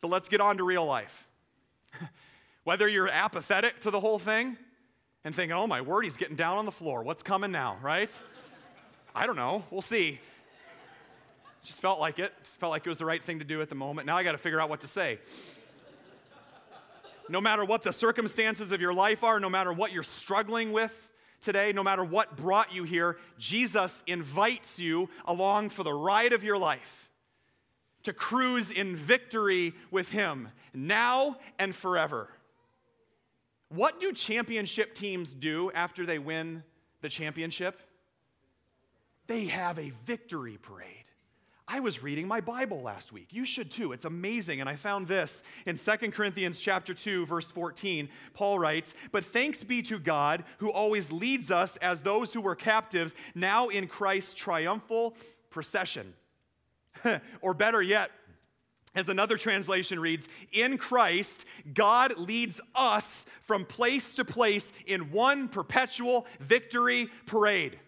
but 0.00 0.06
let's 0.06 0.28
get 0.28 0.40
on 0.40 0.58
to 0.58 0.62
real 0.62 0.86
life. 0.86 1.26
whether 2.64 2.88
you're 2.88 3.08
apathetic 3.08 3.80
to 3.80 3.90
the 3.90 4.00
whole 4.00 4.18
thing 4.18 4.56
and 5.24 5.34
thinking, 5.34 5.56
oh 5.56 5.66
my 5.66 5.80
word, 5.80 6.04
he's 6.04 6.16
getting 6.16 6.36
down 6.36 6.58
on 6.58 6.64
the 6.64 6.72
floor. 6.72 7.02
What's 7.02 7.22
coming 7.22 7.52
now, 7.52 7.76
right? 7.82 8.20
I 9.14 9.26
don't 9.26 9.36
know. 9.36 9.64
We'll 9.70 9.82
see. 9.82 10.20
Just 11.62 11.80
felt 11.80 12.00
like 12.00 12.18
it. 12.18 12.32
Felt 12.58 12.70
like 12.70 12.84
it 12.84 12.88
was 12.88 12.98
the 12.98 13.06
right 13.06 13.22
thing 13.22 13.38
to 13.38 13.44
do 13.44 13.62
at 13.62 13.68
the 13.68 13.74
moment. 13.74 14.06
Now 14.06 14.16
I 14.16 14.24
got 14.24 14.32
to 14.32 14.38
figure 14.38 14.60
out 14.60 14.68
what 14.68 14.80
to 14.82 14.88
say. 14.88 15.18
No 17.28 17.40
matter 17.40 17.64
what 17.64 17.82
the 17.82 17.92
circumstances 17.92 18.72
of 18.72 18.82
your 18.82 18.92
life 18.92 19.24
are, 19.24 19.40
no 19.40 19.48
matter 19.48 19.72
what 19.72 19.92
you're 19.92 20.02
struggling 20.02 20.72
with, 20.72 21.12
today, 21.40 21.72
no 21.72 21.82
matter 21.82 22.04
what 22.04 22.36
brought 22.36 22.74
you 22.74 22.84
here, 22.84 23.18
Jesus 23.38 24.02
invites 24.06 24.78
you 24.78 25.08
along 25.26 25.68
for 25.68 25.84
the 25.84 25.92
ride 25.92 26.32
of 26.32 26.42
your 26.42 26.58
life 26.58 27.10
to 28.02 28.12
cruise 28.12 28.70
in 28.70 28.96
victory 28.96 29.74
with 29.90 30.10
Him 30.10 30.48
now 30.72 31.36
and 31.58 31.74
forever. 31.74 32.28
What 33.74 33.98
do 33.98 34.12
championship 34.12 34.94
teams 34.94 35.34
do 35.34 35.72
after 35.72 36.06
they 36.06 36.20
win 36.20 36.62
the 37.00 37.08
championship? 37.08 37.80
They 39.26 39.46
have 39.46 39.80
a 39.80 39.90
victory 40.06 40.58
parade. 40.62 41.04
I 41.66 41.80
was 41.80 42.00
reading 42.00 42.28
my 42.28 42.40
Bible 42.40 42.82
last 42.82 43.10
week. 43.10 43.28
You 43.32 43.44
should 43.44 43.72
too. 43.72 43.90
It's 43.92 44.04
amazing. 44.04 44.60
And 44.60 44.68
I 44.68 44.76
found 44.76 45.08
this 45.08 45.42
in 45.66 45.76
2 45.76 46.12
Corinthians 46.12 46.60
chapter 46.60 46.94
2 46.94 47.26
verse 47.26 47.50
14. 47.50 48.10
Paul 48.32 48.60
writes, 48.60 48.94
"But 49.10 49.24
thanks 49.24 49.64
be 49.64 49.82
to 49.82 49.98
God 49.98 50.44
who 50.58 50.70
always 50.70 51.10
leads 51.10 51.50
us 51.50 51.76
as 51.78 52.02
those 52.02 52.32
who 52.32 52.42
were 52.42 52.54
captives 52.54 53.14
now 53.34 53.68
in 53.68 53.88
Christ's 53.88 54.34
triumphal 54.34 55.16
procession." 55.50 56.14
or 57.40 57.54
better 57.54 57.82
yet, 57.82 58.10
as 58.94 59.08
another 59.08 59.36
translation 59.36 59.98
reads, 59.98 60.28
in 60.52 60.78
Christ, 60.78 61.44
God 61.72 62.18
leads 62.18 62.60
us 62.74 63.26
from 63.42 63.64
place 63.64 64.14
to 64.14 64.24
place 64.24 64.72
in 64.86 65.10
one 65.10 65.48
perpetual 65.48 66.26
victory 66.40 67.08
parade. 67.26 67.78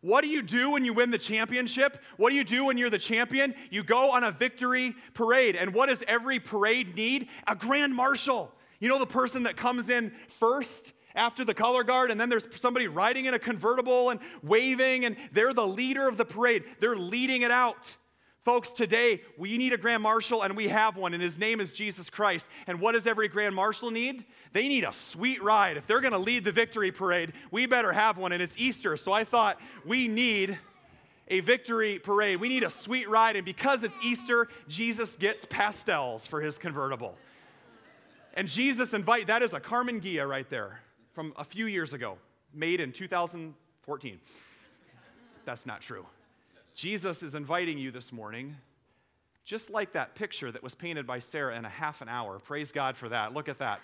What 0.00 0.22
do 0.22 0.30
you 0.30 0.42
do 0.42 0.70
when 0.70 0.84
you 0.84 0.92
win 0.94 1.10
the 1.10 1.18
championship? 1.18 2.00
What 2.16 2.30
do 2.30 2.36
you 2.36 2.44
do 2.44 2.64
when 2.66 2.78
you're 2.78 2.90
the 2.90 2.98
champion? 2.98 3.54
You 3.70 3.82
go 3.82 4.12
on 4.12 4.22
a 4.22 4.30
victory 4.30 4.94
parade. 5.12 5.56
And 5.56 5.74
what 5.74 5.88
does 5.88 6.04
every 6.06 6.38
parade 6.38 6.96
need? 6.96 7.28
A 7.46 7.56
grand 7.56 7.94
marshal. 7.94 8.52
You 8.78 8.88
know, 8.88 8.98
the 8.98 9.06
person 9.06 9.42
that 9.42 9.56
comes 9.56 9.90
in 9.90 10.12
first 10.28 10.92
after 11.16 11.44
the 11.44 11.54
color 11.54 11.82
guard, 11.82 12.12
and 12.12 12.20
then 12.20 12.28
there's 12.28 12.46
somebody 12.56 12.86
riding 12.86 13.24
in 13.24 13.34
a 13.34 13.40
convertible 13.40 14.10
and 14.10 14.20
waving, 14.42 15.04
and 15.04 15.16
they're 15.32 15.52
the 15.52 15.66
leader 15.66 16.06
of 16.06 16.16
the 16.16 16.24
parade. 16.24 16.62
They're 16.78 16.94
leading 16.94 17.42
it 17.42 17.50
out. 17.50 17.96
Folks, 18.48 18.72
today 18.72 19.20
we 19.36 19.58
need 19.58 19.74
a 19.74 19.76
grand 19.76 20.02
marshal 20.02 20.42
and 20.42 20.56
we 20.56 20.68
have 20.68 20.96
one, 20.96 21.12
and 21.12 21.22
his 21.22 21.38
name 21.38 21.60
is 21.60 21.70
Jesus 21.70 22.08
Christ. 22.08 22.48
And 22.66 22.80
what 22.80 22.92
does 22.92 23.06
every 23.06 23.28
grand 23.28 23.54
marshal 23.54 23.90
need? 23.90 24.24
They 24.52 24.68
need 24.68 24.84
a 24.84 24.92
sweet 24.92 25.42
ride. 25.42 25.76
If 25.76 25.86
they're 25.86 26.00
gonna 26.00 26.16
lead 26.16 26.44
the 26.44 26.50
victory 26.50 26.90
parade, 26.90 27.34
we 27.50 27.66
better 27.66 27.92
have 27.92 28.16
one, 28.16 28.32
and 28.32 28.42
it's 28.42 28.56
Easter. 28.56 28.96
So 28.96 29.12
I 29.12 29.24
thought 29.24 29.60
we 29.84 30.08
need 30.08 30.56
a 31.28 31.40
victory 31.40 31.98
parade. 31.98 32.40
We 32.40 32.48
need 32.48 32.62
a 32.62 32.70
sweet 32.70 33.06
ride, 33.06 33.36
and 33.36 33.44
because 33.44 33.84
it's 33.84 33.98
Easter, 34.02 34.48
Jesus 34.66 35.14
gets 35.16 35.44
pastels 35.44 36.26
for 36.26 36.40
his 36.40 36.56
convertible. 36.56 37.18
And 38.32 38.48
Jesus 38.48 38.94
invite 38.94 39.26
that 39.26 39.42
is 39.42 39.52
a 39.52 39.60
Karmann 39.60 40.00
Ghia 40.00 40.26
right 40.26 40.48
there 40.48 40.80
from 41.12 41.34
a 41.36 41.44
few 41.44 41.66
years 41.66 41.92
ago, 41.92 42.16
made 42.54 42.80
in 42.80 42.92
2014. 42.92 44.20
That's 45.44 45.66
not 45.66 45.82
true. 45.82 46.06
Jesus 46.78 47.24
is 47.24 47.34
inviting 47.34 47.76
you 47.76 47.90
this 47.90 48.12
morning, 48.12 48.56
just 49.44 49.68
like 49.68 49.94
that 49.94 50.14
picture 50.14 50.52
that 50.52 50.62
was 50.62 50.76
painted 50.76 51.08
by 51.08 51.18
Sarah 51.18 51.56
in 51.56 51.64
a 51.64 51.68
half 51.68 52.02
an 52.02 52.08
hour. 52.08 52.38
Praise 52.38 52.70
God 52.70 52.96
for 52.96 53.08
that. 53.08 53.34
Look 53.34 53.48
at 53.48 53.58
that. 53.58 53.80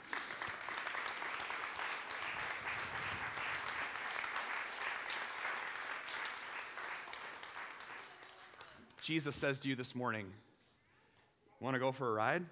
Jesus 9.03 9.35
says 9.35 9.59
to 9.59 9.69
you 9.69 9.75
this 9.75 9.97
morning, 9.97 10.27
Want 11.59 11.75
to 11.75 11.81
go 11.81 11.91
for 11.91 12.09
a 12.09 12.13
ride? 12.13 12.45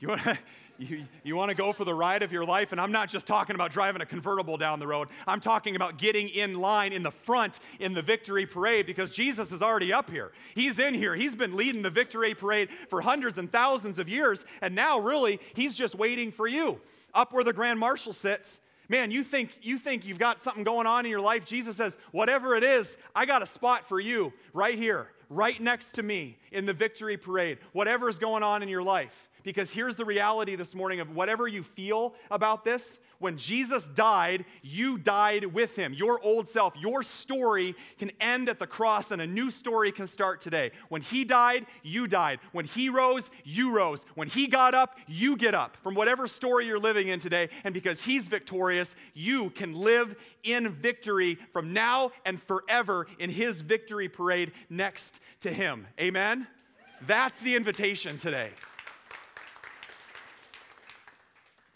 You 0.00 0.08
want, 0.08 0.22
to, 0.22 0.38
you, 0.78 1.04
you 1.22 1.36
want 1.36 1.50
to 1.50 1.54
go 1.54 1.72
for 1.72 1.84
the 1.84 1.94
ride 1.94 2.22
of 2.22 2.32
your 2.32 2.44
life? 2.44 2.72
And 2.72 2.80
I'm 2.80 2.92
not 2.92 3.08
just 3.08 3.26
talking 3.26 3.54
about 3.54 3.72
driving 3.72 4.02
a 4.02 4.06
convertible 4.06 4.56
down 4.56 4.78
the 4.78 4.86
road. 4.86 5.08
I'm 5.26 5.40
talking 5.40 5.76
about 5.76 5.98
getting 5.98 6.28
in 6.28 6.60
line 6.60 6.92
in 6.92 7.02
the 7.02 7.10
front 7.10 7.60
in 7.80 7.94
the 7.94 8.02
victory 8.02 8.46
parade 8.46 8.86
because 8.86 9.10
Jesus 9.10 9.52
is 9.52 9.62
already 9.62 9.92
up 9.92 10.10
here. 10.10 10.32
He's 10.54 10.78
in 10.78 10.94
here. 10.94 11.14
He's 11.14 11.34
been 11.34 11.56
leading 11.56 11.82
the 11.82 11.90
victory 11.90 12.34
parade 12.34 12.68
for 12.88 13.00
hundreds 13.00 13.38
and 13.38 13.50
thousands 13.50 13.98
of 13.98 14.08
years. 14.08 14.44
And 14.60 14.74
now, 14.74 14.98
really, 14.98 15.40
he's 15.54 15.76
just 15.76 15.94
waiting 15.94 16.32
for 16.32 16.46
you 16.46 16.80
up 17.14 17.32
where 17.32 17.44
the 17.44 17.52
grand 17.52 17.78
marshal 17.78 18.12
sits. 18.12 18.60
Man, 18.88 19.10
you 19.10 19.22
think, 19.22 19.58
you 19.62 19.78
think 19.78 20.04
you've 20.04 20.18
got 20.18 20.40
something 20.40 20.64
going 20.64 20.86
on 20.86 21.06
in 21.06 21.10
your 21.10 21.20
life. 21.20 21.46
Jesus 21.46 21.76
says, 21.76 21.96
whatever 22.12 22.54
it 22.54 22.62
is, 22.62 22.98
I 23.14 23.24
got 23.24 23.40
a 23.40 23.46
spot 23.46 23.88
for 23.88 23.98
you 23.98 24.32
right 24.52 24.76
here, 24.76 25.08
right 25.30 25.58
next 25.58 25.92
to 25.92 26.02
me 26.02 26.36
in 26.52 26.66
the 26.66 26.74
victory 26.74 27.16
parade. 27.16 27.58
Whatever 27.72 28.10
is 28.10 28.18
going 28.18 28.42
on 28.42 28.62
in 28.62 28.68
your 28.68 28.82
life. 28.82 29.30
Because 29.44 29.70
here's 29.70 29.96
the 29.96 30.06
reality 30.06 30.56
this 30.56 30.74
morning 30.74 31.00
of 31.00 31.14
whatever 31.14 31.46
you 31.46 31.62
feel 31.62 32.14
about 32.30 32.64
this, 32.64 32.98
when 33.18 33.36
Jesus 33.36 33.86
died, 33.88 34.46
you 34.62 34.98
died 34.98 35.44
with 35.44 35.76
him. 35.76 35.92
Your 35.92 36.18
old 36.22 36.48
self, 36.48 36.74
your 36.76 37.02
story 37.02 37.76
can 37.98 38.10
end 38.20 38.48
at 38.48 38.58
the 38.58 38.66
cross 38.66 39.10
and 39.10 39.20
a 39.22 39.26
new 39.26 39.50
story 39.50 39.92
can 39.92 40.06
start 40.06 40.40
today. 40.40 40.72
When 40.88 41.02
he 41.02 41.24
died, 41.24 41.66
you 41.82 42.06
died. 42.06 42.40
When 42.52 42.64
he 42.64 42.88
rose, 42.88 43.30
you 43.44 43.76
rose. 43.76 44.06
When 44.14 44.28
he 44.28 44.46
got 44.46 44.74
up, 44.74 44.98
you 45.06 45.36
get 45.36 45.54
up 45.54 45.76
from 45.82 45.94
whatever 45.94 46.26
story 46.26 46.66
you're 46.66 46.78
living 46.78 47.08
in 47.08 47.18
today. 47.18 47.50
And 47.64 47.74
because 47.74 48.00
he's 48.00 48.26
victorious, 48.26 48.96
you 49.12 49.50
can 49.50 49.74
live 49.74 50.16
in 50.42 50.70
victory 50.70 51.38
from 51.52 51.72
now 51.72 52.12
and 52.24 52.40
forever 52.42 53.06
in 53.18 53.28
his 53.28 53.60
victory 53.60 54.08
parade 54.08 54.52
next 54.70 55.20
to 55.40 55.50
him. 55.50 55.86
Amen? 56.00 56.46
That's 57.06 57.40
the 57.40 57.56
invitation 57.56 58.16
today. 58.16 58.50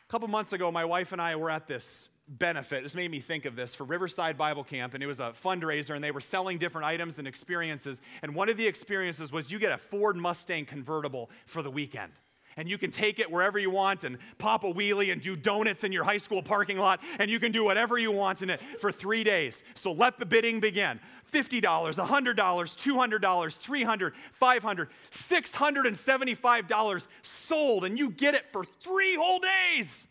A 0.09 0.11
couple 0.11 0.29
months 0.29 0.55
ago, 0.55 0.73
my 0.73 0.87
wife 0.87 1.13
and 1.13 1.21
I 1.21 1.37
were 1.37 1.51
at 1.51 1.67
this 1.67 2.09
benefit. 2.27 2.83
This 2.83 2.95
made 2.95 3.11
me 3.11 3.21
think 3.21 3.45
of 3.45 3.57
this 3.57 3.75
for 3.75 3.85
Riverside 3.85 4.39
Bible 4.39 4.65
Camp, 4.65 4.95
and 4.95 5.03
it 5.03 5.07
was 5.07 5.21
a 5.21 5.33
fundraiser, 5.33 5.95
and 5.95 6.03
they 6.03 6.13
were 6.13 6.23
selling 6.23 6.57
different 6.57 6.87
items 6.87 7.19
and 7.19 7.29
experiences. 7.29 8.01
And 8.23 8.35
one 8.35 8.49
of 8.49 8.57
the 8.57 8.67
experiences 8.67 9.31
was 9.31 9.51
you 9.51 9.59
get 9.59 9.71
a 9.71 9.77
Ford 9.77 10.17
Mustang 10.17 10.65
convertible 10.65 11.29
for 11.45 11.63
the 11.63 11.71
weekend. 11.71 12.13
And 12.57 12.71
you 12.71 12.79
can 12.79 12.91
take 12.91 13.19
it 13.19 13.31
wherever 13.31 13.59
you 13.59 13.69
want 13.69 14.03
and 14.03 14.17
pop 14.39 14.65
a 14.65 14.73
wheelie 14.73 15.13
and 15.13 15.21
do 15.21 15.37
donuts 15.37 15.85
in 15.85 15.93
your 15.93 16.05
high 16.05 16.17
school 16.17 16.43
parking 16.43 16.79
lot, 16.79 17.01
and 17.19 17.31
you 17.31 17.39
can 17.39 17.53
do 17.53 17.63
whatever 17.63 17.99
you 17.99 18.11
want 18.11 18.41
in 18.41 18.49
it 18.49 18.63
for 18.81 18.91
three 18.91 19.23
days. 19.23 19.63
So 19.75 19.93
let 19.93 20.19
the 20.19 20.25
bidding 20.25 20.59
begin. 20.59 21.01
$50, 21.31 21.61
$100, 21.61 22.35
$200, 22.35 23.21
$300, 23.21 24.13
$500, 24.41 24.89
$675 25.11 27.07
sold, 27.23 27.85
and 27.85 27.99
you 27.99 28.11
get 28.11 28.35
it 28.35 28.45
for 28.51 28.65
three 28.65 29.15
whole 29.15 29.41
days. 29.41 30.07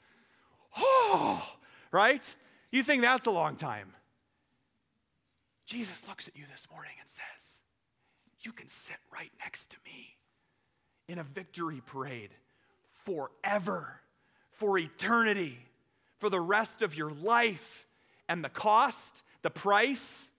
Oh, 0.78 1.44
right? 1.92 2.36
You 2.72 2.84
think 2.84 3.02
that's 3.02 3.26
a 3.26 3.32
long 3.32 3.56
time. 3.56 3.94
Jesus 5.66 6.08
looks 6.08 6.28
at 6.28 6.38
you 6.38 6.46
this 6.50 6.68
morning 6.72 6.94
and 7.00 7.10
says, 7.10 7.62
You 8.42 8.52
can 8.52 8.68
sit 8.68 8.98
right 9.14 9.32
next 9.40 9.72
to 9.72 9.78
me 9.86 10.18
in 11.08 11.20
a 11.20 11.24
victory 11.24 11.82
parade 11.86 12.30
forever, 13.06 14.02
for 14.52 14.78
eternity, 14.78 15.58
for 16.20 16.30
the 16.30 16.40
rest 16.40 16.82
of 16.82 16.96
your 16.96 17.12
life. 17.12 17.86
And 18.30 18.44
the 18.44 18.50
cost, 18.50 19.24
the 19.42 19.50
price, 19.50 20.32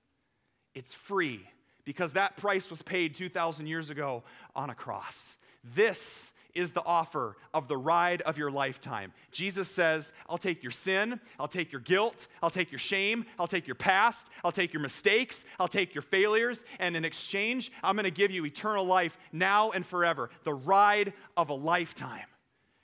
it's 0.79 0.95
free 0.95 1.41
because 1.85 2.12
that 2.12 2.37
price 2.37 2.70
was 2.70 2.83
paid 2.83 3.14
2,000 3.14 3.66
years 3.66 3.91
ago 3.91 4.22
on 4.55 4.70
a 4.70 4.74
cross. 4.74 5.37
This 5.64 6.33
is 6.55 6.72
the 6.72 6.85
offer 6.85 7.37
of 7.53 7.68
the 7.68 7.76
ride 7.76 8.20
of 8.22 8.39
your 8.39 8.51
lifetime. 8.51 9.12
Jesus 9.31 9.68
says, 9.68 10.12
I'll 10.29 10.39
take 10.39 10.62
your 10.62 10.70
sin, 10.70 11.20
I'll 11.39 11.49
take 11.49 11.72
your 11.72 11.81
guilt, 11.81 12.29
I'll 12.43 12.51
take 12.51 12.72
your 12.72 12.79
shame, 12.79 13.26
I'll 13.39 13.47
take 13.47 13.66
your 13.66 13.74
past, 13.74 14.29
I'll 14.45 14.53
take 14.53 14.72
your 14.72 14.83
mistakes, 14.83 15.45
I'll 15.61 15.68
take 15.68 15.95
your 15.95 16.03
failures, 16.03 16.64
and 16.79 16.97
in 16.97 17.05
exchange, 17.05 17.70
I'm 17.83 17.97
gonna 17.97 18.11
give 18.11 18.31
you 18.31 18.45
eternal 18.47 18.85
life 18.85 19.18
now 19.33 19.70
and 19.70 19.85
forever. 19.85 20.31
The 20.45 20.55
ride 20.55 21.12
of 21.37 21.51
a 21.51 21.55
lifetime. 21.55 22.26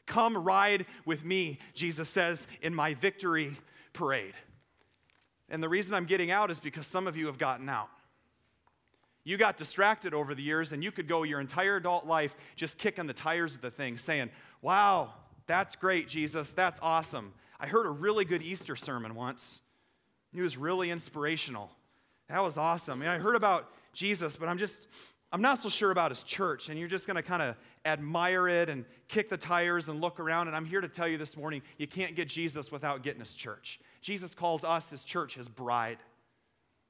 Come 0.06 0.36
ride 0.36 0.86
with 1.04 1.24
me, 1.24 1.58
Jesus 1.74 2.08
says, 2.08 2.46
in 2.60 2.74
my 2.74 2.94
victory 2.94 3.56
parade. 3.92 4.34
And 5.48 5.62
the 5.62 5.68
reason 5.68 5.94
I'm 5.94 6.06
getting 6.06 6.30
out 6.30 6.50
is 6.50 6.60
because 6.60 6.86
some 6.86 7.06
of 7.06 7.16
you 7.16 7.26
have 7.26 7.38
gotten 7.38 7.68
out. 7.68 7.88
You 9.24 9.38
got 9.38 9.56
distracted 9.56 10.12
over 10.12 10.34
the 10.34 10.42
years, 10.42 10.72
and 10.72 10.84
you 10.84 10.92
could 10.92 11.08
go 11.08 11.22
your 11.22 11.40
entire 11.40 11.76
adult 11.76 12.06
life 12.06 12.36
just 12.56 12.78
kicking 12.78 13.06
the 13.06 13.14
tires 13.14 13.54
of 13.54 13.62
the 13.62 13.70
thing, 13.70 13.96
saying, 13.96 14.30
Wow, 14.60 15.14
that's 15.46 15.76
great, 15.76 16.08
Jesus. 16.08 16.52
That's 16.52 16.80
awesome. 16.82 17.32
I 17.58 17.66
heard 17.66 17.86
a 17.86 17.90
really 17.90 18.24
good 18.24 18.42
Easter 18.42 18.76
sermon 18.76 19.14
once. 19.14 19.62
It 20.34 20.42
was 20.42 20.56
really 20.56 20.90
inspirational. 20.90 21.70
That 22.28 22.42
was 22.42 22.58
awesome. 22.58 23.02
And 23.02 23.10
I 23.10 23.18
heard 23.18 23.36
about 23.36 23.70
Jesus, 23.92 24.36
but 24.36 24.48
I'm 24.48 24.58
just, 24.58 24.88
I'm 25.32 25.42
not 25.42 25.58
so 25.58 25.68
sure 25.68 25.90
about 25.90 26.10
his 26.10 26.22
church. 26.22 26.68
And 26.68 26.78
you're 26.78 26.88
just 26.88 27.06
going 27.06 27.16
to 27.16 27.22
kind 27.22 27.42
of 27.42 27.56
admire 27.84 28.48
it 28.48 28.68
and 28.68 28.84
kick 29.08 29.28
the 29.28 29.36
tires 29.36 29.88
and 29.88 30.00
look 30.00 30.18
around. 30.18 30.48
And 30.48 30.56
I'm 30.56 30.64
here 30.64 30.80
to 30.80 30.88
tell 30.88 31.06
you 31.06 31.18
this 31.18 31.36
morning 31.36 31.62
you 31.78 31.86
can't 31.86 32.16
get 32.16 32.28
Jesus 32.28 32.72
without 32.72 33.02
getting 33.02 33.20
his 33.20 33.34
church. 33.34 33.78
Jesus 34.04 34.34
calls 34.34 34.64
us, 34.64 34.90
his 34.90 35.02
church, 35.02 35.34
his 35.34 35.48
bride 35.48 35.96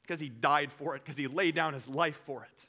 because 0.03 0.19
he 0.19 0.29
died 0.29 0.73
for 0.73 0.97
it, 0.97 1.05
because 1.05 1.17
he 1.17 1.29
laid 1.29 1.55
down 1.55 1.73
his 1.73 1.89
life 1.89 2.17
for 2.27 2.43
it. 2.43 2.67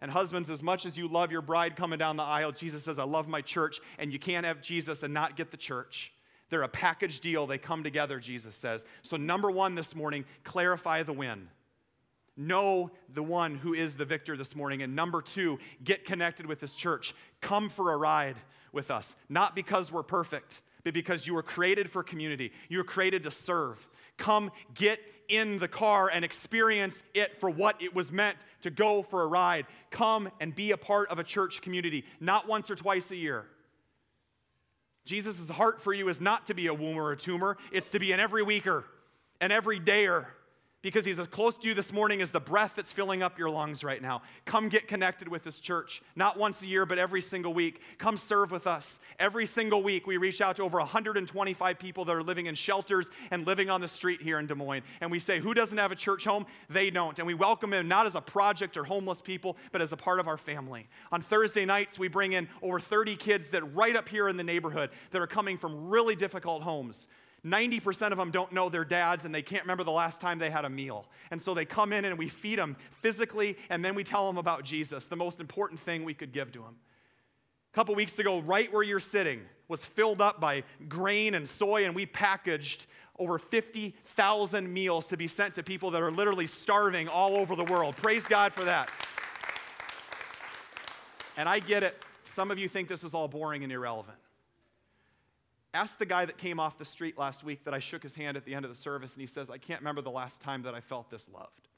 And 0.00 0.10
husbands, 0.10 0.48
as 0.48 0.62
much 0.62 0.86
as 0.86 0.96
you 0.96 1.08
love 1.08 1.30
your 1.30 1.42
bride 1.42 1.76
coming 1.76 1.98
down 1.98 2.16
the 2.16 2.22
aisle, 2.22 2.52
Jesus 2.52 2.84
says, 2.84 2.98
I 2.98 3.04
love 3.04 3.28
my 3.28 3.42
church, 3.42 3.78
and 3.98 4.10
you 4.10 4.18
can't 4.18 4.46
have 4.46 4.62
Jesus 4.62 5.02
and 5.02 5.12
not 5.12 5.36
get 5.36 5.50
the 5.50 5.58
church. 5.58 6.10
They're 6.48 6.62
a 6.62 6.68
package 6.68 7.20
deal. 7.20 7.46
They 7.46 7.58
come 7.58 7.84
together, 7.84 8.18
Jesus 8.18 8.56
says. 8.56 8.86
So, 9.02 9.18
number 9.18 9.50
one 9.50 9.74
this 9.74 9.94
morning, 9.94 10.24
clarify 10.42 11.02
the 11.02 11.12
win. 11.12 11.48
Know 12.34 12.92
the 13.12 13.22
one 13.22 13.56
who 13.56 13.74
is 13.74 13.96
the 13.96 14.06
victor 14.06 14.38
this 14.38 14.56
morning. 14.56 14.80
And 14.80 14.96
number 14.96 15.20
two, 15.20 15.58
get 15.84 16.06
connected 16.06 16.46
with 16.46 16.60
this 16.60 16.74
church. 16.74 17.14
Come 17.42 17.68
for 17.68 17.92
a 17.92 17.96
ride 17.98 18.36
with 18.72 18.90
us. 18.90 19.16
Not 19.28 19.54
because 19.54 19.92
we're 19.92 20.02
perfect, 20.02 20.62
but 20.86 20.94
because 20.94 21.26
you 21.26 21.34
were 21.34 21.42
created 21.42 21.90
for 21.90 22.04
community. 22.04 22.52
You 22.68 22.78
were 22.78 22.84
created 22.84 23.24
to 23.24 23.30
serve. 23.32 23.88
Come 24.18 24.52
get 24.72 25.00
in 25.26 25.58
the 25.58 25.66
car 25.66 26.08
and 26.14 26.24
experience 26.24 27.02
it 27.12 27.40
for 27.40 27.50
what 27.50 27.82
it 27.82 27.92
was 27.92 28.12
meant 28.12 28.36
to 28.60 28.70
go 28.70 29.02
for 29.02 29.22
a 29.22 29.26
ride. 29.26 29.66
Come 29.90 30.30
and 30.40 30.54
be 30.54 30.70
a 30.70 30.76
part 30.76 31.10
of 31.10 31.18
a 31.18 31.24
church 31.24 31.60
community, 31.60 32.04
not 32.20 32.46
once 32.46 32.70
or 32.70 32.76
twice 32.76 33.10
a 33.10 33.16
year. 33.16 33.46
Jesus' 35.04 35.48
heart 35.48 35.82
for 35.82 35.92
you 35.92 36.08
is 36.08 36.20
not 36.20 36.46
to 36.46 36.54
be 36.54 36.68
a 36.68 36.74
womb 36.74 36.96
or 36.96 37.10
a 37.10 37.16
tumor, 37.16 37.56
it's 37.72 37.90
to 37.90 37.98
be 37.98 38.12
an 38.12 38.20
every 38.20 38.44
weeker, 38.44 38.84
an 39.40 39.50
every 39.50 39.80
dayer, 39.80 40.26
because 40.86 41.04
he's 41.04 41.18
as 41.18 41.26
close 41.26 41.58
to 41.58 41.66
you 41.66 41.74
this 41.74 41.92
morning 41.92 42.22
as 42.22 42.30
the 42.30 42.38
breath 42.38 42.74
that's 42.76 42.92
filling 42.92 43.20
up 43.20 43.40
your 43.40 43.50
lungs 43.50 43.82
right 43.82 44.00
now. 44.00 44.22
Come 44.44 44.68
get 44.68 44.86
connected 44.86 45.26
with 45.26 45.42
this 45.42 45.58
church, 45.58 46.00
not 46.14 46.38
once 46.38 46.62
a 46.62 46.68
year, 46.68 46.86
but 46.86 46.96
every 46.96 47.20
single 47.20 47.52
week. 47.52 47.80
Come 47.98 48.16
serve 48.16 48.52
with 48.52 48.68
us. 48.68 49.00
Every 49.18 49.46
single 49.46 49.82
week, 49.82 50.06
we 50.06 50.16
reach 50.16 50.40
out 50.40 50.54
to 50.56 50.62
over 50.62 50.78
125 50.78 51.80
people 51.80 52.04
that 52.04 52.14
are 52.14 52.22
living 52.22 52.46
in 52.46 52.54
shelters 52.54 53.10
and 53.32 53.44
living 53.48 53.68
on 53.68 53.80
the 53.80 53.88
street 53.88 54.22
here 54.22 54.38
in 54.38 54.46
Des 54.46 54.54
Moines. 54.54 54.84
And 55.00 55.10
we 55.10 55.18
say, 55.18 55.40
Who 55.40 55.54
doesn't 55.54 55.76
have 55.76 55.90
a 55.90 55.96
church 55.96 56.24
home? 56.24 56.46
They 56.70 56.90
don't. 56.90 57.18
And 57.18 57.26
we 57.26 57.34
welcome 57.34 57.70
them 57.70 57.88
not 57.88 58.06
as 58.06 58.14
a 58.14 58.20
project 58.20 58.76
or 58.76 58.84
homeless 58.84 59.20
people, 59.20 59.56
but 59.72 59.82
as 59.82 59.90
a 59.90 59.96
part 59.96 60.20
of 60.20 60.28
our 60.28 60.38
family. 60.38 60.86
On 61.10 61.20
Thursday 61.20 61.64
nights, 61.64 61.98
we 61.98 62.06
bring 62.06 62.32
in 62.32 62.48
over 62.62 62.78
30 62.78 63.16
kids 63.16 63.48
that 63.48 63.74
right 63.74 63.96
up 63.96 64.08
here 64.08 64.28
in 64.28 64.36
the 64.36 64.44
neighborhood 64.44 64.90
that 65.10 65.20
are 65.20 65.26
coming 65.26 65.58
from 65.58 65.88
really 65.88 66.14
difficult 66.14 66.62
homes. 66.62 67.08
90% 67.46 68.10
of 68.10 68.18
them 68.18 68.30
don't 68.30 68.50
know 68.50 68.68
their 68.68 68.84
dads 68.84 69.24
and 69.24 69.34
they 69.34 69.42
can't 69.42 69.62
remember 69.62 69.84
the 69.84 69.92
last 69.92 70.20
time 70.20 70.38
they 70.38 70.50
had 70.50 70.64
a 70.64 70.70
meal. 70.70 71.06
And 71.30 71.40
so 71.40 71.54
they 71.54 71.64
come 71.64 71.92
in 71.92 72.04
and 72.04 72.18
we 72.18 72.28
feed 72.28 72.58
them 72.58 72.76
physically 73.00 73.56
and 73.70 73.84
then 73.84 73.94
we 73.94 74.02
tell 74.02 74.26
them 74.26 74.36
about 74.36 74.64
Jesus, 74.64 75.06
the 75.06 75.16
most 75.16 75.38
important 75.38 75.78
thing 75.78 76.04
we 76.04 76.14
could 76.14 76.32
give 76.32 76.50
to 76.52 76.58
them. 76.58 76.76
A 77.72 77.74
couple 77.74 77.94
weeks 77.94 78.18
ago, 78.18 78.40
right 78.40 78.72
where 78.72 78.82
you're 78.82 78.98
sitting 78.98 79.42
was 79.68 79.84
filled 79.84 80.20
up 80.20 80.40
by 80.40 80.62
grain 80.88 81.34
and 81.34 81.48
soy, 81.48 81.84
and 81.84 81.94
we 81.94 82.06
packaged 82.06 82.86
over 83.18 83.38
50,000 83.38 84.72
meals 84.72 85.08
to 85.08 85.16
be 85.16 85.26
sent 85.26 85.54
to 85.56 85.62
people 85.62 85.90
that 85.90 86.02
are 86.02 86.10
literally 86.10 86.46
starving 86.46 87.08
all 87.08 87.34
over 87.36 87.56
the 87.56 87.64
world. 87.64 87.96
Praise 87.96 88.26
God 88.26 88.52
for 88.52 88.64
that. 88.64 88.90
And 91.36 91.48
I 91.48 91.58
get 91.58 91.82
it. 91.82 92.00
Some 92.24 92.50
of 92.50 92.58
you 92.58 92.68
think 92.68 92.88
this 92.88 93.04
is 93.04 93.14
all 93.14 93.28
boring 93.28 93.62
and 93.62 93.72
irrelevant. 93.72 94.16
Ask 95.76 95.98
the 95.98 96.06
guy 96.06 96.24
that 96.24 96.38
came 96.38 96.58
off 96.58 96.78
the 96.78 96.86
street 96.86 97.18
last 97.18 97.44
week 97.44 97.64
that 97.64 97.74
I 97.74 97.80
shook 97.80 98.02
his 98.02 98.16
hand 98.16 98.38
at 98.38 98.46
the 98.46 98.54
end 98.54 98.64
of 98.64 98.70
the 98.70 98.76
service, 98.76 99.12
and 99.12 99.20
he 99.20 99.26
says, 99.26 99.50
I 99.50 99.58
can't 99.58 99.82
remember 99.82 100.00
the 100.00 100.10
last 100.10 100.40
time 100.40 100.62
that 100.62 100.74
I 100.74 100.80
felt 100.80 101.10
this 101.10 101.28
loved. 101.28 101.68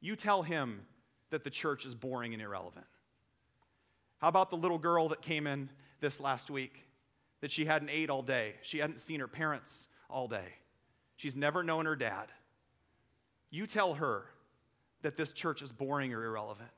You 0.00 0.16
tell 0.16 0.42
him 0.42 0.86
that 1.28 1.44
the 1.44 1.50
church 1.50 1.84
is 1.84 1.94
boring 1.94 2.32
and 2.32 2.42
irrelevant. 2.42 2.86
How 4.22 4.28
about 4.28 4.48
the 4.48 4.56
little 4.56 4.78
girl 4.78 5.08
that 5.08 5.20
came 5.20 5.46
in 5.46 5.68
this 6.00 6.18
last 6.18 6.50
week 6.50 6.86
that 7.42 7.50
she 7.50 7.66
hadn't 7.66 7.90
ate 7.90 8.08
all 8.08 8.22
day? 8.22 8.54
She 8.62 8.78
hadn't 8.78 9.00
seen 9.00 9.20
her 9.20 9.28
parents 9.28 9.88
all 10.08 10.26
day. 10.26 10.54
She's 11.16 11.36
never 11.36 11.62
known 11.62 11.84
her 11.84 11.96
dad. 11.96 12.28
You 13.50 13.66
tell 13.66 13.94
her 13.94 14.24
that 15.02 15.18
this 15.18 15.32
church 15.32 15.60
is 15.60 15.72
boring 15.72 16.14
or 16.14 16.24
irrelevant. 16.24 16.70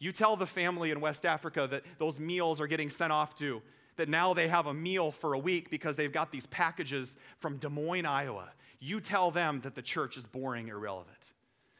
You 0.00 0.10
tell 0.10 0.34
the 0.34 0.44
family 0.44 0.90
in 0.90 1.00
West 1.00 1.24
Africa 1.24 1.68
that 1.70 1.84
those 1.98 2.18
meals 2.18 2.60
are 2.60 2.66
getting 2.66 2.90
sent 2.90 3.12
off 3.12 3.36
to 3.36 3.62
that 3.96 4.08
now 4.08 4.34
they 4.34 4.48
have 4.48 4.66
a 4.66 4.74
meal 4.74 5.12
for 5.12 5.34
a 5.34 5.38
week 5.38 5.70
because 5.70 5.96
they've 5.96 6.12
got 6.12 6.32
these 6.32 6.46
packages 6.46 7.16
from 7.38 7.58
Des 7.58 7.68
Moines, 7.68 8.06
Iowa. 8.06 8.50
You 8.80 9.00
tell 9.00 9.30
them 9.30 9.60
that 9.60 9.74
the 9.74 9.82
church 9.82 10.16
is 10.16 10.26
boring, 10.26 10.68
irrelevant. 10.68 11.30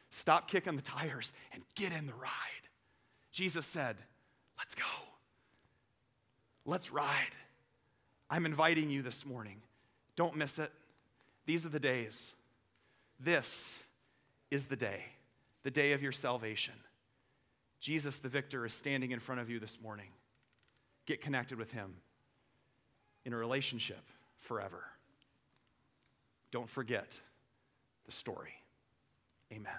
Stop 0.09 0.47
kicking 0.47 0.75
the 0.75 0.81
tires 0.81 1.33
and 1.53 1.63
get 1.75 1.91
in 1.91 2.05
the 2.05 2.13
ride. 2.13 2.29
Jesus 3.31 3.65
said, 3.65 3.97
Let's 4.57 4.75
go. 4.75 4.83
Let's 6.65 6.91
ride. 6.91 7.35
I'm 8.29 8.45
inviting 8.45 8.89
you 8.89 9.01
this 9.01 9.25
morning. 9.25 9.61
Don't 10.15 10.37
miss 10.37 10.59
it. 10.59 10.71
These 11.45 11.65
are 11.65 11.69
the 11.69 11.79
days. 11.79 12.33
This 13.19 13.83
is 14.51 14.67
the 14.67 14.75
day, 14.75 15.03
the 15.63 15.71
day 15.71 15.93
of 15.93 16.01
your 16.01 16.11
salvation. 16.11 16.75
Jesus, 17.79 18.19
the 18.19 18.29
victor, 18.29 18.65
is 18.65 18.73
standing 18.73 19.11
in 19.11 19.19
front 19.19 19.41
of 19.41 19.49
you 19.49 19.59
this 19.59 19.81
morning. 19.81 20.09
Get 21.05 21.19
connected 21.19 21.57
with 21.57 21.73
Him 21.73 21.95
in 23.25 23.33
a 23.33 23.37
relationship 23.37 24.01
forever. 24.39 24.83
Don't 26.51 26.69
forget 26.69 27.19
the 28.05 28.11
story. 28.11 28.53
Amen. 29.51 29.73